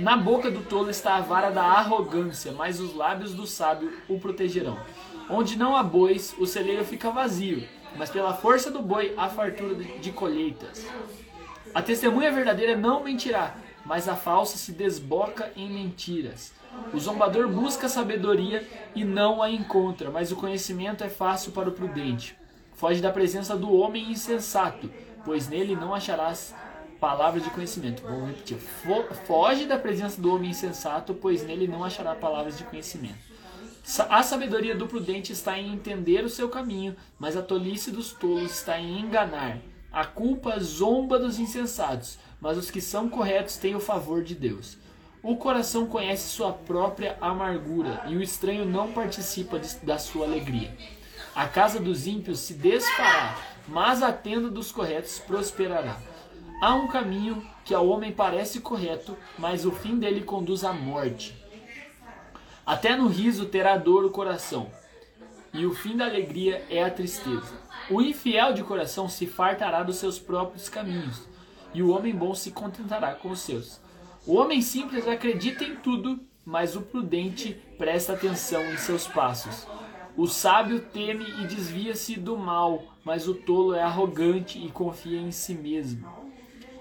Na 0.00 0.16
boca 0.16 0.50
do 0.50 0.62
tolo 0.62 0.90
está 0.90 1.16
a 1.16 1.20
vara 1.20 1.50
da 1.50 1.62
arrogância, 1.62 2.52
mas 2.52 2.80
os 2.80 2.94
lábios 2.94 3.32
do 3.32 3.46
sábio 3.46 3.92
o 4.08 4.18
protegerão. 4.18 4.78
Onde 5.30 5.56
não 5.56 5.76
há 5.76 5.82
bois, 5.82 6.34
o 6.38 6.46
celeiro 6.46 6.84
fica 6.84 7.10
vazio, 7.10 7.66
mas 7.96 8.10
pela 8.10 8.34
força 8.34 8.70
do 8.70 8.82
boi 8.82 9.14
há 9.16 9.28
fartura 9.28 9.74
de 9.76 9.98
de 9.98 10.12
colheitas. 10.12 10.86
A 11.74 11.80
testemunha 11.80 12.30
verdadeira 12.30 12.76
não 12.76 13.02
mentirá, 13.02 13.54
mas 13.84 14.08
a 14.08 14.16
falsa 14.16 14.58
se 14.58 14.72
desboca 14.72 15.50
em 15.56 15.70
mentiras. 15.70 16.52
O 16.92 16.98
zombador 16.98 17.48
busca 17.48 17.88
sabedoria 17.88 18.66
e 18.94 19.04
não 19.04 19.42
a 19.42 19.50
encontra, 19.50 20.10
mas 20.10 20.30
o 20.32 20.36
conhecimento 20.36 21.02
é 21.02 21.08
fácil 21.08 21.52
para 21.52 21.68
o 21.68 21.72
prudente. 21.72 22.36
Foge 22.74 23.00
da 23.00 23.10
presença 23.12 23.56
do 23.56 23.72
homem 23.72 24.10
insensato, 24.10 24.90
pois 25.24 25.48
nele 25.48 25.76
não 25.76 25.94
acharás 25.94 26.54
palavras 27.00 27.42
de 27.44 27.50
conhecimento. 27.50 28.02
Vou 28.02 28.26
repetir. 28.26 28.56
Fo- 28.58 29.04
Foge 29.26 29.66
da 29.66 29.78
presença 29.78 30.20
do 30.20 30.34
homem 30.34 30.50
insensato, 30.50 31.14
pois 31.14 31.44
nele 31.44 31.66
não 31.68 31.84
achará 31.84 32.14
palavras 32.14 32.58
de 32.58 32.64
conhecimento. 32.64 33.18
A 34.08 34.22
sabedoria 34.22 34.76
do 34.76 34.86
prudente 34.86 35.32
está 35.32 35.58
em 35.58 35.72
entender 35.72 36.24
o 36.24 36.30
seu 36.30 36.48
caminho, 36.48 36.94
mas 37.18 37.36
a 37.36 37.42
tolice 37.42 37.90
dos 37.90 38.12
tolos 38.12 38.52
está 38.52 38.78
em 38.78 39.00
enganar. 39.00 39.58
A 39.92 40.04
culpa 40.04 40.58
zomba 40.60 41.18
dos 41.18 41.38
insensatos, 41.38 42.18
mas 42.40 42.56
os 42.56 42.70
que 42.70 42.80
são 42.80 43.08
corretos 43.08 43.56
têm 43.56 43.74
o 43.74 43.80
favor 43.80 44.22
de 44.22 44.34
Deus. 44.34 44.78
O 45.22 45.36
coração 45.36 45.86
conhece 45.86 46.28
sua 46.28 46.52
própria 46.52 47.16
amargura, 47.20 48.02
e 48.08 48.16
o 48.16 48.22
estranho 48.22 48.64
não 48.64 48.92
participa 48.92 49.58
de- 49.58 49.76
da 49.84 49.98
sua 49.98 50.26
alegria. 50.26 50.74
A 51.34 51.48
casa 51.48 51.80
dos 51.80 52.06
ímpios 52.06 52.40
se 52.40 52.52
desfará, 52.52 53.36
mas 53.66 54.02
a 54.02 54.12
tenda 54.12 54.50
dos 54.50 54.70
corretos 54.70 55.18
prosperará. 55.18 55.98
Há 56.60 56.74
um 56.74 56.88
caminho 56.88 57.42
que 57.64 57.72
ao 57.72 57.88
homem 57.88 58.12
parece 58.12 58.60
correto, 58.60 59.16
mas 59.38 59.64
o 59.64 59.72
fim 59.72 59.98
dele 59.98 60.22
conduz 60.22 60.62
à 60.62 60.72
morte. 60.74 61.34
Até 62.66 62.94
no 62.94 63.08
riso 63.08 63.46
terá 63.46 63.78
dor 63.78 64.04
o 64.04 64.10
coração, 64.10 64.70
e 65.54 65.64
o 65.64 65.74
fim 65.74 65.96
da 65.96 66.04
alegria 66.04 66.64
é 66.68 66.84
a 66.84 66.90
tristeza. 66.90 67.60
O 67.90 68.00
infiel 68.00 68.52
de 68.52 68.62
coração 68.62 69.08
se 69.08 69.26
fartará 69.26 69.82
dos 69.82 69.96
seus 69.96 70.18
próprios 70.18 70.68
caminhos, 70.68 71.26
e 71.72 71.82
o 71.82 71.90
homem 71.90 72.14
bom 72.14 72.34
se 72.34 72.50
contentará 72.50 73.14
com 73.14 73.30
os 73.30 73.40
seus. 73.40 73.80
O 74.26 74.36
homem 74.36 74.60
simples 74.60 75.08
acredita 75.08 75.64
em 75.64 75.76
tudo, 75.76 76.20
mas 76.44 76.76
o 76.76 76.82
prudente 76.82 77.54
presta 77.78 78.12
atenção 78.12 78.62
em 78.70 78.76
seus 78.76 79.06
passos. 79.06 79.66
O 80.16 80.26
sábio 80.26 80.80
teme 80.80 81.24
e 81.40 81.46
desvia-se 81.46 82.18
do 82.18 82.36
mal, 82.36 82.82
mas 83.02 83.26
o 83.26 83.34
tolo 83.34 83.74
é 83.74 83.82
arrogante 83.82 84.58
e 84.58 84.68
confia 84.68 85.18
em 85.18 85.32
si 85.32 85.54
mesmo. 85.54 86.06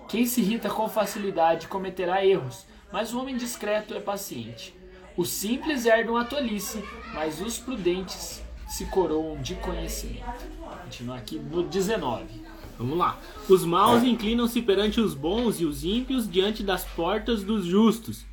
Quem 0.10 0.26
se 0.26 0.42
irrita 0.42 0.70
com 0.70 0.90
facilidade 0.90 1.68
cometerá 1.68 2.26
erros, 2.26 2.66
mas 2.92 3.14
o 3.14 3.20
homem 3.20 3.38
discreto 3.38 3.94
é 3.94 4.02
paciente. 4.02 4.76
Os 5.16 5.30
simples 5.30 5.86
herdam 5.86 6.18
a 6.18 6.26
tolice, 6.26 6.84
mas 7.14 7.40
os 7.40 7.58
prudentes 7.58 8.44
se 8.68 8.86
coroam 8.88 9.42
de 9.42 9.56
conhecimento. 9.56 10.46
Continuar 10.84 11.18
aqui 11.18 11.40
no 11.40 11.64
19. 11.64 12.26
Vamos 12.78 12.98
lá. 12.98 13.18
Os 13.48 13.64
maus 13.64 14.04
inclinam-se 14.04 14.62
perante 14.62 15.00
os 15.00 15.14
bons 15.14 15.62
e 15.62 15.66
os 15.66 15.86
ímpios 15.86 16.30
diante 16.30 16.64
das 16.64 16.84
portas 16.84 17.44
dos 17.44 17.66
justos. 17.66 18.26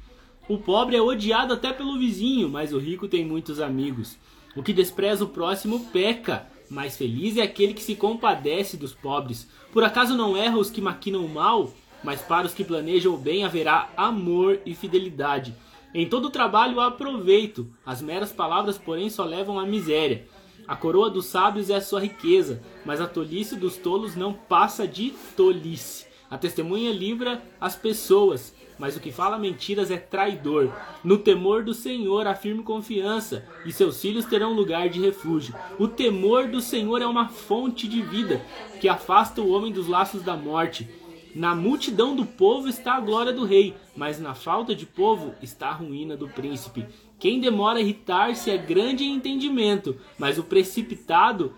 O 0.49 0.59
pobre 0.59 0.97
é 0.97 1.03
odiado 1.03 1.53
até 1.53 1.73
pelo 1.73 1.99
vizinho, 1.99 2.49
mas 2.49 2.73
o 2.73 2.79
rico 2.79 3.07
tem 3.07 3.25
muitos 3.25 3.61
amigos. 3.61 4.17
O 4.59 4.63
que 4.65 4.73
despreza 4.73 5.23
o 5.25 5.29
próximo 5.29 5.87
peca, 5.93 6.45
mas 6.69 6.97
feliz 6.97 7.37
é 7.37 7.43
aquele 7.43 7.73
que 7.73 7.81
se 7.81 7.95
compadece 7.95 8.77
dos 8.77 8.93
pobres. 8.93 9.49
Por 9.73 9.85
acaso 9.85 10.17
não 10.17 10.37
erra 10.37 10.59
os 10.59 10.69
que 10.69 10.81
maquinam 10.81 11.25
o 11.25 11.29
mal, 11.29 11.73
mas 12.03 12.23
para 12.23 12.45
os 12.45 12.55
que 12.55 12.65
planejam 12.65 13.15
o 13.15 13.17
bem 13.17 13.45
haverá 13.45 13.89
amor 13.97 14.59
e 14.67 14.75
fidelidade. 14.75 15.55
Em 15.95 16.09
todo 16.09 16.29
trabalho 16.29 16.81
há 16.81 16.91
proveito, 16.91 17.69
as 17.87 18.03
meras 18.03 18.33
palavras, 18.33 18.77
porém, 18.77 19.09
só 19.09 19.25
levam 19.25 19.61
à 19.61 19.65
miséria. 19.65 20.27
A 20.67 20.75
coroa 20.75 21.09
dos 21.09 21.27
sábios 21.27 21.71
é 21.71 21.77
a 21.77 21.81
sua 21.81 22.01
riqueza, 22.01 22.61
mas 22.85 23.01
a 23.01 23.07
tolice 23.07 23.55
dos 23.55 23.77
tolos 23.77 24.17
não 24.17 24.33
passa 24.33 24.89
de 24.89 25.15
tolice. 25.37 26.05
A 26.29 26.37
testemunha 26.37 26.93
livra 26.93 27.41
as 27.61 27.77
pessoas, 27.77 28.53
mas 28.79 28.97
o 28.97 29.01
que 29.01 29.11
fala 29.11 29.39
mentiras 29.39 29.91
é 29.91 29.97
traidor. 29.97 30.73
No 31.03 31.19
temor 31.19 31.65
do 31.65 31.75
Senhor 31.75 32.27
há 32.27 32.35
firme 32.35 32.63
confiança, 32.63 33.45
e 33.65 33.73
seus 33.73 34.01
filhos 34.01 34.25
terão 34.25 34.53
lugar 34.53 34.89
de 34.89 35.01
refúgio. 35.01 35.55
O 35.79 35.89
temor 35.89 36.49
do 36.49 36.61
Senhor 36.61 37.03
é 37.03 37.07
uma 37.07 37.29
fonte 37.29 37.89
de 37.89 38.01
vida, 38.03 38.41
que 38.81 38.89
afasta 38.89 39.41
o 39.41 39.51
homem 39.51 39.73
dos 39.73 39.89
laços 39.89 40.23
da 40.23 40.37
morte. 40.37 40.89
Na 41.35 41.55
multidão 41.55 42.17
do 42.17 42.25
povo 42.25 42.69
está 42.69 42.95
a 42.95 43.01
glória 43.01 43.33
do 43.33 43.45
rei, 43.45 43.75
mas 43.95 44.19
na 44.19 44.35
falta 44.35 44.75
de 44.75 44.87
povo 44.87 45.35
está 45.43 45.69
a 45.69 45.75
ruína 45.75 46.17
do 46.17 46.29
príncipe. 46.29 46.87
Quem 47.19 47.41
demora 47.41 47.79
a 47.79 47.83
irritar-se 47.83 48.51
é 48.51 48.57
grande 48.57 49.05
em 49.05 49.15
entendimento, 49.15 49.97
mas 50.19 50.39
o 50.39 50.45
precipitado 50.45 51.53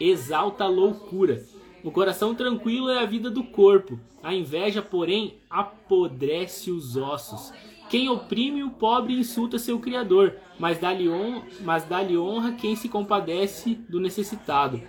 exalta 0.00 0.64
a 0.64 0.68
loucura. 0.68 1.44
O 1.84 1.90
coração 1.90 2.32
tranquilo 2.32 2.88
é 2.90 3.02
a 3.02 3.06
vida 3.06 3.28
do 3.28 3.42
corpo, 3.42 3.98
a 4.22 4.32
inveja, 4.32 4.80
porém, 4.80 5.34
apodrece 5.50 6.70
os 6.70 6.96
ossos. 6.96 7.52
Quem 7.90 8.08
oprime 8.08 8.62
o 8.62 8.70
pobre 8.70 9.18
insulta 9.18 9.58
seu 9.58 9.78
Criador, 9.80 10.36
mas 10.58 10.78
dá-lhe 10.78 11.08
honra, 11.10 11.42
dá-lhe 11.88 12.16
honra 12.16 12.52
quem 12.52 12.76
se 12.76 12.88
compadece 12.88 13.74
do 13.88 14.00
necessitado. 14.00 14.80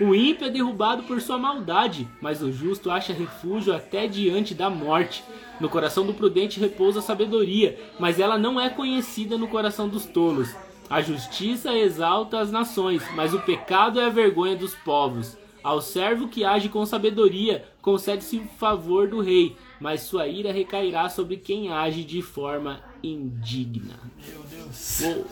O 0.00 0.14
ímpio 0.14 0.46
é 0.46 0.50
derrubado 0.50 1.04
por 1.04 1.20
sua 1.20 1.38
maldade, 1.38 2.08
mas 2.20 2.42
o 2.42 2.52
justo 2.52 2.90
acha 2.90 3.12
refúgio 3.12 3.72
até 3.72 4.08
diante 4.08 4.52
da 4.52 4.68
morte. 4.68 5.22
No 5.60 5.68
coração 5.68 6.04
do 6.04 6.12
prudente 6.12 6.58
repousa 6.58 6.98
a 6.98 7.02
sabedoria, 7.02 7.78
mas 7.98 8.18
ela 8.18 8.36
não 8.36 8.60
é 8.60 8.68
conhecida 8.68 9.38
no 9.38 9.46
coração 9.46 9.88
dos 9.88 10.04
tolos. 10.04 10.54
A 10.90 11.00
justiça 11.00 11.72
exalta 11.74 12.40
as 12.40 12.50
nações, 12.50 13.02
mas 13.14 13.32
o 13.32 13.40
pecado 13.40 14.00
é 14.00 14.04
a 14.04 14.10
vergonha 14.10 14.56
dos 14.56 14.74
povos. 14.74 15.38
Ao 15.62 15.80
servo 15.80 16.28
que 16.28 16.44
age 16.44 16.68
com 16.68 16.84
sabedoria, 16.86 17.64
concede-se 17.82 18.38
o 18.38 18.44
favor 18.58 19.08
do 19.08 19.20
rei, 19.20 19.56
mas 19.80 20.02
sua 20.02 20.26
ira 20.26 20.52
recairá 20.52 21.08
sobre 21.08 21.36
quem 21.36 21.72
age 21.72 22.04
de 22.04 22.22
forma 22.22 22.82
indigna. 23.02 23.98
Meu 24.26 24.42
Deus. 24.44 25.00
Uou. 25.00 25.26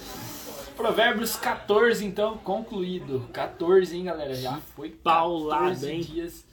Provérbios 0.77 1.35
14, 1.35 2.05
então, 2.05 2.38
concluído. 2.38 3.29
14, 3.33 3.97
hein, 3.97 4.05
galera? 4.05 4.35
Já 4.35 4.59
foi 4.77 4.91
paulado, 4.91 5.85
hein? 5.85 6.01
dias. 6.01 6.47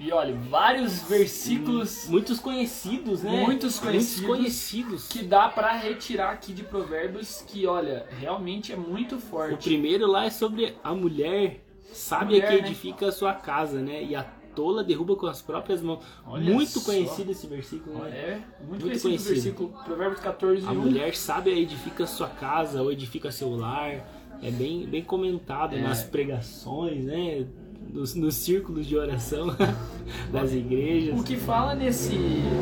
E 0.00 0.12
olha, 0.12 0.32
vários 0.34 1.02
versículos. 1.02 2.06
Muitos 2.08 2.38
conhecidos, 2.38 3.22
né? 3.22 3.44
Muitos 3.44 3.80
conhecidos. 3.80 4.20
Muitos 4.20 4.38
conhecidos. 4.38 5.08
Que 5.08 5.22
dá 5.22 5.48
para 5.48 5.72
retirar 5.72 6.30
aqui 6.30 6.52
de 6.52 6.62
Provérbios 6.62 7.42
que, 7.46 7.66
olha, 7.66 8.06
realmente 8.18 8.72
é 8.72 8.76
muito 8.76 9.18
forte. 9.18 9.54
O 9.54 9.58
primeiro 9.58 10.06
lá 10.06 10.26
é 10.26 10.30
sobre 10.30 10.76
a 10.84 10.94
mulher 10.94 11.60
sábia 11.92 12.40
que 12.40 12.52
né? 12.52 12.58
edifica 12.58 13.08
a 13.08 13.12
sua 13.12 13.34
casa, 13.34 13.80
né? 13.80 14.02
E 14.02 14.14
a 14.14 14.24
tola 14.58 14.82
derruba 14.82 15.14
com 15.14 15.26
as 15.26 15.40
próprias 15.40 15.80
mãos. 15.80 16.00
Olha 16.26 16.52
muito 16.52 16.80
só. 16.80 16.86
conhecido 16.86 17.30
esse 17.30 17.46
versículo, 17.46 17.98
né? 18.00 18.10
É, 18.10 18.32
muito, 18.66 18.70
muito 18.70 18.82
conhecido, 18.82 19.02
conhecido. 19.02 19.34
versículo. 19.34 19.68
Provérbios 19.84 20.20
14, 20.20 20.66
A 20.66 20.72
1. 20.72 20.74
mulher 20.74 21.14
sábia 21.14 21.52
edifica 21.52 22.02
a 22.02 22.06
sua 22.08 22.28
casa 22.28 22.82
ou 22.82 22.90
edifica 22.90 23.30
seu 23.30 23.54
lar. 23.54 24.04
É 24.42 24.50
bem, 24.50 24.84
bem 24.86 25.02
comentado 25.02 25.76
é. 25.76 25.80
nas 25.80 26.02
pregações, 26.02 27.04
né? 27.04 27.46
Nos, 27.92 28.16
nos 28.16 28.34
círculos 28.34 28.84
de 28.86 28.96
oração 28.96 29.46
das 30.32 30.52
igrejas. 30.52 31.18
O 31.18 31.22
que 31.22 31.36
fala 31.36 31.76
nesse. 31.76 32.16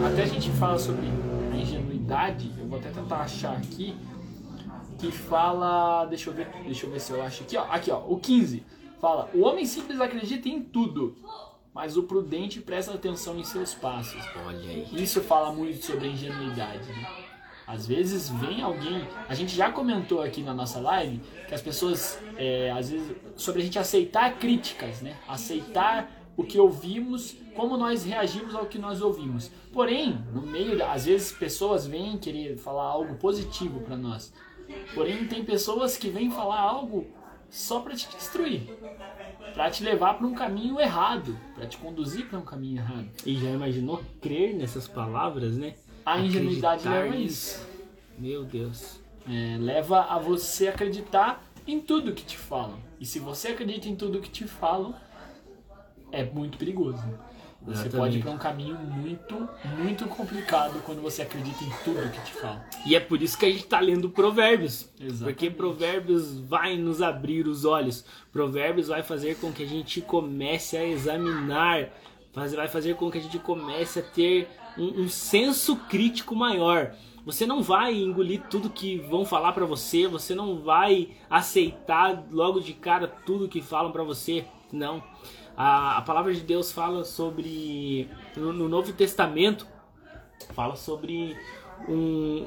Até 0.06 0.24
a 0.24 0.26
gente 0.26 0.50
fala 0.50 0.78
sobre 0.78 1.06
a 1.52 1.56
ingenuidade, 1.56 2.52
eu 2.58 2.66
vou 2.66 2.78
até 2.78 2.90
tentar 2.90 3.20
achar 3.20 3.56
aqui. 3.56 3.94
Que 4.98 5.10
fala. 5.10 6.04
Deixa 6.06 6.28
eu 6.28 6.34
ver, 6.34 6.48
deixa 6.64 6.86
eu 6.86 6.90
ver 6.90 7.00
se 7.00 7.12
eu 7.12 7.22
acho 7.22 7.42
aqui, 7.42 7.56
ó. 7.56 7.64
Aqui, 7.70 7.90
ó, 7.90 8.02
o 8.06 8.18
15. 8.18 8.62
Fala: 9.00 9.30
O 9.34 9.40
homem 9.40 9.64
simples 9.64 10.00
acredita 10.00 10.48
em 10.48 10.62
tudo, 10.62 11.16
mas 11.74 11.96
o 11.96 12.02
prudente 12.04 12.60
presta 12.60 12.94
atenção 12.94 13.38
em 13.38 13.44
seus 13.44 13.74
passos. 13.74 14.22
Olha 14.46 14.58
aí. 14.58 14.86
Isso 14.92 15.20
fala 15.20 15.52
muito 15.52 15.84
sobre 15.84 16.08
a 16.08 16.10
ingenuidade. 16.10 16.88
Né? 16.88 17.06
Às 17.66 17.86
vezes 17.86 18.28
vem 18.28 18.62
alguém. 18.62 19.06
A 19.28 19.34
gente 19.34 19.54
já 19.54 19.70
comentou 19.72 20.22
aqui 20.22 20.42
na 20.42 20.54
nossa 20.54 20.78
live 20.78 21.20
que 21.48 21.54
as 21.54 21.60
pessoas, 21.60 22.18
é, 22.36 22.70
às 22.70 22.90
vezes, 22.90 23.16
sobre 23.34 23.60
a 23.60 23.64
gente 23.64 23.78
aceitar 23.78 24.38
críticas, 24.38 25.02
né? 25.02 25.16
Aceitar 25.26 26.10
o 26.36 26.44
que 26.44 26.58
ouvimos, 26.58 27.36
como 27.54 27.76
nós 27.76 28.04
reagimos 28.04 28.54
ao 28.54 28.66
que 28.66 28.78
nós 28.78 29.00
ouvimos. 29.00 29.50
Porém, 29.72 30.18
no 30.32 30.42
meio, 30.42 30.84
às 30.84 31.06
vezes 31.06 31.32
pessoas 31.32 31.86
vêm 31.86 32.16
querer 32.18 32.56
falar 32.56 32.84
algo 32.84 33.16
positivo 33.16 33.80
para 33.80 33.96
nós. 33.96 34.32
Porém, 34.94 35.26
tem 35.26 35.44
pessoas 35.44 35.96
que 35.96 36.08
vêm 36.08 36.30
falar 36.30 36.60
algo 36.60 37.06
só 37.50 37.80
para 37.80 37.94
te 37.94 38.08
destruir 38.08 38.68
para 39.56 39.70
te 39.70 39.82
levar 39.82 40.14
para 40.14 40.26
um 40.26 40.34
caminho 40.34 40.78
errado, 40.78 41.34
para 41.54 41.66
te 41.66 41.78
conduzir 41.78 42.28
para 42.28 42.38
um 42.38 42.44
caminho 42.44 42.78
errado. 42.78 43.08
E 43.24 43.36
já 43.38 43.48
imaginou 43.48 44.02
crer 44.20 44.54
nessas 44.54 44.86
palavras, 44.86 45.56
né? 45.56 45.74
A 46.04 46.20
ingenuidade 46.20 46.86
leva 46.86 47.14
a 47.14 47.16
isso. 47.16 47.66
Meu 48.18 48.44
Deus. 48.44 49.00
É, 49.26 49.56
leva 49.58 50.02
a 50.02 50.18
você 50.18 50.68
acreditar 50.68 51.42
em 51.66 51.80
tudo 51.80 52.12
que 52.12 52.22
te 52.22 52.36
falam. 52.36 52.78
E 53.00 53.06
se 53.06 53.18
você 53.18 53.48
acredita 53.48 53.88
em 53.88 53.96
tudo 53.96 54.20
que 54.20 54.30
te 54.30 54.46
falam, 54.46 54.94
é 56.12 56.22
muito 56.22 56.58
perigoso. 56.58 57.02
Você 57.66 57.72
Exatamente. 57.72 57.96
pode 57.96 58.18
ir 58.18 58.22
para 58.22 58.30
um 58.30 58.38
caminho 58.38 58.76
muito, 58.76 59.48
muito 59.76 60.06
complicado 60.06 60.80
quando 60.84 61.02
você 61.02 61.22
acredita 61.22 61.64
em 61.64 61.70
tudo 61.84 62.10
que 62.12 62.20
te 62.20 62.32
fala. 62.34 62.64
E 62.86 62.94
é 62.94 63.00
por 63.00 63.20
isso 63.20 63.36
que 63.36 63.44
a 63.44 63.50
gente 63.50 63.64
está 63.64 63.80
lendo 63.80 64.08
Provérbios. 64.08 64.88
Exatamente. 65.00 65.24
Porque 65.24 65.50
Provérbios 65.50 66.38
vai 66.38 66.76
nos 66.76 67.02
abrir 67.02 67.48
os 67.48 67.64
olhos. 67.64 68.04
Provérbios 68.32 68.86
vai 68.86 69.02
fazer 69.02 69.36
com 69.38 69.52
que 69.52 69.64
a 69.64 69.66
gente 69.66 70.00
comece 70.00 70.76
a 70.76 70.86
examinar, 70.86 71.90
vai 72.32 72.68
fazer 72.68 72.94
com 72.94 73.10
que 73.10 73.18
a 73.18 73.22
gente 73.22 73.40
comece 73.40 73.98
a 73.98 74.02
ter 74.02 74.48
um, 74.78 75.02
um 75.02 75.08
senso 75.08 75.74
crítico 75.74 76.36
maior. 76.36 76.94
Você 77.24 77.44
não 77.44 77.60
vai 77.60 77.92
engolir 77.92 78.42
tudo 78.48 78.70
que 78.70 78.98
vão 78.98 79.24
falar 79.24 79.52
para 79.52 79.66
você, 79.66 80.06
você 80.06 80.32
não 80.32 80.60
vai 80.60 81.08
aceitar 81.28 82.24
logo 82.30 82.60
de 82.60 82.72
cara 82.72 83.08
tudo 83.08 83.48
que 83.48 83.60
falam 83.60 83.90
para 83.90 84.04
você. 84.04 84.44
Não. 84.72 85.02
A, 85.56 85.98
a 85.98 86.02
palavra 86.02 86.34
de 86.34 86.40
Deus 86.40 86.70
fala 86.70 87.04
sobre. 87.04 88.08
No, 88.36 88.52
no 88.52 88.68
Novo 88.68 88.92
Testamento, 88.92 89.66
fala 90.54 90.76
sobre 90.76 91.36
um, 91.88 92.46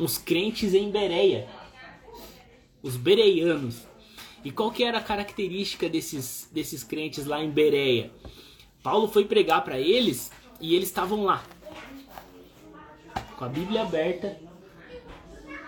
uns 0.00 0.18
crentes 0.18 0.74
em 0.74 0.90
Bereia, 0.90 1.48
os 2.82 2.96
bereianos. 2.96 3.86
E 4.44 4.50
qual 4.50 4.72
que 4.72 4.82
era 4.82 4.98
a 4.98 5.02
característica 5.02 5.88
desses, 5.88 6.50
desses 6.52 6.82
crentes 6.82 7.26
lá 7.26 7.42
em 7.42 7.50
Bereia? 7.50 8.10
Paulo 8.82 9.06
foi 9.06 9.24
pregar 9.24 9.62
para 9.62 9.78
eles 9.78 10.32
e 10.60 10.74
eles 10.74 10.88
estavam 10.88 11.22
lá, 11.22 11.44
com 13.36 13.44
a 13.44 13.48
Bíblia 13.48 13.82
aberta, 13.82 14.40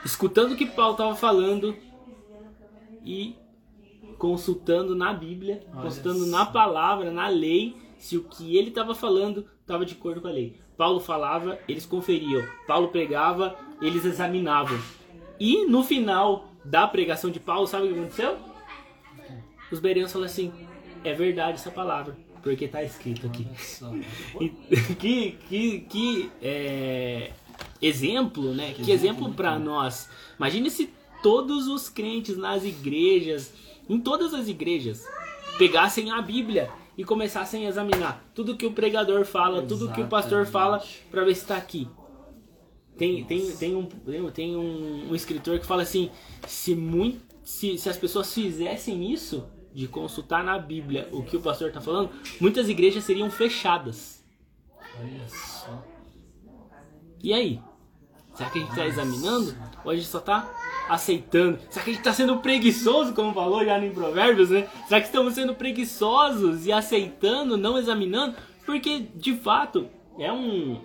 escutando 0.05 0.53
o 0.53 0.57
que 0.57 0.67
Paulo 0.67 0.93
estava 0.95 1.15
falando 1.15 1.77
e 3.05 3.37
consultando 4.25 4.97
na 4.97 5.13
Bíblia, 5.13 5.63
Olha 5.71 5.83
consultando 5.83 6.25
na 6.25 6.47
palavra, 6.47 7.11
na 7.11 7.29
lei, 7.29 7.77
se 7.99 8.17
o 8.17 8.25
que 8.25 8.57
ele 8.57 8.71
estava 8.71 8.95
falando 8.95 9.45
estava 9.61 9.85
de 9.85 9.93
acordo 9.93 10.23
com 10.23 10.29
a 10.29 10.31
lei. 10.31 10.59
Paulo 10.79 10.99
falava, 10.99 11.59
eles 11.69 11.85
conferiam. 11.85 12.43
Paulo 12.67 12.89
pregava, 12.89 13.55
eles 13.83 14.03
examinavam. 14.03 14.79
E 15.39 15.67
no 15.67 15.85
final 15.85 16.49
da 16.65 16.89
pregação 16.89 17.31
de 17.31 17.39
Paulo, 17.39 17.67
sabe 17.67 17.87
o 17.87 17.93
que 17.93 17.99
aconteceu? 17.99 18.39
Os 19.71 19.79
bereanos 19.79 20.11
falaram 20.11 20.33
assim: 20.33 20.51
é 21.05 21.13
verdade 21.13 21.59
essa 21.59 21.71
palavra, 21.71 22.17
porque 22.43 22.65
está 22.65 22.83
escrito 22.83 23.27
aqui. 23.27 23.47
que 24.99 25.33
que, 25.47 25.81
que 25.81 26.31
é, 26.41 27.31
exemplo, 27.83 28.55
né? 28.55 28.73
Que, 28.73 28.85
que 28.85 28.91
exemplo 28.91 29.35
para 29.35 29.59
nós. 29.59 30.09
Imagine 30.39 30.71
se 30.71 30.91
todos 31.23 31.67
os 31.69 31.91
crentes 31.91 32.39
nas 32.39 32.65
igrejas 32.65 33.53
em 33.88 34.01
todas 34.01 34.33
as 34.35 34.49
igrejas 34.49 35.07
pegassem 35.59 36.11
a 36.11 36.20
Bíblia 36.20 36.70
e 36.97 37.05
começassem 37.05 37.66
a 37.66 37.68
examinar 37.68 38.25
tudo 38.35 38.57
que 38.57 38.66
o 38.66 38.73
pregador 38.73 39.25
fala, 39.25 39.59
Exatamente. 39.59 39.68
tudo 39.68 39.92
que 39.92 40.03
o 40.03 40.09
pastor 40.09 40.47
fala, 40.47 40.83
para 41.11 41.25
ver 41.25 41.35
se 41.35 41.42
está 41.42 41.57
aqui. 41.57 41.88
Tem, 42.97 43.25
tem, 43.25 43.51
tem, 43.57 43.75
um, 43.75 43.87
tem 44.31 44.57
um, 44.57 45.11
um, 45.11 45.14
escritor 45.14 45.59
que 45.59 45.66
fala 45.66 45.83
assim: 45.83 46.11
se, 46.47 46.77
muito, 46.77 47.20
se, 47.42 47.77
se 47.77 47.88
as 47.88 47.97
pessoas 47.97 48.33
fizessem 48.33 49.12
isso, 49.12 49.49
de 49.75 49.88
consultar 49.88 50.44
na 50.44 50.57
Bíblia 50.57 51.09
o 51.11 51.25
que 51.25 51.37
o 51.37 51.40
pastor 51.40 51.68
está 51.68 51.81
falando, 51.81 52.11
muitas 52.40 52.68
igrejas 52.68 53.03
seriam 53.03 53.29
fechadas. 53.29 54.25
Olha 54.97 55.29
só. 55.29 55.85
E 57.20 57.33
aí? 57.33 57.61
Será 58.35 58.51
que 58.51 58.59
a 58.59 58.61
gente 58.62 58.70
está 58.70 58.87
examinando? 58.87 59.57
Ou 59.85 59.90
a 59.90 59.97
gente 59.97 60.07
só 60.07 60.18
está 60.18 60.49
aceitando? 60.88 61.59
Será 61.70 61.85
que 61.85 61.90
a 61.90 61.92
gente 61.92 62.01
está 62.01 62.12
sendo 62.12 62.38
preguiçoso, 62.38 63.14
como 63.14 63.33
falou 63.33 63.64
já 63.64 63.79
no 63.79 63.90
Provérbios, 63.92 64.51
né? 64.51 64.68
Será 64.87 65.01
que 65.01 65.07
estamos 65.07 65.35
sendo 65.35 65.55
preguiçosos 65.55 66.66
e 66.66 66.73
aceitando, 66.73 67.57
não 67.57 67.79
examinando? 67.79 68.37
Porque, 68.64 69.07
de 69.14 69.35
fato, 69.35 69.88
é 70.18 70.33
um, 70.33 70.81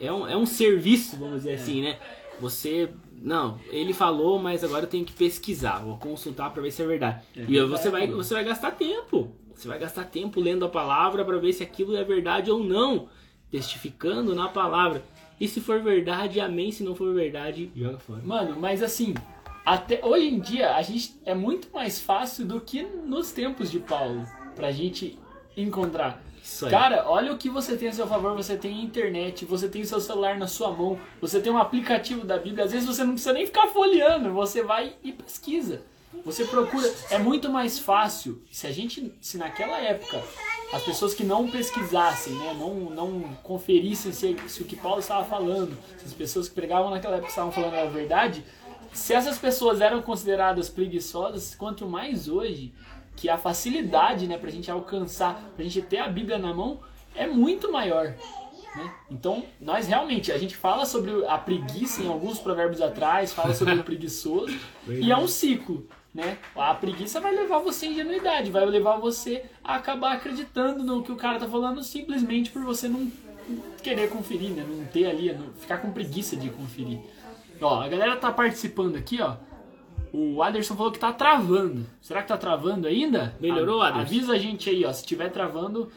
é 0.00 0.12
um, 0.12 0.28
é 0.28 0.36
um 0.36 0.46
serviço, 0.46 1.16
vamos 1.16 1.38
dizer 1.38 1.54
assim, 1.54 1.82
né? 1.82 1.98
Você 2.40 2.90
não, 3.22 3.58
ele 3.70 3.92
falou, 3.92 4.38
mas 4.38 4.64
agora 4.64 4.84
eu 4.84 4.88
tenho 4.88 5.04
que 5.04 5.12
pesquisar, 5.12 5.78
vou 5.78 5.96
consultar 5.96 6.50
para 6.50 6.62
ver 6.62 6.72
se 6.72 6.82
é 6.82 6.86
verdade. 6.86 7.22
É 7.36 7.44
e 7.46 7.60
você 7.64 7.88
vai, 7.88 8.06
você 8.08 8.34
vai 8.34 8.44
gastar 8.44 8.72
tempo. 8.72 9.32
Você 9.54 9.68
vai 9.68 9.78
gastar 9.78 10.04
tempo 10.04 10.40
lendo 10.40 10.64
a 10.64 10.68
palavra 10.68 11.24
para 11.24 11.38
ver 11.38 11.52
se 11.52 11.62
aquilo 11.62 11.94
é 11.94 12.02
verdade 12.02 12.50
ou 12.50 12.64
não, 12.64 13.08
testificando 13.50 14.34
na 14.34 14.48
palavra. 14.48 15.04
E 15.40 15.46
se 15.46 15.60
for 15.60 15.80
verdade, 15.80 16.40
amém. 16.40 16.72
Se 16.72 16.82
não 16.82 16.94
for 16.94 17.14
verdade, 17.14 17.70
joga 17.76 17.98
fora. 17.98 18.22
Mano, 18.24 18.56
mas 18.58 18.82
assim, 18.82 19.14
até 19.64 20.04
hoje 20.04 20.28
em 20.28 20.40
dia 20.40 20.74
a 20.74 20.82
gente 20.82 21.16
é 21.24 21.34
muito 21.34 21.68
mais 21.72 22.00
fácil 22.00 22.44
do 22.44 22.60
que 22.60 22.82
nos 22.82 23.32
tempos 23.32 23.70
de 23.70 23.78
Paulo 23.78 24.26
pra 24.54 24.72
gente 24.72 25.18
encontrar. 25.56 26.22
Cara, 26.68 27.08
olha 27.08 27.32
o 27.32 27.38
que 27.38 27.48
você 27.48 27.76
tem 27.76 27.88
a 27.88 27.92
seu 27.92 28.06
favor. 28.06 28.34
Você 28.36 28.56
tem 28.56 28.82
internet, 28.82 29.44
você 29.44 29.68
tem 29.68 29.82
o 29.82 29.86
seu 29.86 30.00
celular 30.00 30.36
na 30.36 30.48
sua 30.48 30.72
mão, 30.72 30.98
você 31.20 31.40
tem 31.40 31.52
um 31.52 31.58
aplicativo 31.58 32.26
da 32.26 32.36
Bíblia. 32.36 32.64
Às 32.64 32.72
vezes 32.72 32.86
você 32.86 33.04
não 33.04 33.12
precisa 33.12 33.32
nem 33.32 33.46
ficar 33.46 33.68
folheando, 33.68 34.32
você 34.32 34.62
vai 34.62 34.94
e 35.04 35.12
pesquisa. 35.12 35.82
Você 36.24 36.44
procura. 36.44 36.92
É 37.10 37.18
muito 37.18 37.48
mais 37.48 37.78
fácil. 37.78 38.42
Se 38.50 38.66
a 38.66 38.72
gente, 38.72 39.12
se 39.20 39.38
naquela 39.38 39.78
época 39.78 40.22
as 40.72 40.82
pessoas 40.82 41.14
que 41.14 41.22
não 41.22 41.50
pesquisassem, 41.50 42.32
né, 42.32 42.56
não, 42.58 42.74
não 42.74 43.22
conferissem 43.42 44.10
se, 44.10 44.36
se 44.46 44.62
o 44.62 44.64
que 44.64 44.74
Paulo 44.74 45.00
estava 45.00 45.24
falando, 45.24 45.76
se 45.98 46.06
as 46.06 46.14
pessoas 46.14 46.48
que 46.48 46.54
pregavam 46.54 46.90
naquela 46.90 47.16
época 47.16 47.28
estavam 47.28 47.52
falando 47.52 47.74
a 47.74 47.84
verdade, 47.84 48.44
se 48.92 49.14
essas 49.14 49.38
pessoas 49.38 49.80
eram 49.80 50.02
consideradas 50.02 50.68
preguiçosas, 50.68 51.54
quanto 51.54 51.86
mais 51.86 52.28
hoje, 52.28 52.72
que 53.16 53.28
a 53.28 53.38
facilidade 53.38 54.26
né, 54.26 54.38
para 54.38 54.48
a 54.48 54.52
gente 54.52 54.70
alcançar, 54.70 55.34
para 55.54 55.64
a 55.64 55.68
gente 55.68 55.82
ter 55.82 55.98
a 55.98 56.08
Bíblia 56.08 56.38
na 56.38 56.52
mão, 56.52 56.80
é 57.14 57.26
muito 57.26 57.70
maior. 57.70 58.14
Né? 58.74 58.94
Então, 59.10 59.44
nós 59.60 59.86
realmente, 59.86 60.32
a 60.32 60.38
gente 60.38 60.56
fala 60.56 60.86
sobre 60.86 61.10
a 61.26 61.36
preguiça 61.36 62.02
em 62.02 62.08
alguns 62.08 62.38
provérbios 62.38 62.80
atrás, 62.80 63.32
fala 63.32 63.54
sobre 63.54 63.74
o 63.74 63.84
preguiçoso, 63.84 64.56
e 64.88 65.10
é 65.12 65.16
um 65.16 65.28
ciclo. 65.28 65.86
né? 66.14 66.38
A 66.54 66.74
preguiça 66.74 67.20
vai 67.20 67.34
levar 67.34 67.58
você 67.58 67.86
à 67.86 67.88
ingenuidade, 67.90 68.50
vai 68.50 68.64
levar 68.66 68.98
você 68.98 69.44
a 69.64 69.76
acabar 69.76 70.12
acreditando 70.12 70.82
no 70.84 71.02
que 71.02 71.12
o 71.12 71.16
cara 71.16 71.38
tá 71.38 71.48
falando 71.48 71.82
simplesmente 71.82 72.50
por 72.50 72.62
você 72.62 72.88
não 72.88 73.10
querer 73.82 74.08
conferir, 74.08 74.50
né? 74.50 74.64
Não 74.68 74.84
ter 74.86 75.06
ali, 75.06 75.32
não 75.32 75.52
ficar 75.54 75.78
com 75.78 75.90
preguiça 75.90 76.36
de 76.36 76.48
conferir. 76.50 77.00
Ó, 77.62 77.80
a 77.80 77.88
galera 77.88 78.16
tá 78.16 78.30
participando 78.32 78.96
aqui, 78.96 79.20
ó. 79.22 79.36
O 80.12 80.42
Aderson 80.42 80.74
falou 80.76 80.92
que 80.92 80.98
tá 80.98 81.12
travando. 81.12 81.86
Será 82.00 82.20
que 82.22 82.28
tá 82.28 82.36
travando 82.36 82.86
ainda? 82.86 83.34
Melhorou, 83.40 83.80
A- 83.80 83.88
Aderson? 83.88 84.02
Avisa 84.02 84.32
a 84.34 84.38
gente 84.38 84.68
aí, 84.68 84.84
ó. 84.84 84.92
Se 84.92 85.06
tiver 85.06 85.30
travando, 85.30 85.88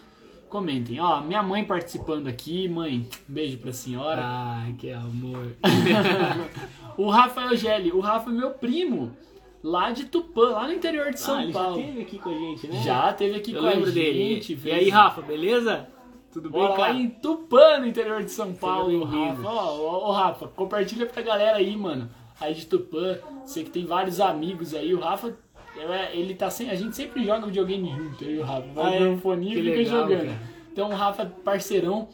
comentem. 0.49 0.99
Ó, 1.01 1.19
minha 1.21 1.43
mãe 1.43 1.65
participando 1.65 2.27
aqui. 2.27 2.69
Mãe, 2.69 3.09
um 3.29 3.33
beijo 3.33 3.57
pra 3.57 3.73
senhora. 3.73 4.21
Ai, 4.23 4.73
que 4.77 4.91
amor. 4.91 5.55
O 6.97 7.09
Rafael 7.09 7.55
Gelli. 7.57 7.91
O 7.91 7.99
Rafa 7.99 8.29
é 8.29 8.33
meu 8.33 8.51
primo. 8.51 9.11
Lá 9.61 9.91
de 9.91 10.05
Tupã, 10.05 10.49
lá 10.51 10.67
no 10.67 10.73
interior 10.73 11.11
de 11.11 11.19
São 11.19 11.37
ah, 11.37 11.43
ele 11.43 11.51
já 11.51 11.59
Paulo. 11.59 11.79
esteve 11.81 12.01
aqui 12.01 12.19
com 12.19 12.29
a 12.29 12.33
gente, 12.37 12.67
né? 12.67 12.83
Já 12.83 13.11
teve 13.13 13.35
aqui 13.35 13.51
Eu 13.51 13.61
com 13.61 13.67
a 13.67 13.69
lembro 13.71 13.91
gente. 13.91 14.55
dele. 14.55 14.69
E 14.69 14.71
aí, 14.71 14.89
Rafa, 14.89 15.21
beleza? 15.23 15.87
Tudo 16.35 16.49
bem, 16.49 16.59
Bora 16.61 16.71
lá 16.73 16.87
cara? 16.87 16.97
em 16.97 17.09
Tupã, 17.09 17.79
no 17.79 17.87
interior 17.87 18.21
de 18.21 18.29
São 18.29 18.53
Paulo. 18.53 19.05
Rafa. 19.05 19.41
Ó, 19.47 19.77
ó, 19.79 20.09
ó, 20.09 20.11
Rafa, 20.11 20.47
compartilha 20.49 21.05
pra 21.05 21.21
galera 21.21 21.57
aí, 21.57 21.77
mano. 21.77 22.09
Aí 22.41 22.53
de 22.53 22.65
Tupã, 22.65 23.17
sei 23.45 23.63
que 23.63 23.69
tem 23.69 23.85
vários 23.85 24.19
amigos 24.19 24.73
aí. 24.73 24.93
O 24.93 24.99
Rafa, 24.99 25.33
ele- 25.77 26.19
ele 26.19 26.35
tá 26.35 26.49
sem. 26.49 26.69
A 26.69 26.75
gente 26.75 26.93
sempre 26.93 27.23
joga 27.23 27.45
videogame 27.47 27.89
junto, 27.89 28.21
eu 28.25 28.31
e 28.31 28.39
o 28.39 28.43
Rafa. 28.43 28.67
Vai 28.73 28.85
Ah, 28.85 28.95
é? 28.95 28.99
ver 28.99 29.07
um 29.07 29.17
foninho 29.17 29.53
Que 29.53 29.59
e 29.61 29.63
fica 29.63 29.77
legal, 29.77 30.01
jogando. 30.09 30.25
cara. 30.27 30.39
Então, 30.73 30.89
o 30.89 30.93
Rafa, 30.93 31.25
parceirão. 31.45 32.09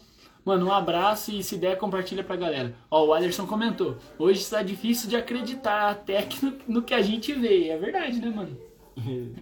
Mano, 0.46 0.68
um 0.68 0.72
abraço 0.72 1.32
e 1.32 1.42
se 1.44 1.58
der, 1.58 1.78
compartilha 1.80 2.24
pra 2.24 2.36
galera. 2.36 2.76
Ó, 2.92 3.06
o 3.06 3.14
Aderson 3.14 3.48
comentou. 3.48 3.98
Hoje 4.20 4.40
está 4.42 4.62
difícil 4.62 5.10
de 5.10 5.16
acreditar 5.16 5.90
até 5.90 6.22
que 6.22 6.46
no, 6.46 6.54
no 6.68 6.82
que 6.84 6.94
a 6.94 7.02
gente 7.02 7.34
vê. 7.34 7.70
É 7.70 7.78
verdade, 7.78 8.20
né, 8.20 8.32
mano? 8.36 8.56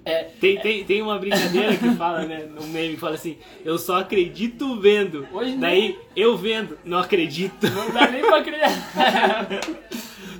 É, 0.05 0.25
Tem, 0.39 0.59
tem, 0.59 0.83
tem 0.83 1.01
uma 1.01 1.17
brincadeira 1.17 1.75
que 1.75 1.89
fala, 1.95 2.23
né? 2.25 2.47
No 2.53 2.65
meme 2.67 2.95
fala 2.97 3.15
assim: 3.15 3.37
Eu 3.65 3.77
só 3.79 3.99
acredito 3.99 4.79
vendo. 4.79 5.27
Hoje. 5.33 5.57
Daí 5.57 5.97
eu 6.15 6.37
vendo, 6.37 6.77
não 6.85 6.99
acredito. 6.99 7.67
Não 7.71 7.89
dá 7.91 8.09
nem 8.09 8.21
pra 8.21 8.37
acreditar. 8.37 9.49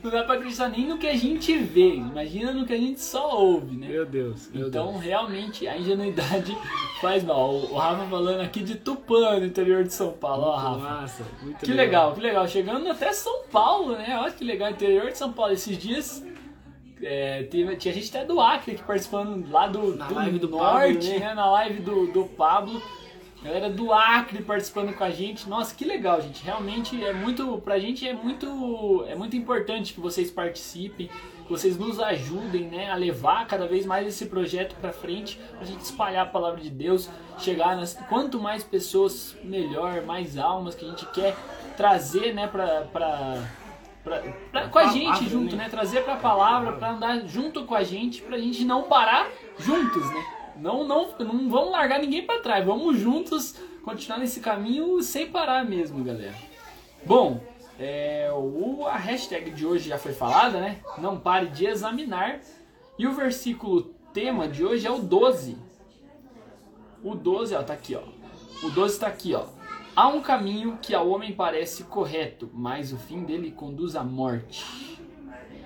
Não 0.02 0.10
dá 0.10 0.24
pra 0.24 0.36
acreditar 0.36 0.70
nem 0.70 0.88
no 0.88 0.98
que 0.98 1.06
a 1.06 1.18
gente 1.18 1.58
vê. 1.58 1.96
Imagina 1.96 2.54
no 2.54 2.66
que 2.66 2.72
a 2.72 2.78
gente 2.78 3.02
só 3.02 3.36
ouve, 3.38 3.76
né? 3.76 3.90
Meu 3.90 4.06
Deus, 4.06 4.50
meu 4.54 4.70
Então, 4.70 4.92
Deus. 4.94 5.04
realmente, 5.04 5.68
a 5.68 5.78
ingenuidade 5.78 6.56
faz 7.02 7.22
mal. 7.22 7.54
O 7.54 7.76
Rafa 7.76 8.06
falando 8.06 8.40
aqui 8.40 8.62
de 8.64 8.76
Tupã, 8.76 9.38
no 9.38 9.46
interior 9.46 9.84
de 9.84 9.94
São 9.94 10.14
Paulo. 10.14 10.44
Ó, 10.46 10.56
Rafa. 10.56 10.78
Massa, 10.80 11.26
muito 11.44 11.58
Que 11.66 11.74
legal, 11.74 12.14
que 12.14 12.22
legal. 12.22 12.48
Chegando 12.48 12.90
até 12.90 13.12
São 13.12 13.42
Paulo, 13.52 13.92
né? 13.98 14.18
Olha 14.22 14.32
que 14.32 14.46
legal, 14.46 14.70
interior 14.72 15.12
de 15.12 15.18
São 15.18 15.34
Paulo. 15.34 15.52
Esses 15.52 15.78
dias 15.78 16.24
é, 17.02 17.44
teve- 17.44 17.76
tinha 17.78 17.94
gente 17.94 18.10
até 18.16 18.26
do 18.26 18.40
Acre 18.42 18.74
aqui 18.74 18.84
participando 18.84 19.50
lá 19.52 19.68
do, 19.68 19.96
Na 19.96 20.08
do 20.08 20.16
live 20.16 20.40
do 20.40 20.50
norte, 20.50 20.94
Pablo, 20.98 21.10
né? 21.10 21.20
né? 21.20 21.34
Na 21.34 21.50
live 21.52 21.80
do, 21.82 22.08
do 22.12 22.26
Pablo. 22.26 22.82
Galera 23.42 23.70
do 23.70 23.94
Acre 23.94 24.44
participando 24.44 24.94
com 24.94 25.02
a 25.04 25.10
gente. 25.12 25.48
Nossa, 25.48 25.74
que 25.74 25.86
legal, 25.86 26.22
gente. 26.22 26.44
Realmente 26.44 27.02
é 27.02 27.14
muito. 27.14 27.58
Pra 27.64 27.80
gente 27.80 28.06
é 28.06 28.14
muito. 28.14 29.06
É 29.08 29.16
muito 29.16 29.34
importante 29.38 29.94
que 29.94 30.00
vocês 30.02 30.30
participem, 30.30 31.08
que 31.46 31.50
vocês 31.50 31.78
nos 31.78 32.02
ajudem, 32.02 32.64
né? 32.66 32.92
A 32.92 32.96
levar 32.96 33.48
cada 33.48 33.66
vez 33.66 33.86
mais 33.86 34.06
esse 34.06 34.26
projeto 34.26 34.76
pra 34.82 34.92
frente, 34.92 35.40
pra 35.56 35.64
gente 35.66 35.80
espalhar 35.80 36.24
a 36.26 36.30
palavra 36.30 36.60
de 36.60 36.70
Deus, 36.70 37.10
chegar 37.38 37.78
nas. 37.78 37.94
Quanto 38.10 38.42
mais 38.42 38.62
pessoas, 38.62 39.38
melhor, 39.42 40.02
mais 40.02 40.38
almas 40.38 40.76
que 40.76 40.84
a 40.84 40.90
gente 40.90 41.06
quer 41.14 41.34
trazer, 41.78 42.34
né, 42.34 42.46
pra. 42.46 42.82
pra 42.92 43.42
Pra, 44.04 44.22
pra- 44.52 44.68
com 44.70 44.80
a 44.80 44.88
gente 44.88 45.28
junto, 45.30 45.56
né? 45.56 45.64
né? 45.66 45.70
Trazer 45.70 46.04
pra 46.04 46.16
palavra, 46.16 46.74
pra 46.74 46.92
andar 46.92 47.20
junto 47.28 47.66
com 47.66 47.76
a 47.76 47.84
gente, 47.84 48.22
pra 48.22 48.38
gente 48.38 48.64
não 48.64 48.84
parar 48.84 49.28
juntos, 49.58 50.06
né? 50.10 50.26
Não, 50.58 50.84
não, 50.86 51.10
não 51.20 51.50
vamos 51.50 51.72
largar 51.72 52.00
ninguém 52.00 52.26
pra 52.26 52.40
trás, 52.40 52.66
vamos 52.66 52.98
juntos 52.98 53.56
continuar 53.84 54.18
nesse 54.20 54.40
caminho 54.40 55.02
sem 55.02 55.30
parar 55.30 55.64
mesmo, 55.66 56.04
galera. 56.04 56.36
Bom, 57.06 57.42
é, 57.80 58.30
o, 58.34 58.86
a 58.86 58.98
hashtag 58.98 59.52
de 59.52 59.66
hoje 59.66 59.90
já 59.90 59.98
foi 59.98 60.14
falada, 60.14 60.60
né? 60.60 60.80
Não 60.98 61.18
pare 61.20 61.48
de 61.48 61.66
examinar. 61.66 62.40
E 62.98 63.08
o 63.08 63.14
versículo 63.14 63.84
tema 64.14 64.48
de 64.50 64.66
hoje 64.66 64.86
é 64.86 64.92
o 64.92 65.00
12. 65.00 65.58
O 67.02 67.16
12, 67.16 67.56
ó, 67.56 67.64
tá 67.64 67.74
aqui, 67.74 67.96
ó. 67.96 68.02
O 68.66 68.70
12 68.70 69.00
tá 69.00 69.08
aqui, 69.08 69.34
ó. 69.34 69.46
Há 70.00 70.08
um 70.08 70.22
caminho 70.22 70.80
que 70.82 70.96
ao 70.96 71.10
homem 71.10 71.34
parece 71.34 71.84
correto, 71.84 72.50
mas 72.54 72.94
o 72.94 72.98
fim 72.98 73.26
dele 73.26 73.52
conduz 73.52 73.98
à 73.98 74.02
morte. 74.02 74.64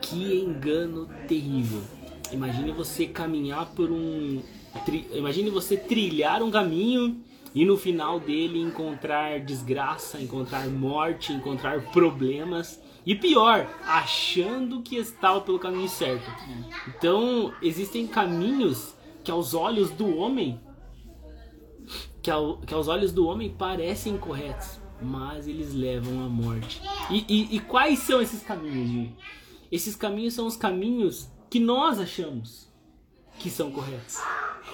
Que 0.02 0.40
engano 0.40 1.08
terrível. 1.28 1.84
Imagine 2.32 2.72
você 2.72 3.06
caminhar 3.06 3.68
por 3.76 3.92
um. 3.92 4.42
tri- 4.86 5.08
Imagine 5.14 5.52
você 5.52 5.78
trilhar 5.78 6.42
um 6.42 6.50
caminho 6.50 7.22
e 7.54 7.64
no 7.64 7.78
final 7.78 8.20
dele 8.20 8.60
encontrar 8.60 9.40
desgraça, 9.40 10.20
encontrar 10.20 10.68
morte, 10.68 11.32
encontrar 11.32 11.92
problemas. 11.92 12.82
E 13.06 13.14
pior, 13.14 13.70
achando 13.86 14.82
que 14.82 14.96
estava 14.96 15.42
pelo 15.42 15.60
caminho 15.60 15.88
certo. 15.88 16.28
Então, 16.88 17.54
existem 17.62 18.08
caminhos 18.08 18.96
que 19.24 19.30
aos 19.30 19.54
olhos 19.54 19.92
do 19.92 20.18
homem 20.18 20.60
que, 22.24 22.32
ao- 22.32 22.58
que 22.58 22.74
aos 22.74 22.88
olhos 22.88 23.12
do 23.12 23.28
homem 23.28 23.50
parecem 23.52 24.18
corretos, 24.18 24.80
mas 25.02 25.48
eles 25.48 25.74
levam 25.74 26.24
à 26.26 26.30
morte. 26.30 26.82
E, 27.12 27.26
e- 27.28 27.56
e 27.58 27.60
quais 27.60 28.00
são 28.00 28.22
esses 28.22 28.42
caminhos, 28.42 28.90
Gi? 28.90 29.16
Esses 29.72 29.96
caminhos 29.96 30.34
são 30.34 30.48
os 30.48 30.56
caminhos 30.56 31.30
que 31.50 31.60
nós 31.60 32.00
achamos 32.00 32.72
que 33.40 33.50
são 33.50 33.70
corretos. 33.72 34.18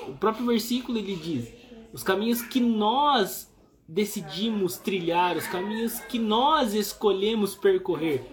O 0.08 0.14
próprio 0.14 0.46
versículo 0.46 0.98
ele 0.98 1.16
diz: 1.16 1.52
os 1.92 2.04
caminhos 2.04 2.42
que 2.42 2.60
nós 2.60 3.52
decidimos 3.88 4.78
trilhar, 4.78 5.36
os 5.36 5.48
caminhos 5.48 6.00
que 6.02 6.20
nós 6.20 6.74
escolhemos 6.74 7.56
percorrer, 7.56 8.24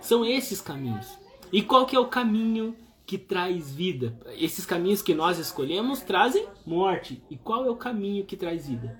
são 0.00 0.24
esses 0.24 0.60
caminhos. 0.60 1.06
E 1.52 1.62
qual 1.62 1.86
que 1.86 1.94
é 1.94 2.00
o 2.00 2.08
caminho 2.08 2.74
que 3.06 3.18
traz 3.18 3.72
vida? 3.72 4.18
Esses 4.38 4.64
caminhos 4.64 5.02
que 5.02 5.14
nós 5.14 5.38
escolhemos 5.38 6.00
trazem 6.00 6.46
morte. 6.64 7.22
E 7.30 7.36
qual 7.36 7.64
é 7.66 7.70
o 7.70 7.76
caminho 7.76 8.24
que 8.24 8.36
traz 8.36 8.68
vida? 8.68 8.98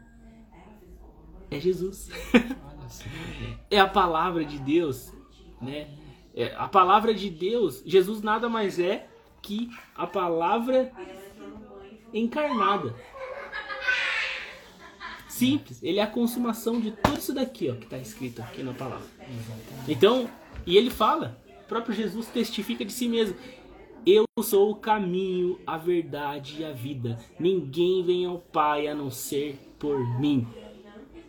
É 1.50 1.60
Jesus. 1.60 2.10
É 3.70 3.80
a 3.80 3.88
palavra 3.88 4.44
de 4.44 4.58
Deus, 4.58 5.14
né? 5.62 5.88
É, 6.34 6.54
a 6.56 6.68
palavra 6.68 7.14
de 7.14 7.30
Deus, 7.30 7.82
Jesus 7.86 8.20
nada 8.20 8.50
mais 8.50 8.78
é 8.78 9.08
que 9.40 9.70
a 9.94 10.06
palavra 10.06 10.92
encarnada. 12.12 12.94
Simples, 15.28 15.82
ele 15.82 15.98
é 15.98 16.02
a 16.02 16.06
consumação 16.06 16.80
de 16.80 16.92
tudo 16.92 17.18
isso 17.18 17.34
daqui, 17.34 17.70
ó, 17.70 17.74
que 17.74 17.84
está 17.84 17.98
escrito 17.98 18.40
aqui 18.42 18.62
na 18.62 18.74
palavra. 18.74 19.06
Então, 19.88 20.28
e 20.66 20.76
ele 20.76 20.90
fala, 20.90 21.42
o 21.64 21.68
próprio 21.68 21.94
Jesus 21.94 22.26
testifica 22.28 22.84
de 22.84 22.92
si 22.92 23.08
mesmo. 23.08 23.36
Eu 24.04 24.24
sou 24.42 24.72
o 24.72 24.74
caminho, 24.74 25.60
a 25.64 25.78
verdade 25.78 26.56
e 26.60 26.64
a 26.64 26.72
vida. 26.72 27.16
Ninguém 27.38 28.02
vem 28.02 28.26
ao 28.26 28.38
Pai 28.38 28.88
a 28.88 28.94
não 28.94 29.10
ser 29.10 29.56
por 29.78 29.96
mim. 30.18 30.46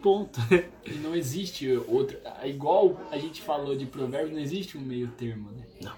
Ponto. 0.01 0.39
E 0.85 0.95
não 0.95 1.15
existe 1.15 1.71
outra. 1.87 2.19
Igual 2.43 2.99
a 3.09 3.17
gente 3.17 3.41
falou 3.41 3.73
de 3.73 3.85
provérbios, 3.85 4.33
não 4.33 4.41
existe 4.41 4.77
um 4.77 4.81
meio 4.81 5.07
termo, 5.09 5.49
né? 5.51 5.65
Não. 5.81 5.93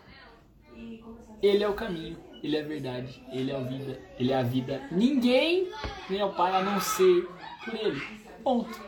Ele 1.42 1.64
é 1.64 1.68
o 1.68 1.74
caminho, 1.74 2.16
ele 2.44 2.56
é 2.56 2.62
a 2.62 2.68
verdade, 2.68 3.20
ele 3.32 3.52
é 3.52 3.56
a 3.56 3.60
vida, 3.62 4.00
ele 4.20 4.32
é 4.32 4.36
a 4.36 4.44
vida. 4.44 4.88
Ninguém 4.92 5.72
vem 6.08 6.22
ao 6.22 6.34
Pai 6.34 6.54
a 6.54 6.62
não 6.62 6.80
ser 6.80 7.28
por 7.64 7.74
ele. 7.74 8.00
Ponto. 8.44 8.80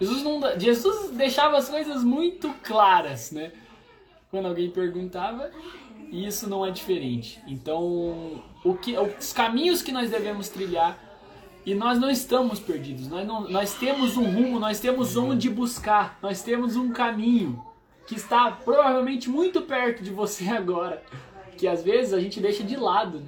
Jesus, 0.00 0.22
não, 0.22 0.40
Jesus 0.58 1.10
deixava 1.10 1.56
as 1.56 1.68
coisas 1.68 2.04
muito 2.04 2.52
claras, 2.62 3.32
né? 3.32 3.50
Quando 4.30 4.46
alguém 4.46 4.70
perguntava, 4.70 5.50
e 6.14 6.24
isso 6.24 6.48
não 6.48 6.64
é 6.64 6.70
diferente. 6.70 7.42
Então, 7.44 8.40
o 8.64 8.76
que, 8.76 8.96
os 8.96 9.32
caminhos 9.32 9.82
que 9.82 9.90
nós 9.90 10.08
devemos 10.08 10.48
trilhar, 10.48 10.96
e 11.66 11.74
nós 11.74 11.98
não 11.98 12.08
estamos 12.08 12.60
perdidos, 12.60 13.08
nós, 13.08 13.26
não, 13.26 13.48
nós 13.48 13.74
temos 13.74 14.16
um 14.16 14.22
rumo, 14.22 14.60
nós 14.60 14.78
temos 14.78 15.16
onde 15.16 15.50
buscar, 15.50 16.16
nós 16.22 16.40
temos 16.40 16.76
um 16.76 16.92
caminho 16.92 17.60
que 18.06 18.14
está 18.14 18.52
provavelmente 18.52 19.28
muito 19.28 19.62
perto 19.62 20.04
de 20.04 20.10
você 20.10 20.46
agora, 20.54 21.02
que 21.58 21.66
às 21.66 21.82
vezes 21.82 22.12
a 22.14 22.20
gente 22.20 22.38
deixa 22.38 22.62
de 22.62 22.76
lado, 22.76 23.18
né? 23.18 23.26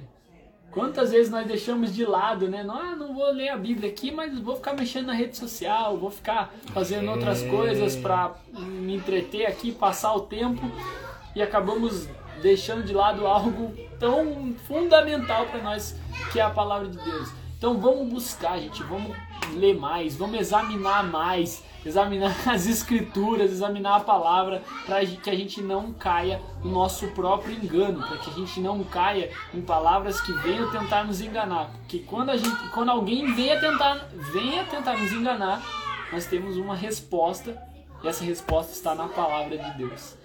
Quantas 0.71 1.11
vezes 1.11 1.29
nós 1.29 1.45
deixamos 1.45 1.93
de 1.93 2.05
lado, 2.05 2.47
né? 2.47 2.63
Não, 2.63 2.75
ah, 2.75 2.95
não 2.95 3.13
vou 3.13 3.33
ler 3.33 3.49
a 3.49 3.57
Bíblia 3.57 3.89
aqui, 3.89 4.11
mas 4.11 4.37
vou 4.39 4.55
ficar 4.55 4.73
mexendo 4.73 5.07
na 5.07 5.13
rede 5.13 5.35
social, 5.35 5.97
vou 5.97 6.11
ficar 6.11 6.53
fazendo 6.73 7.11
outras 7.11 7.41
coisas 7.43 7.97
para 7.97 8.35
me 8.53 8.95
entreter 8.95 9.45
aqui, 9.45 9.73
passar 9.73 10.13
o 10.13 10.21
tempo 10.21 10.61
e 11.35 11.41
acabamos 11.41 12.07
deixando 12.41 12.83
de 12.83 12.93
lado 12.93 13.25
algo 13.25 13.73
tão 13.99 14.55
fundamental 14.67 15.45
para 15.47 15.61
nós 15.61 15.95
que 16.31 16.39
é 16.39 16.43
a 16.43 16.49
palavra 16.49 16.87
de 16.87 16.97
Deus. 16.97 17.29
Então 17.57 17.79
vamos 17.79 18.13
buscar, 18.13 18.59
gente, 18.59 18.83
vamos 18.83 19.15
ler 19.55 19.75
mais, 19.75 20.15
vamos 20.15 20.39
examinar 20.39 21.03
mais, 21.03 21.63
examinar 21.83 22.35
as 22.47 22.67
escrituras, 22.67 23.51
examinar 23.51 23.95
a 23.95 23.99
palavra, 23.99 24.61
para 24.85 25.03
que 25.05 25.29
a 25.29 25.35
gente 25.35 25.61
não 25.61 25.91
caia 25.93 26.39
no 26.63 26.71
nosso 26.71 27.07
próprio 27.09 27.55
engano, 27.55 28.05
para 28.05 28.17
que 28.17 28.29
a 28.29 28.33
gente 28.33 28.59
não 28.59 28.83
caia 28.83 29.31
em 29.53 29.61
palavras 29.61 30.21
que 30.21 30.31
venham 30.33 30.69
tentar 30.71 31.03
nos 31.03 31.19
enganar. 31.19 31.71
Porque 31.79 31.99
quando, 31.99 32.29
a 32.29 32.37
gente, 32.37 32.69
quando 32.69 32.89
alguém 32.89 33.33
venha 33.33 33.59
tentar, 33.59 34.07
venha 34.31 34.63
tentar 34.65 34.97
nos 34.97 35.11
enganar, 35.11 35.61
nós 36.11 36.25
temos 36.25 36.57
uma 36.57 36.75
resposta, 36.75 37.59
e 38.03 38.07
essa 38.07 38.23
resposta 38.23 38.71
está 38.71 38.93
na 38.93 39.07
palavra 39.07 39.57
de 39.57 39.77
Deus. 39.77 40.15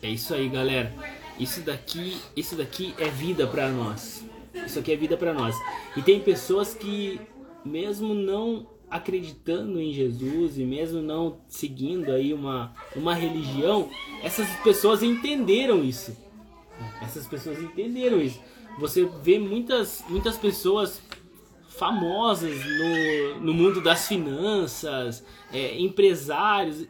É 0.00 0.08
isso 0.08 0.32
aí, 0.32 0.48
galera. 0.48 0.94
Isso 1.38 1.60
daqui, 1.60 2.18
isso 2.36 2.56
daqui 2.56 2.94
é 2.98 3.08
vida 3.08 3.46
para 3.46 3.68
nós. 3.68 4.24
Isso 4.66 4.78
aqui 4.78 4.92
é 4.92 4.96
vida 4.96 5.16
para 5.16 5.32
nós. 5.32 5.54
E 5.96 6.02
tem 6.02 6.20
pessoas 6.20 6.74
que 6.74 7.20
mesmo 7.64 8.14
não 8.14 8.66
acreditando 8.90 9.80
em 9.80 9.92
Jesus 9.92 10.58
e 10.58 10.64
mesmo 10.64 11.02
não 11.02 11.40
seguindo 11.46 12.10
aí 12.10 12.32
uma, 12.32 12.72
uma 12.96 13.14
religião, 13.14 13.88
essas 14.22 14.48
pessoas 14.60 15.02
entenderam 15.02 15.84
isso. 15.84 16.16
Essas 17.02 17.26
pessoas 17.26 17.62
entenderam 17.62 18.20
isso. 18.20 18.40
Você 18.78 19.04
vê 19.22 19.38
muitas, 19.38 20.04
muitas 20.08 20.36
pessoas 20.36 21.00
famosas 21.68 22.56
no, 22.64 23.40
no 23.40 23.54
mundo 23.54 23.80
das 23.80 24.08
finanças, 24.08 25.24
é, 25.52 25.78
empresários. 25.78 26.86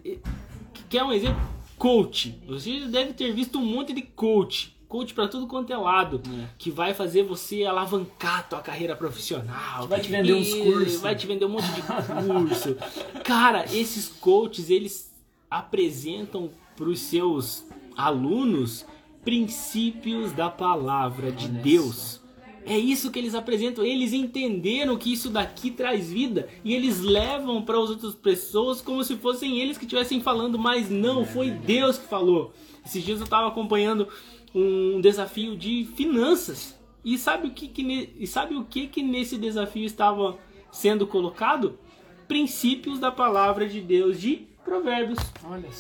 Quer 0.88 1.02
um 1.02 1.12
exemplo? 1.12 1.57
Coach. 1.78 2.38
Você 2.46 2.80
deve 2.86 3.12
ter 3.12 3.32
visto 3.32 3.58
um 3.58 3.64
monte 3.64 3.92
de 3.92 4.02
coach 4.02 4.76
coach 4.88 5.12
para 5.12 5.28
tudo 5.28 5.46
quanto 5.46 5.72
é 5.72 5.76
lado, 5.76 6.22
é. 6.26 6.48
que 6.56 6.70
vai 6.70 6.94
fazer 6.94 7.22
você 7.22 7.64
alavancar 7.64 8.40
a 8.40 8.42
tua 8.42 8.60
carreira 8.60 8.96
profissional. 8.96 9.86
vai 9.86 10.00
te 10.00 10.08
vender 10.08 10.32
uns 10.32 10.54
cursos. 10.54 11.00
Vai 11.00 11.14
te 11.14 11.26
vender 11.26 11.44
um 11.44 11.50
monte 11.50 11.70
de 11.72 11.82
curso. 11.82 12.76
Cara, 13.22 13.64
esses 13.66 14.08
coaches, 14.08 14.70
eles 14.70 15.14
apresentam 15.50 16.50
para 16.74 16.88
os 16.88 17.00
seus 17.00 17.66
alunos 17.96 18.86
princípios 19.24 20.32
da 20.32 20.48
palavra 20.48 21.30
de 21.30 21.46
Olha 21.46 21.62
Deus. 21.62 22.20
Só. 22.22 22.27
É 22.68 22.76
isso 22.76 23.10
que 23.10 23.18
eles 23.18 23.34
apresentam. 23.34 23.82
Eles 23.82 24.12
entenderam 24.12 24.96
que 24.98 25.10
isso 25.10 25.30
daqui 25.30 25.70
traz 25.70 26.10
vida 26.10 26.48
e 26.62 26.74
eles 26.74 27.00
levam 27.00 27.62
para 27.62 27.82
as 27.82 27.88
outras 27.88 28.14
pessoas 28.14 28.82
como 28.82 29.02
se 29.02 29.16
fossem 29.16 29.58
eles 29.58 29.78
que 29.78 29.84
estivessem 29.84 30.20
falando, 30.20 30.58
mas 30.58 30.90
não, 30.90 31.24
foi 31.24 31.50
Deus 31.50 31.96
que 31.96 32.06
falou. 32.06 32.52
Esses 32.84 33.02
dias 33.02 33.20
eu 33.20 33.24
estava 33.24 33.48
acompanhando 33.48 34.06
um 34.54 35.00
desafio 35.00 35.56
de 35.56 35.88
finanças. 35.96 36.78
E 37.02 37.16
sabe 37.16 37.48
o 37.48 37.50
que, 37.52 37.68
que 37.68 38.12
e 38.18 38.26
sabe 38.26 38.54
o 38.54 38.64
que 38.64 38.86
que 38.86 39.02
nesse 39.02 39.38
desafio 39.38 39.86
estava 39.86 40.38
sendo 40.70 41.06
colocado? 41.06 41.78
Princípios 42.26 42.98
da 42.98 43.10
palavra 43.10 43.66
de 43.66 43.80
Deus 43.80 44.20
de 44.20 44.46
Provérbios, 44.62 45.18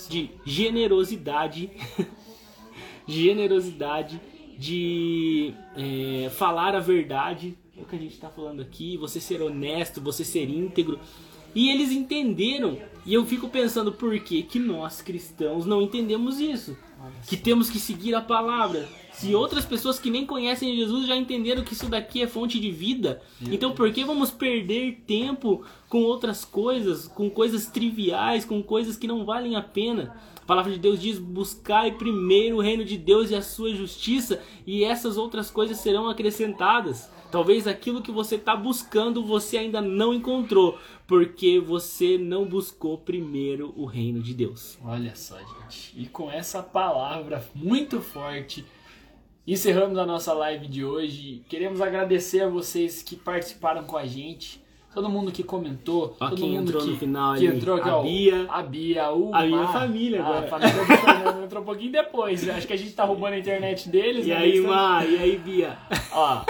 de 0.08 0.30
generosidade, 0.46 1.70
generosidade, 3.06 4.18
de 4.58 5.54
é, 5.76 6.28
falar 6.30 6.74
a 6.74 6.80
verdade, 6.80 7.56
é 7.76 7.80
o 7.80 7.84
que 7.84 7.94
a 7.94 7.98
gente 7.98 8.14
está 8.14 8.28
falando 8.28 8.60
aqui, 8.60 8.96
você 8.96 9.20
ser 9.20 9.40
honesto, 9.40 10.00
você 10.00 10.24
ser 10.24 10.50
íntegro. 10.50 10.98
E 11.54 11.70
eles 11.70 11.92
entenderam, 11.92 12.76
e 13.06 13.14
eu 13.14 13.24
fico 13.24 13.48
pensando 13.48 13.92
por 13.92 14.18
que, 14.18 14.42
que 14.42 14.58
nós 14.58 15.00
cristãos 15.00 15.64
não 15.64 15.80
entendemos 15.80 16.40
isso 16.40 16.76
que 17.26 17.36
temos 17.36 17.70
que 17.70 17.78
seguir 17.78 18.14
a 18.14 18.20
palavra. 18.20 18.88
Se 19.18 19.34
outras 19.34 19.64
pessoas 19.64 19.98
que 19.98 20.10
nem 20.10 20.24
conhecem 20.24 20.76
Jesus 20.76 21.08
já 21.08 21.16
entenderam 21.16 21.64
que 21.64 21.72
isso 21.72 21.88
daqui 21.88 22.22
é 22.22 22.26
fonte 22.28 22.60
de 22.60 22.70
vida, 22.70 23.20
então 23.42 23.72
por 23.72 23.92
que 23.92 24.04
vamos 24.04 24.30
perder 24.30 25.02
tempo 25.08 25.64
com 25.88 26.02
outras 26.02 26.44
coisas, 26.44 27.08
com 27.08 27.28
coisas 27.28 27.66
triviais, 27.66 28.44
com 28.44 28.62
coisas 28.62 28.96
que 28.96 29.08
não 29.08 29.24
valem 29.24 29.56
a 29.56 29.62
pena? 29.62 30.16
A 30.40 30.46
palavra 30.46 30.72
de 30.72 30.78
Deus 30.78 31.00
diz: 31.00 31.18
buscai 31.18 31.90
primeiro 31.90 32.58
o 32.58 32.60
reino 32.60 32.84
de 32.84 32.96
Deus 32.96 33.30
e 33.30 33.34
a 33.34 33.42
sua 33.42 33.74
justiça, 33.74 34.40
e 34.64 34.84
essas 34.84 35.16
outras 35.16 35.50
coisas 35.50 35.78
serão 35.78 36.08
acrescentadas. 36.08 37.10
Talvez 37.30 37.66
aquilo 37.66 38.00
que 38.00 38.10
você 38.10 38.36
está 38.36 38.56
buscando 38.56 39.22
você 39.22 39.58
ainda 39.58 39.82
não 39.82 40.14
encontrou, 40.14 40.78
porque 41.06 41.58
você 41.60 42.16
não 42.16 42.46
buscou 42.46 42.96
primeiro 42.96 43.74
o 43.76 43.84
reino 43.84 44.22
de 44.22 44.32
Deus. 44.32 44.78
Olha 44.82 45.14
só, 45.14 45.36
gente. 45.38 45.92
E 45.94 46.06
com 46.06 46.30
essa 46.30 46.62
palavra 46.62 47.46
muito 47.54 48.00
forte, 48.00 48.64
encerramos 49.52 49.98
a 49.98 50.04
nossa 50.04 50.32
live 50.34 50.66
de 50.66 50.84
hoje. 50.84 51.42
Queremos 51.48 51.80
agradecer 51.80 52.42
a 52.42 52.48
vocês 52.48 53.02
que 53.02 53.16
participaram 53.16 53.84
com 53.84 53.96
a 53.96 54.04
gente. 54.04 54.62
Todo 54.92 55.08
mundo 55.08 55.30
que 55.30 55.42
comentou, 55.42 56.08
todo 56.08 56.34
quem 56.34 56.50
mundo 56.50 56.68
entrou 56.68 56.82
que, 56.82 56.90
no 56.90 56.96
final 56.96 57.34
que 57.34 57.46
entrou 57.46 57.76
aqui, 57.76 57.88
a 57.88 57.96
ó, 57.96 58.02
Bia, 58.02 58.46
a 58.48 58.62
Bia, 58.62 59.10
o 59.12 59.34
a 59.34 59.42
minha 59.44 59.62
Mar, 59.62 59.72
família 59.72 60.20
agora. 60.20 60.46
A 60.46 60.48
família 60.48 60.74
do 60.74 60.84
Fernando 60.84 61.44
entrou 61.44 61.62
um 61.62 61.64
pouquinho 61.64 61.92
depois. 61.92 62.48
Acho 62.48 62.66
que 62.66 62.72
a 62.72 62.76
gente 62.76 62.92
tá 62.92 63.04
roubando 63.04 63.34
a 63.34 63.38
internet 63.38 63.88
deles. 63.88 64.26
E 64.26 64.30
né? 64.30 64.36
aí, 64.36 64.60
Má, 64.60 65.04
e 65.04 65.16
aí, 65.18 65.38
Bia? 65.38 65.78
Ó, 66.12 66.42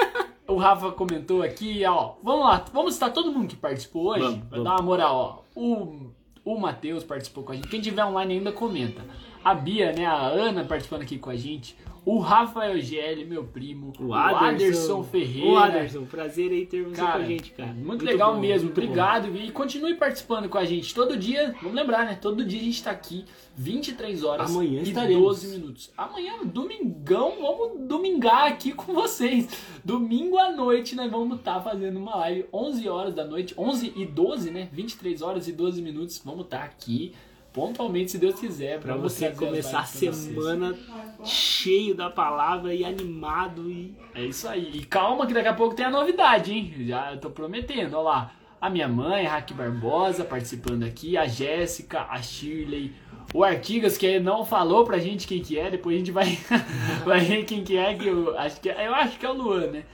o 0.49 0.57
Rafa 0.57 0.93
comentou 0.93 1.43
aqui, 1.43 1.85
ó. 1.85 2.15
Vamos 2.23 2.47
lá, 2.47 2.65
vamos 2.73 2.95
estar 2.95 3.11
todo 3.11 3.31
mundo 3.31 3.49
que 3.49 3.57
participou 3.57 4.13
hoje. 4.13 4.23
Vamos, 4.23 4.43
vamos. 4.49 4.65
dar 4.65 4.71
uma 4.73 4.83
moral, 4.83 5.45
ó. 5.55 5.61
O, 5.61 6.11
o 6.45 6.59
Matheus 6.59 7.05
participou 7.05 7.45
com 7.45 7.53
a 7.53 7.55
gente. 7.55 7.69
Quem 7.69 7.81
tiver 7.81 8.05
online 8.05 8.35
ainda 8.35 8.53
comenta. 8.53 9.03
A 9.45 9.55
Bia, 9.55 9.93
né? 9.93 10.07
A 10.07 10.27
Ana 10.27 10.65
participando 10.65 11.03
aqui 11.03 11.19
com 11.19 11.31
a 11.31 11.37
gente. 11.37 11.77
O 12.09 12.21
Rafael 12.21 12.81
Gelli, 12.81 13.27
meu 13.27 13.45
primo. 13.45 13.93
O 14.01 14.15
Aderson, 14.15 15.05
Ferreira. 15.05 15.47
O 15.47 15.59
Aderson, 15.59 16.07
prazer 16.07 16.51
aí 16.51 16.65
ter 16.65 16.83
você 16.83 17.03
com 17.03 17.07
a 17.07 17.23
gente, 17.23 17.51
cara. 17.51 17.75
Muito, 17.75 18.03
legal 18.03 18.33
bom, 18.33 18.41
mesmo, 18.41 18.69
muito 18.69 18.81
bom. 18.81 18.87
obrigado. 18.87 19.37
E 19.37 19.51
continue 19.51 19.95
participando 19.95 20.49
com 20.49 20.57
a 20.57 20.65
gente. 20.65 20.95
Todo 20.95 21.19
dia, 21.19 21.55
vamos 21.61 21.77
lembrar, 21.77 22.07
né? 22.07 22.15
Todo 22.19 22.47
dia 22.47 22.59
a 22.61 22.65
gente 22.65 22.83
tá 22.83 22.93
aqui, 22.93 23.27
23 23.55 24.25
horas 24.25 24.51
Amanhã 24.51 24.81
e 24.81 24.85
estaremos. 24.85 25.23
12 25.23 25.49
minutos. 25.49 25.93
Amanhã, 25.99 26.33
domingão, 26.47 27.43
vamos 27.43 27.87
domingar 27.87 28.47
aqui 28.47 28.73
com 28.73 28.95
vocês. 28.95 29.47
Domingo 29.85 30.39
à 30.39 30.51
noite 30.51 30.97
nós 30.97 31.11
vamos 31.11 31.37
estar 31.37 31.61
fazendo 31.61 31.99
uma 31.99 32.17
live, 32.17 32.47
11 32.51 32.89
horas 32.89 33.15
da 33.15 33.27
noite, 33.27 33.53
11 33.55 33.93
e 33.95 34.07
12, 34.07 34.51
né? 34.51 34.71
23 34.73 35.21
horas 35.21 35.47
e 35.47 35.53
12 35.53 35.83
minutos. 35.83 36.23
Vamos 36.25 36.47
estar 36.47 36.63
aqui 36.63 37.13
pontualmente, 37.53 38.11
se 38.13 38.19
Deus 38.19 38.39
quiser. 38.39 38.81
Pra 38.81 38.95
vamos 38.95 39.13
você 39.13 39.31
começar 39.31 39.81
a 39.81 39.85
semana 39.85 40.77
cheio 41.25 41.95
da 41.95 42.09
palavra 42.11 42.75
e 42.75 42.85
animado 42.85 43.71
e 43.71 43.95
É 44.15 44.23
isso 44.25 44.49
aí. 44.49 44.71
E 44.75 44.85
calma 44.85 45.27
que 45.27 45.35
daqui 45.35 45.49
a 45.49 45.55
pouco 45.55 45.75
tem 45.75 45.85
a 45.87 45.91
novidade, 45.91 46.53
hein? 46.53 46.73
Já 46.87 47.17
tô 47.17 47.31
prometendo, 47.31 47.95
ó 47.95 48.03
lá. 48.03 48.33
A 48.61 48.69
minha 48.69 48.89
mãe, 48.89 49.25
a 49.27 49.31
Raque 49.33 49.55
Barbosa, 49.55 50.25
participando 50.25 50.83
aqui, 50.83 51.17
a 51.17 51.27
Jéssica, 51.27 52.03
a 52.11 52.21
Shirley, 52.21 52.93
o 53.33 53.45
Artigas, 53.45 53.97
que 53.97 54.19
não 54.19 54.45
falou 54.45 54.85
pra 54.85 54.99
gente 54.99 55.29
quem 55.29 55.41
que 55.41 55.57
é, 55.57 55.71
depois 55.71 55.95
a 55.95 55.99
gente 55.99 56.11
vai, 56.11 56.37
vai 57.07 57.21
ver 57.21 57.45
quem 57.45 57.63
que 57.63 57.77
é, 57.77 57.95
que 57.95 58.09
eu 58.09 58.37
acho 58.37 58.61
que, 58.61 58.69
é- 58.69 58.87
eu 58.89 58.95
acho 58.95 59.17
que 59.19 59.25
é 59.25 59.31
o 59.31 59.35
Luan, 59.35 59.69
né? 59.69 59.85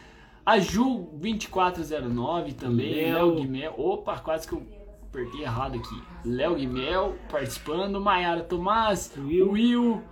A 0.47 0.59
Ju 0.59 1.09
2409 1.15 2.53
também, 2.53 3.13
Léo. 3.13 3.35
Guimel. 3.37 3.75
Opa, 3.77 4.19
quase 4.19 4.47
que 4.49 4.55
eu 4.55 4.63
apertei 5.15 5.43
errado 5.43 5.79
aqui. 5.79 6.03
Léo 6.25 6.57
Guimel 6.57 7.17
participando, 7.31 8.01
Maiara 8.01 8.43
Tomás, 8.43 9.13
Will. 9.17 9.53
Will, 9.53 10.03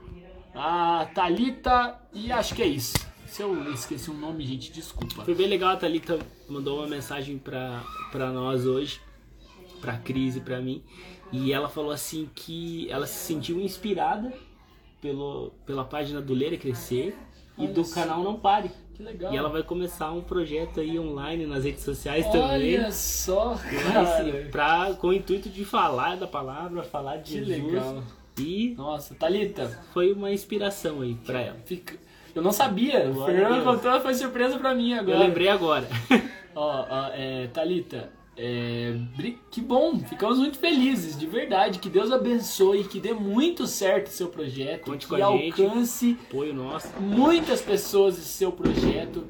a 0.55 1.09
Thalita 1.13 2.01
e 2.13 2.31
acho 2.31 2.55
que 2.55 2.63
é 2.63 2.67
isso. 2.67 2.95
Se 3.27 3.43
eu 3.43 3.73
esqueci 3.73 4.11
um 4.11 4.15
nome, 4.15 4.47
gente, 4.47 4.71
desculpa. 4.71 5.25
Foi 5.25 5.35
bem 5.35 5.49
legal, 5.49 5.71
a 5.71 5.77
Thalita 5.77 6.19
mandou 6.49 6.79
uma 6.79 6.87
mensagem 6.87 7.39
pra, 7.39 7.83
pra 8.13 8.31
nós 8.31 8.65
hoje, 8.65 9.01
pra 9.81 9.97
Cris 9.97 10.37
e 10.37 10.41
pra 10.41 10.61
mim, 10.61 10.85
e 11.33 11.53
ela 11.53 11.69
falou 11.69 11.91
assim 11.91 12.29
que 12.35 12.89
ela 12.91 13.07
se 13.07 13.27
sentiu 13.27 13.59
inspirada 13.61 14.33
pelo, 15.01 15.53
pela 15.67 15.85
página 15.85 16.21
do 16.21 16.35
Ler 16.35 16.53
e 16.53 16.59
E 17.63 17.67
Olha 17.67 17.73
do 17.75 17.85
só. 17.85 17.95
canal 17.95 18.23
Não 18.23 18.35
Pare. 18.39 18.71
Que 18.95 19.03
legal. 19.03 19.33
E 19.33 19.37
ela 19.37 19.49
vai 19.49 19.63
começar 19.63 20.11
um 20.13 20.21
projeto 20.21 20.81
aí 20.81 20.99
online 20.99 21.47
nas 21.47 21.65
redes 21.65 21.83
sociais 21.83 22.27
também. 22.27 22.77
Olha 22.79 22.93
só, 22.93 23.51
Mas, 23.65 23.83
cara. 23.93 24.01
assim, 24.03 24.33
pra, 24.51 24.95
com 24.95 25.09
o 25.09 25.13
intuito 25.13 25.49
de 25.49 25.65
falar 25.65 26.17
da 26.17 26.27
palavra, 26.27 26.83
falar 26.83 27.17
de 27.17 27.39
Que 27.39 27.45
Jesus. 27.45 27.73
legal. 27.73 28.03
E 28.39 28.75
Nossa, 28.77 29.15
Thalita, 29.15 29.79
foi 29.93 30.13
uma 30.13 30.31
inspiração 30.33 31.01
aí 31.03 31.15
pra 31.15 31.41
ela. 31.41 31.57
fica... 31.65 31.95
eu 32.35 32.43
não 32.43 32.53
sabia. 32.53 33.11
O 33.11 33.25
Fernando 33.27 33.63
contou, 33.65 34.01
foi 34.01 34.15
surpresa 34.15 34.59
pra 34.59 34.75
mim 34.75 34.95
agora. 34.95 35.17
Eu 35.19 35.21
lembrei 35.21 35.49
agora. 35.49 35.87
Ó, 36.55 36.87
ó, 36.89 37.11
é, 37.15 37.47
Thalita, 37.49 38.11
é, 38.45 38.97
que 39.53 39.61
bom, 39.61 40.01
ficamos 40.01 40.37
muito 40.37 40.59
felizes, 40.59 41.17
de 41.17 41.29
verdade. 41.29 41.79
Que 41.79 41.89
Deus 41.89 42.11
abençoe, 42.11 42.83
que 42.83 42.99
dê 42.99 43.13
muito 43.13 43.69
certo 43.69 44.09
o 44.09 44.11
seu 44.11 44.29
projeto, 44.29 44.91
Conte 44.91 45.07
que 45.07 45.15
gente. 45.15 45.63
alcance 45.63 46.19
muitas 46.99 47.61
pessoas 47.61 48.19
esse 48.19 48.27
seu 48.27 48.51
projeto. 48.51 49.29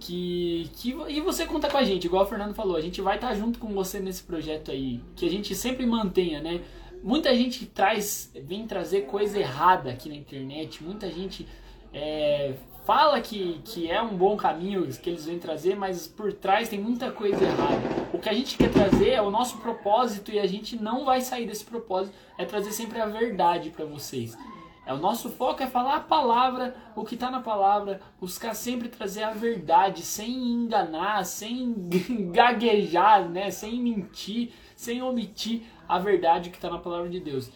Que, 0.00 0.68
que 0.74 0.90
e 1.08 1.20
você 1.20 1.46
conta 1.46 1.68
com 1.68 1.76
a 1.76 1.84
gente, 1.84 2.06
igual 2.06 2.24
o 2.24 2.26
Fernando 2.26 2.54
falou, 2.54 2.76
a 2.76 2.80
gente 2.80 3.00
vai 3.00 3.14
estar 3.14 3.32
junto 3.34 3.60
com 3.60 3.68
você 3.72 4.00
nesse 4.00 4.24
projeto 4.24 4.72
aí, 4.72 5.00
que 5.14 5.24
a 5.26 5.30
gente 5.30 5.54
sempre 5.54 5.86
mantenha, 5.86 6.40
né? 6.40 6.60
Muita 7.00 7.34
gente 7.36 7.64
traz, 7.66 8.32
vem 8.44 8.66
trazer 8.66 9.02
coisa 9.02 9.38
errada 9.38 9.90
aqui 9.90 10.08
na 10.08 10.16
internet, 10.16 10.82
muita 10.82 11.08
gente 11.08 11.46
é, 11.92 12.54
fala 12.88 13.20
que, 13.20 13.60
que 13.66 13.90
é 13.90 14.00
um 14.00 14.16
bom 14.16 14.34
caminho 14.34 14.86
que 14.86 15.10
eles 15.10 15.26
vêm 15.26 15.38
trazer, 15.38 15.76
mas 15.76 16.08
por 16.08 16.32
trás 16.32 16.70
tem 16.70 16.80
muita 16.80 17.12
coisa 17.12 17.44
errada. 17.44 17.82
O 18.14 18.18
que 18.18 18.30
a 18.30 18.32
gente 18.32 18.56
quer 18.56 18.70
trazer 18.70 19.10
é 19.10 19.20
o 19.20 19.30
nosso 19.30 19.58
propósito 19.58 20.32
e 20.32 20.38
a 20.38 20.46
gente 20.46 20.74
não 20.74 21.04
vai 21.04 21.20
sair 21.20 21.46
desse 21.46 21.66
propósito, 21.66 22.16
é 22.38 22.46
trazer 22.46 22.72
sempre 22.72 22.98
a 22.98 23.04
verdade 23.04 23.68
para 23.68 23.84
vocês. 23.84 24.38
É, 24.86 24.94
o 24.94 24.96
nosso 24.96 25.28
foco 25.28 25.62
é 25.62 25.66
falar 25.66 25.96
a 25.96 26.00
palavra, 26.00 26.74
o 26.96 27.04
que 27.04 27.14
está 27.14 27.30
na 27.30 27.40
palavra, 27.40 28.00
buscar 28.18 28.54
sempre 28.54 28.88
trazer 28.88 29.22
a 29.22 29.32
verdade, 29.32 30.00
sem 30.00 30.32
enganar, 30.32 31.26
sem 31.26 31.74
gaguejar, 32.32 33.28
né? 33.28 33.50
sem 33.50 33.82
mentir, 33.82 34.54
sem 34.74 35.02
omitir 35.02 35.60
a 35.86 35.98
verdade 35.98 36.48
que 36.48 36.56
está 36.56 36.70
na 36.70 36.78
palavra 36.78 37.10
de 37.10 37.20
Deus 37.20 37.50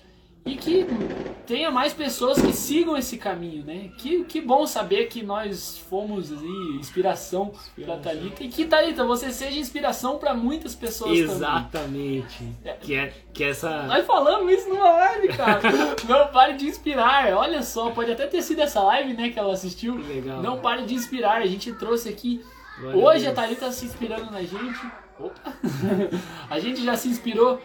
e 0.45 0.57
que 0.57 0.87
tenha 1.47 1.71
mais 1.71 1.93
pessoas 1.93 2.41
que 2.41 2.53
sigam 2.53 2.97
esse 2.97 3.17
caminho, 3.17 3.65
né? 3.65 3.91
Que, 3.99 4.25
que 4.25 4.41
bom 4.41 4.67
saber 4.67 5.07
que 5.07 5.23
nós 5.23 5.79
fomos 5.89 6.33
ali, 6.33 6.77
inspiração 6.79 7.53
para 7.85 7.97
Thalita 7.97 8.43
e 8.43 8.49
que 8.49 8.65
Thalita, 8.65 9.05
você 9.05 9.31
seja 9.31 9.59
inspiração 9.59 10.19
para 10.19 10.35
muitas 10.35 10.75
pessoas 10.75 11.17
Exatamente. 11.17 12.39
também. 12.39 12.57
É, 12.65 12.73
que 12.73 12.95
é 12.95 13.13
que 13.33 13.45
essa 13.45 13.85
Nós 13.85 14.05
falamos 14.05 14.53
isso 14.53 14.69
numa 14.69 14.91
live, 14.91 15.29
cara. 15.29 15.61
Não 16.09 16.29
pare 16.29 16.55
de 16.55 16.67
inspirar. 16.67 17.33
Olha 17.35 17.63
só, 17.63 17.91
pode 17.91 18.11
até 18.11 18.27
ter 18.27 18.43
sido 18.43 18.63
essa 18.63 18.83
live, 18.83 19.15
né, 19.15 19.31
que 19.31 19.39
ela 19.39 19.53
assistiu. 19.53 19.97
Legal. 19.97 20.43
Não 20.43 20.59
pare 20.59 20.85
de 20.85 20.95
inspirar. 20.95 21.41
A 21.41 21.47
gente 21.47 21.73
trouxe 21.73 22.09
aqui 22.09 22.45
Glória 22.81 22.99
Hoje 22.99 23.27
a 23.27 23.31
a. 23.31 23.35
Thalita 23.35 23.71
se 23.71 23.85
inspirando 23.85 24.31
na 24.31 24.43
gente. 24.43 24.81
Opa! 25.19 25.53
a 26.49 26.59
gente 26.59 26.83
já 26.85 26.97
se 26.97 27.09
inspirou 27.09 27.61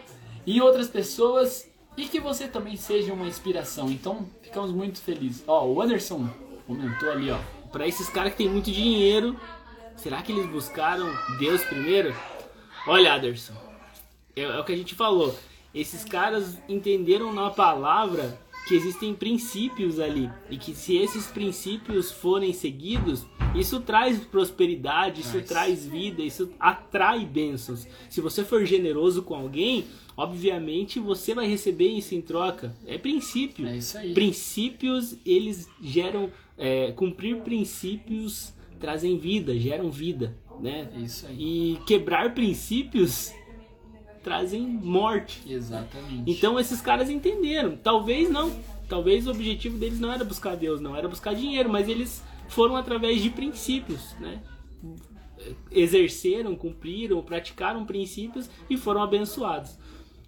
em 0.46 0.60
outras 0.60 0.88
pessoas 0.88 1.68
e 1.98 2.06
que 2.06 2.20
você 2.20 2.46
também 2.46 2.76
seja 2.76 3.12
uma 3.12 3.26
inspiração. 3.26 3.90
Então, 3.90 4.24
ficamos 4.40 4.70
muito 4.70 5.00
felizes. 5.00 5.42
Ó, 5.46 5.66
o 5.66 5.82
Anderson 5.82 6.30
comentou 6.66 7.10
ali, 7.10 7.30
ó. 7.30 7.38
Pra 7.72 7.86
esses 7.86 8.08
caras 8.08 8.32
que 8.32 8.38
tem 8.38 8.48
muito 8.48 8.70
dinheiro, 8.70 9.38
será 9.96 10.22
que 10.22 10.30
eles 10.30 10.46
buscaram 10.46 11.12
Deus 11.38 11.62
primeiro? 11.64 12.14
Olha, 12.86 13.14
Aderson, 13.14 13.54
é, 14.36 14.42
é 14.42 14.58
o 14.60 14.64
que 14.64 14.72
a 14.72 14.76
gente 14.76 14.94
falou. 14.94 15.36
Esses 15.74 16.04
caras 16.04 16.56
entenderam 16.68 17.32
na 17.32 17.50
palavra 17.50 18.40
que 18.68 18.74
existem 18.74 19.14
princípios 19.14 19.98
ali 19.98 20.30
e 20.50 20.58
que 20.58 20.74
se 20.74 20.96
esses 20.96 21.26
princípios 21.26 22.12
forem 22.12 22.52
seguidos, 22.52 23.24
isso 23.54 23.80
traz 23.80 24.18
prosperidade, 24.18 25.22
isso 25.22 25.32
Traz. 25.32 25.48
traz 25.48 25.86
vida, 25.86 26.22
isso 26.22 26.50
atrai 26.60 27.24
bênçãos. 27.24 27.88
Se 28.10 28.20
você 28.20 28.44
for 28.44 28.66
generoso 28.66 29.22
com 29.22 29.34
alguém, 29.34 29.86
obviamente 30.14 31.00
você 31.00 31.34
vai 31.34 31.48
receber 31.48 31.88
isso 31.88 32.14
em 32.14 32.20
troca. 32.20 32.76
É 32.86 32.98
princípio. 32.98 33.66
É 33.66 33.78
isso 33.78 33.96
aí. 33.96 34.12
Princípios, 34.12 35.16
eles 35.24 35.66
geram. 35.82 36.30
é, 36.58 36.92
cumprir 36.92 37.36
princípios 37.38 38.52
trazem 38.78 39.18
vida, 39.18 39.58
geram 39.58 39.90
vida, 39.90 40.36
né? 40.60 40.88
É 40.94 41.00
isso 41.00 41.26
aí. 41.26 41.36
E 41.38 41.78
quebrar 41.86 42.34
princípios 42.34 43.32
trazem 44.22 44.62
morte. 44.62 45.42
Exatamente. 45.46 46.30
Então 46.30 46.58
esses 46.58 46.80
caras 46.80 47.08
entenderam. 47.10 47.76
Talvez 47.76 48.30
não. 48.30 48.52
Talvez 48.88 49.26
o 49.26 49.30
objetivo 49.30 49.76
deles 49.76 50.00
não 50.00 50.10
era 50.12 50.24
buscar 50.24 50.56
Deus, 50.56 50.80
não 50.80 50.96
era 50.96 51.06
buscar 51.06 51.34
dinheiro, 51.34 51.68
mas 51.68 51.88
eles 51.88 52.24
foram 52.48 52.74
através 52.74 53.22
de 53.22 53.28
princípios, 53.28 54.14
né? 54.18 54.40
Exerceram, 55.70 56.56
cumpriram, 56.56 57.22
praticaram 57.22 57.84
princípios 57.84 58.48
e 58.68 58.76
foram 58.76 59.02
abençoados. 59.02 59.78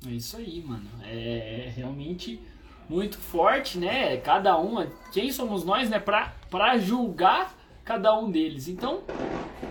É 0.07 0.11
isso 0.11 0.36
aí, 0.36 0.62
mano. 0.62 0.86
É 1.03 1.72
realmente 1.74 2.41
muito 2.88 3.18
forte, 3.18 3.78
né? 3.78 4.16
Cada 4.18 4.59
um, 4.61 4.86
quem 5.12 5.32
somos 5.32 5.64
nós, 5.64 5.88
né? 5.88 5.99
Pra, 5.99 6.34
pra 6.51 6.76
julgar 6.76 7.57
cada 7.91 8.16
um 8.16 8.30
deles. 8.30 8.68
Então, 8.68 9.01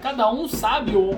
cada 0.01 0.29
um 0.29 0.45
sabe 0.45 0.93
o, 0.93 1.11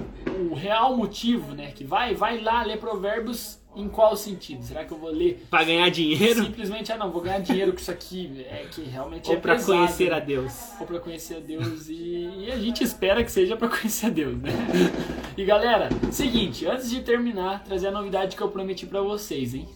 o 0.51 0.53
real 0.53 0.95
motivo, 0.95 1.55
né? 1.55 1.71
Que 1.71 1.83
vai, 1.83 2.13
vai 2.13 2.39
lá 2.39 2.61
ler 2.61 2.77
provérbios 2.77 3.59
em 3.75 3.89
qual 3.89 4.15
sentido? 4.15 4.61
Será 4.63 4.85
que 4.85 4.91
eu 4.91 4.99
vou 4.99 5.09
ler 5.09 5.43
Para 5.49 5.63
ganhar 5.63 5.89
dinheiro 5.89 6.43
simplesmente, 6.45 6.91
ah 6.91 6.97
não, 6.97 7.09
vou 7.09 7.21
ganhar 7.21 7.39
dinheiro 7.39 7.71
com 7.71 7.79
isso 7.79 7.89
aqui, 7.89 8.45
é 8.47 8.67
que 8.69 8.83
realmente 8.83 9.31
é 9.31 9.33
ou 9.33 9.41
para 9.41 9.55
pesado, 9.55 9.79
conhecer 9.79 10.11
né? 10.11 10.15
a 10.15 10.19
Deus? 10.19 10.53
ou 10.79 10.85
para 10.85 10.99
conhecer 10.99 11.37
a 11.37 11.39
Deus 11.39 11.89
e, 11.89 12.43
e 12.45 12.51
a 12.51 12.59
gente 12.59 12.83
espera 12.83 13.23
que 13.23 13.31
seja 13.31 13.57
para 13.57 13.67
conhecer 13.67 14.05
a 14.07 14.09
Deus, 14.09 14.37
né? 14.37 14.51
E 15.35 15.43
galera, 15.43 15.89
seguinte, 16.11 16.67
antes 16.67 16.89
de 16.89 17.01
terminar, 17.01 17.63
trazer 17.63 17.87
a 17.87 17.91
novidade 17.91 18.35
que 18.35 18.43
eu 18.43 18.49
prometi 18.49 18.85
para 18.85 19.01
vocês, 19.01 19.55
hein? 19.55 19.67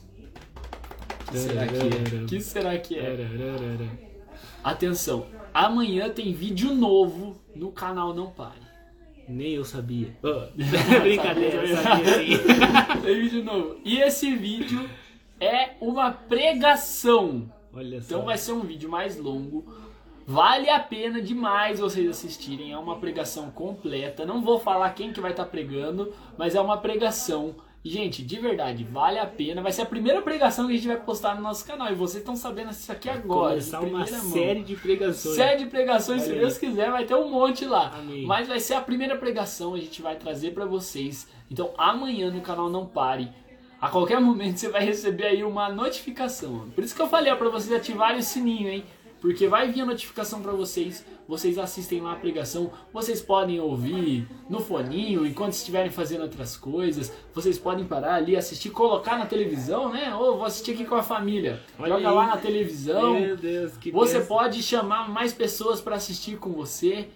Que 1.32 1.38
será 1.40 1.66
que 1.66 1.76
é? 1.76 2.26
Que 2.28 2.42
será 2.42 2.78
que 2.78 3.00
é? 3.00 4.15
Atenção, 4.66 5.28
amanhã 5.54 6.10
tem 6.10 6.34
vídeo 6.34 6.74
novo 6.74 7.40
no 7.56 7.72
canal 7.72 8.16
Não 8.16 8.32
Pare. 8.32 8.66
Nem 9.30 9.52
eu 9.52 9.64
sabia. 9.64 10.18
Brincadeira, 11.04 11.68
eu 11.68 11.78
sabia 11.78 12.18
sim. 12.18 13.02
Tem 13.04 13.22
vídeo 13.22 13.44
novo. 13.44 13.78
E 13.86 14.00
esse 14.02 14.36
vídeo 14.36 14.90
é 15.40 15.74
uma 15.80 16.12
pregação. 16.12 17.48
Olha 17.72 18.02
só. 18.02 18.08
Então 18.08 18.26
vai 18.26 18.40
ser 18.40 18.54
um 18.54 18.62
vídeo 18.62 18.90
mais 18.90 19.20
longo. 19.20 19.72
Vale 20.26 20.68
a 20.68 20.80
pena 20.80 21.22
demais 21.22 21.80
vocês 21.80 22.10
assistirem. 22.10 22.72
É 22.72 22.78
uma 22.80 22.96
pregação 22.96 23.52
completa. 23.52 24.26
Não 24.26 24.42
vou 24.42 24.60
falar 24.60 24.90
quem 24.96 25.14
que 25.14 25.22
vai 25.22 25.30
estar 25.30 25.46
pregando, 25.46 26.12
mas 26.40 26.56
é 26.56 26.60
uma 26.60 26.78
pregação. 26.78 27.54
Gente, 27.88 28.24
de 28.24 28.40
verdade, 28.40 28.84
vale 28.84 29.20
a 29.20 29.28
pena. 29.28 29.62
Vai 29.62 29.72
ser 29.72 29.84
a 29.84 29.86
primeira 29.86 30.20
pregação 30.20 30.66
que 30.66 30.74
a 30.74 30.76
gente 30.76 30.88
vai 30.88 30.98
postar 30.98 31.36
no 31.36 31.42
nosso 31.44 31.64
canal. 31.64 31.92
E 31.92 31.94
vocês 31.94 32.22
estão 32.24 32.36
sabendo 32.36 32.72
isso 32.72 32.92
aqui 32.92 33.08
agora. 33.08 33.50
Começar 33.50 33.80
uma 33.80 34.04
primeira 34.04 34.18
mão. 34.24 34.32
série 34.32 34.64
de 34.64 34.76
pregações. 34.76 35.36
Série 35.36 35.64
de 35.64 35.70
pregações, 35.70 36.24
se 36.24 36.34
Deus 36.34 36.54
aí. 36.54 36.60
quiser, 36.60 36.90
vai 36.90 37.06
ter 37.06 37.14
um 37.14 37.30
monte 37.30 37.64
lá. 37.64 37.94
Amém. 37.96 38.26
Mas 38.26 38.48
vai 38.48 38.60
ser 38.60 38.74
a 38.74 38.82
primeira 38.82 39.16
pregação, 39.16 39.76
a 39.76 39.78
gente 39.78 40.02
vai 40.02 40.16
trazer 40.16 40.52
pra 40.52 40.66
vocês. 40.66 41.28
Então 41.50 41.76
amanhã 41.78 42.32
no 42.32 42.42
canal 42.42 42.72
Não 42.72 42.88
Pare. 42.88 43.30
A 43.80 43.88
qualquer 43.88 44.20
momento 44.20 44.58
você 44.58 44.70
vai 44.70 44.84
receber 44.84 45.26
aí 45.26 45.44
uma 45.44 45.70
notificação. 45.70 46.68
Por 46.74 46.84
isso 46.84 46.96
que 46.96 47.02
eu 47.04 47.08
falei 47.08 47.32
ó, 47.32 47.36
pra 47.36 47.50
vocês 47.50 47.72
ativarem 47.72 48.18
o 48.18 48.24
sininho, 48.24 48.68
hein? 48.68 48.84
Porque 49.26 49.48
vai 49.48 49.72
vir 49.72 49.82
a 49.82 49.86
notificação 49.88 50.40
pra 50.40 50.52
vocês. 50.52 51.04
Vocês 51.28 51.58
assistem 51.58 52.00
lá 52.00 52.14
a 52.14 52.16
pregação. 52.16 52.72
Vocês 52.94 53.24
podem 53.24 53.60
ouvir 53.60 54.28
no 54.48 54.60
foninho 54.60 55.26
enquanto 55.26 55.54
estiverem 55.54 55.90
fazendo 55.90 56.22
outras 56.22 56.56
coisas. 56.56 57.12
Vocês 57.34 57.58
podem 57.58 57.86
parar 57.86 58.14
ali, 58.14 58.38
assistir, 58.38 58.70
colocar 58.70 59.18
na 59.18 59.26
televisão, 59.26 59.92
né? 59.92 60.14
Ou 60.14 60.38
vou 60.38 60.46
assistir 60.46 60.74
aqui 60.74 60.86
com 60.86 60.94
a 60.94 61.02
família. 61.02 61.60
Olha 61.80 61.96
Joga 61.96 62.08
aí. 62.08 62.16
lá 62.16 62.28
na 62.28 62.38
televisão. 62.38 63.20
Meu 63.20 63.36
Deus, 63.36 63.76
que 63.78 63.90
Você 63.90 64.22
pode 64.22 64.62
chamar 64.62 65.10
mais 65.10 65.34
pessoas 65.34 65.82
para 65.82 65.96
assistir 65.96 66.38
com 66.38 66.52
você. 66.52 67.08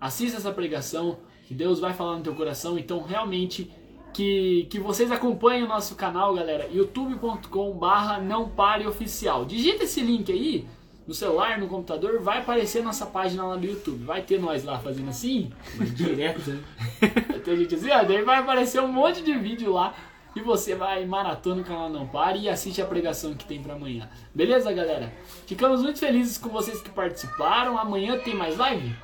Assista 0.00 0.38
essa 0.38 0.50
pregação, 0.50 1.18
que 1.46 1.52
Deus 1.52 1.80
vai 1.80 1.92
falar 1.92 2.16
no 2.16 2.22
teu 2.22 2.34
coração. 2.34 2.78
Então, 2.78 3.02
realmente, 3.02 3.70
que, 4.14 4.66
que 4.70 4.80
vocês 4.80 5.12
acompanhem 5.12 5.64
o 5.64 5.68
nosso 5.68 5.94
canal, 5.96 6.34
galera. 6.34 6.66
youtube.com 6.72 7.72
barra 7.72 8.18
não 8.18 8.48
pare 8.48 8.86
oficial. 8.86 9.44
Digita 9.44 9.84
esse 9.84 10.00
link 10.00 10.32
aí 10.32 10.66
no 11.08 11.14
celular, 11.14 11.58
no 11.58 11.66
computador, 11.68 12.20
vai 12.20 12.40
aparecer 12.40 12.82
nossa 12.82 13.06
página 13.06 13.42
lá 13.46 13.56
do 13.56 13.66
YouTube. 13.66 14.04
Vai 14.04 14.20
ter 14.20 14.38
nós 14.38 14.62
lá 14.62 14.78
fazendo 14.78 15.08
assim, 15.08 15.50
Direto, 15.94 16.50
né? 16.50 16.62
vai 17.00 17.38
ter 17.40 17.56
gente 17.56 17.74
assim, 17.74 17.90
ó, 17.90 18.04
daí 18.04 18.22
vai 18.22 18.40
aparecer 18.40 18.82
um 18.82 18.92
monte 18.92 19.22
de 19.22 19.32
vídeo 19.32 19.72
lá. 19.72 19.94
E 20.36 20.40
você 20.40 20.74
vai 20.74 21.06
maratona 21.06 21.62
o 21.62 21.64
canal 21.64 21.88
Não 21.88 22.06
Pare 22.06 22.40
e 22.40 22.48
assiste 22.48 22.82
a 22.82 22.86
pregação 22.86 23.34
que 23.34 23.46
tem 23.46 23.62
pra 23.62 23.72
amanhã. 23.72 24.08
Beleza, 24.34 24.70
galera? 24.70 25.10
Ficamos 25.46 25.82
muito 25.82 25.98
felizes 25.98 26.36
com 26.36 26.50
vocês 26.50 26.82
que 26.82 26.90
participaram. 26.90 27.78
Amanhã 27.78 28.18
tem 28.18 28.34
mais 28.34 28.58
live? 28.58 28.94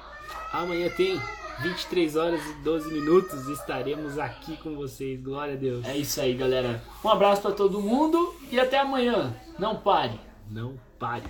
Amanhã 0.52 0.90
tem 0.90 1.18
23 1.61 2.16
horas 2.16 2.40
e 2.46 2.52
12 2.62 2.92
minutos. 2.92 3.48
Estaremos 3.48 4.18
aqui 4.18 4.59
com 4.59 4.76
vocês. 4.76 5.20
Glória 5.20 5.55
a 5.55 5.57
Deus. 5.57 5.84
É 5.86 5.96
isso 5.96 6.20
aí, 6.20 6.34
galera. 6.34 6.80
Um 7.02 7.09
abraço 7.09 7.42
pra 7.42 7.52
todo 7.52 7.80
mundo 7.80 8.34
e 8.52 8.61
até 8.61 8.78
amanhã. 8.78 9.34
Não 9.59 9.74
pare. 9.74 10.20
Não 10.48 10.78
pare. 10.98 11.24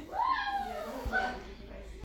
Yeah. 1.15 1.44